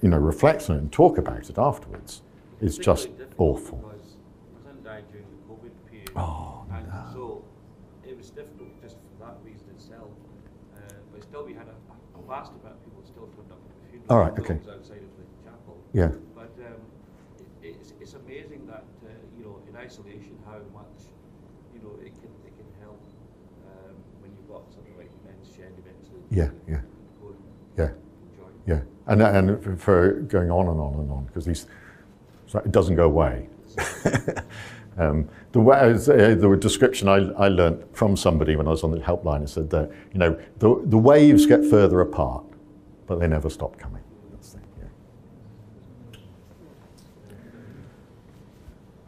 you 0.00 0.08
know, 0.08 0.18
reflect 0.18 0.70
on 0.70 0.76
it 0.76 0.78
and 0.80 0.92
talk 0.92 1.18
about 1.18 1.50
it 1.50 1.58
afterwards 1.58 2.22
is 2.60 2.78
just 2.78 3.08
awful. 3.36 3.78
Because 3.78 4.16
my 4.54 4.70
son 4.70 4.82
died 4.82 5.04
during 5.10 5.26
the 5.28 5.52
COVID 5.52 5.90
period. 5.90 6.10
Oh, 6.16 6.64
and 6.72 6.86
so 7.12 7.44
it 8.04 8.16
was 8.16 8.30
difficult 8.30 8.68
just 8.82 8.96
for 8.96 9.26
that 9.26 9.36
reason 9.44 9.68
itself. 9.76 10.08
Uh, 10.74 10.80
but 11.12 11.22
still, 11.22 11.44
we 11.44 11.52
had 11.52 11.68
a, 11.68 12.18
a 12.18 12.22
vast 12.26 12.52
amount 12.52 12.76
of 12.76 12.84
people 12.84 13.02
still 13.04 13.28
turned 13.36 13.52
up 13.52 13.60
at 13.60 13.76
the 13.76 13.88
funeral. 13.90 14.12
All 14.12 14.20
right, 14.20 14.38
okay. 14.38 14.58
outside 14.72 15.04
of 15.04 15.12
the 15.20 15.26
chapel. 15.44 15.76
Yeah. 15.92 16.12
But 16.34 16.52
um, 16.64 16.80
it, 17.62 17.76
it's, 17.76 17.92
it's 18.00 18.14
amazing 18.14 18.66
that 18.66 18.84
uh, 19.04 19.12
you 19.36 19.44
know 19.44 19.60
in 19.68 19.76
isolation 19.76 20.38
how 20.46 20.60
much 20.72 21.12
you 21.76 21.80
know 21.84 21.92
it 22.00 22.16
can 22.16 22.32
it 22.48 22.56
can 22.56 22.68
help 22.80 23.00
shed 25.60 25.72
eventually. 25.76 26.19
Yeah, 26.30 26.50
yeah, 26.68 26.80
yeah, 27.76 27.90
yeah. 28.66 28.80
And, 29.06 29.22
and 29.22 29.80
for 29.80 30.12
going 30.12 30.50
on 30.50 30.68
and 30.68 30.80
on 30.80 30.94
and 30.94 31.10
on, 31.10 31.24
because 31.24 31.44
these, 31.44 31.66
it 32.54 32.70
doesn't 32.70 32.94
go 32.94 33.06
away. 33.06 33.48
um, 34.98 35.28
the, 35.52 35.60
way, 35.60 35.76
uh, 35.78 35.94
the 35.94 36.56
description 36.60 37.08
I, 37.08 37.16
I 37.32 37.48
learned 37.48 37.84
from 37.92 38.16
somebody 38.16 38.54
when 38.54 38.68
I 38.68 38.70
was 38.70 38.84
on 38.84 38.92
the 38.92 38.98
helpline, 38.98 39.42
it 39.42 39.48
said 39.48 39.70
that, 39.70 39.90
you 40.12 40.18
know, 40.20 40.38
the, 40.58 40.80
the 40.84 40.98
waves 40.98 41.46
get 41.46 41.64
further 41.64 42.00
apart, 42.00 42.44
but 43.06 43.18
they 43.18 43.26
never 43.26 43.50
stop 43.50 43.76
coming. 43.78 44.02
That's 44.30 44.52
the, 44.52 44.60
yeah. 44.78 46.18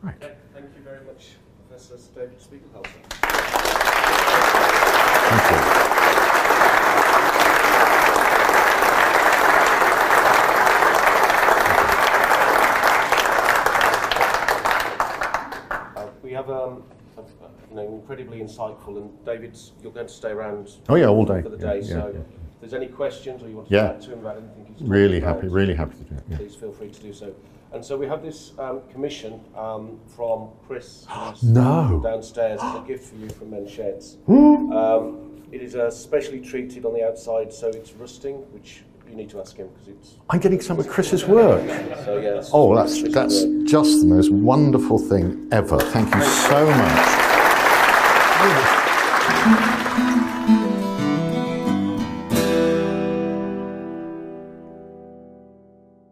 Right. 0.03 0.17
Okay, 0.17 0.35
Thank 0.53 0.67
you 0.77 0.83
very 0.83 1.05
much, 1.05 1.37
Professor 1.69 1.97
David 2.15 2.41
Spiegelhalter. 2.41 4.03
Thank 5.33 5.51
you. 5.51 5.93
Uh, 15.97 16.11
we 16.23 16.33
have 16.33 16.51
um, 16.51 16.83
a, 17.17 17.21
a, 17.21 17.25
you 17.71 17.77
know, 17.77 18.05
incredibly 18.23 18.41
insightful, 18.47 18.97
and 18.97 19.25
David's, 19.25 19.73
you're 19.83 19.93
going 19.93 20.07
to 20.07 20.13
stay 20.13 20.31
around 20.31 20.71
Oh, 20.89 20.95
yeah, 20.95 21.07
all 21.09 21.25
day. 21.25 21.43
for 21.43 21.49
the 21.49 21.57
Yeah, 21.59 21.73
day. 21.75 21.81
yeah, 21.81 21.87
so 21.87 22.11
yeah. 22.15 22.21
if 22.21 22.61
there's 22.61 22.75
any 22.75 22.87
questions 22.87 23.43
or 23.43 23.49
you 23.49 23.57
want 23.57 23.69
to 23.69 23.75
Yeah. 23.75 23.89
chat 23.89 24.03
to 24.03 24.13
him 24.13 24.19
about 24.21 24.37
anything 24.39 24.75
he's 24.79 24.89
Really 24.89 25.19
about, 25.19 25.37
happy, 25.37 25.49
really 25.49 25.75
happy 25.75 25.97
to 25.99 26.05
do 26.05 26.15
it. 26.15 26.23
Yeah. 26.29 26.37
please 26.39 26.55
feel 26.55 26.73
free 26.73 26.91
to 26.91 27.01
do 27.01 27.13
so. 27.13 27.33
And 27.73 27.83
so 27.85 27.97
we 27.97 28.07
have 28.07 28.23
this 28.23 28.53
um, 28.59 28.83
commission 28.93 29.41
um, 29.57 29.99
from 30.07 30.49
Chris 30.67 31.07
No. 31.43 32.01
downstairs. 32.03 32.61
It's 32.63 32.77
a 32.79 32.85
gift 32.87 33.09
for 33.09 33.17
you 33.17 33.29
from 33.31 33.51
Men 33.51 33.67
Sheds. 33.67 34.19
um, 34.29 35.43
it 35.51 35.63
is 35.63 35.75
uh, 35.75 35.91
specially 35.91 36.41
treated 36.41 36.85
on 36.85 36.95
the 36.95 37.07
outside, 37.07 37.53
so 37.53 37.69
it's 37.69 37.93
rusting, 37.93 38.37
which 38.53 38.83
you 39.09 39.15
need 39.17 39.29
to 39.31 39.41
ask 39.41 39.57
him 39.57 39.69
because 39.69 39.89
it's. 39.89 40.17
I'm 40.31 40.41
getting 40.41 40.61
some 40.63 40.79
of 40.79 40.89
Chris's 40.89 41.27
work. 41.27 41.67
So 42.05 42.19
yeah. 42.19 42.43
Oh, 42.55 42.75
that's 42.75 43.03
that's 43.13 43.45
just 43.71 44.01
the 44.01 44.07
most 44.07 44.31
wonderful 44.31 44.99
thing 44.99 45.49
ever. 45.53 45.79
Thank 45.79 46.15
you 46.15 46.23
so 46.23 46.67
much. 46.67 47.22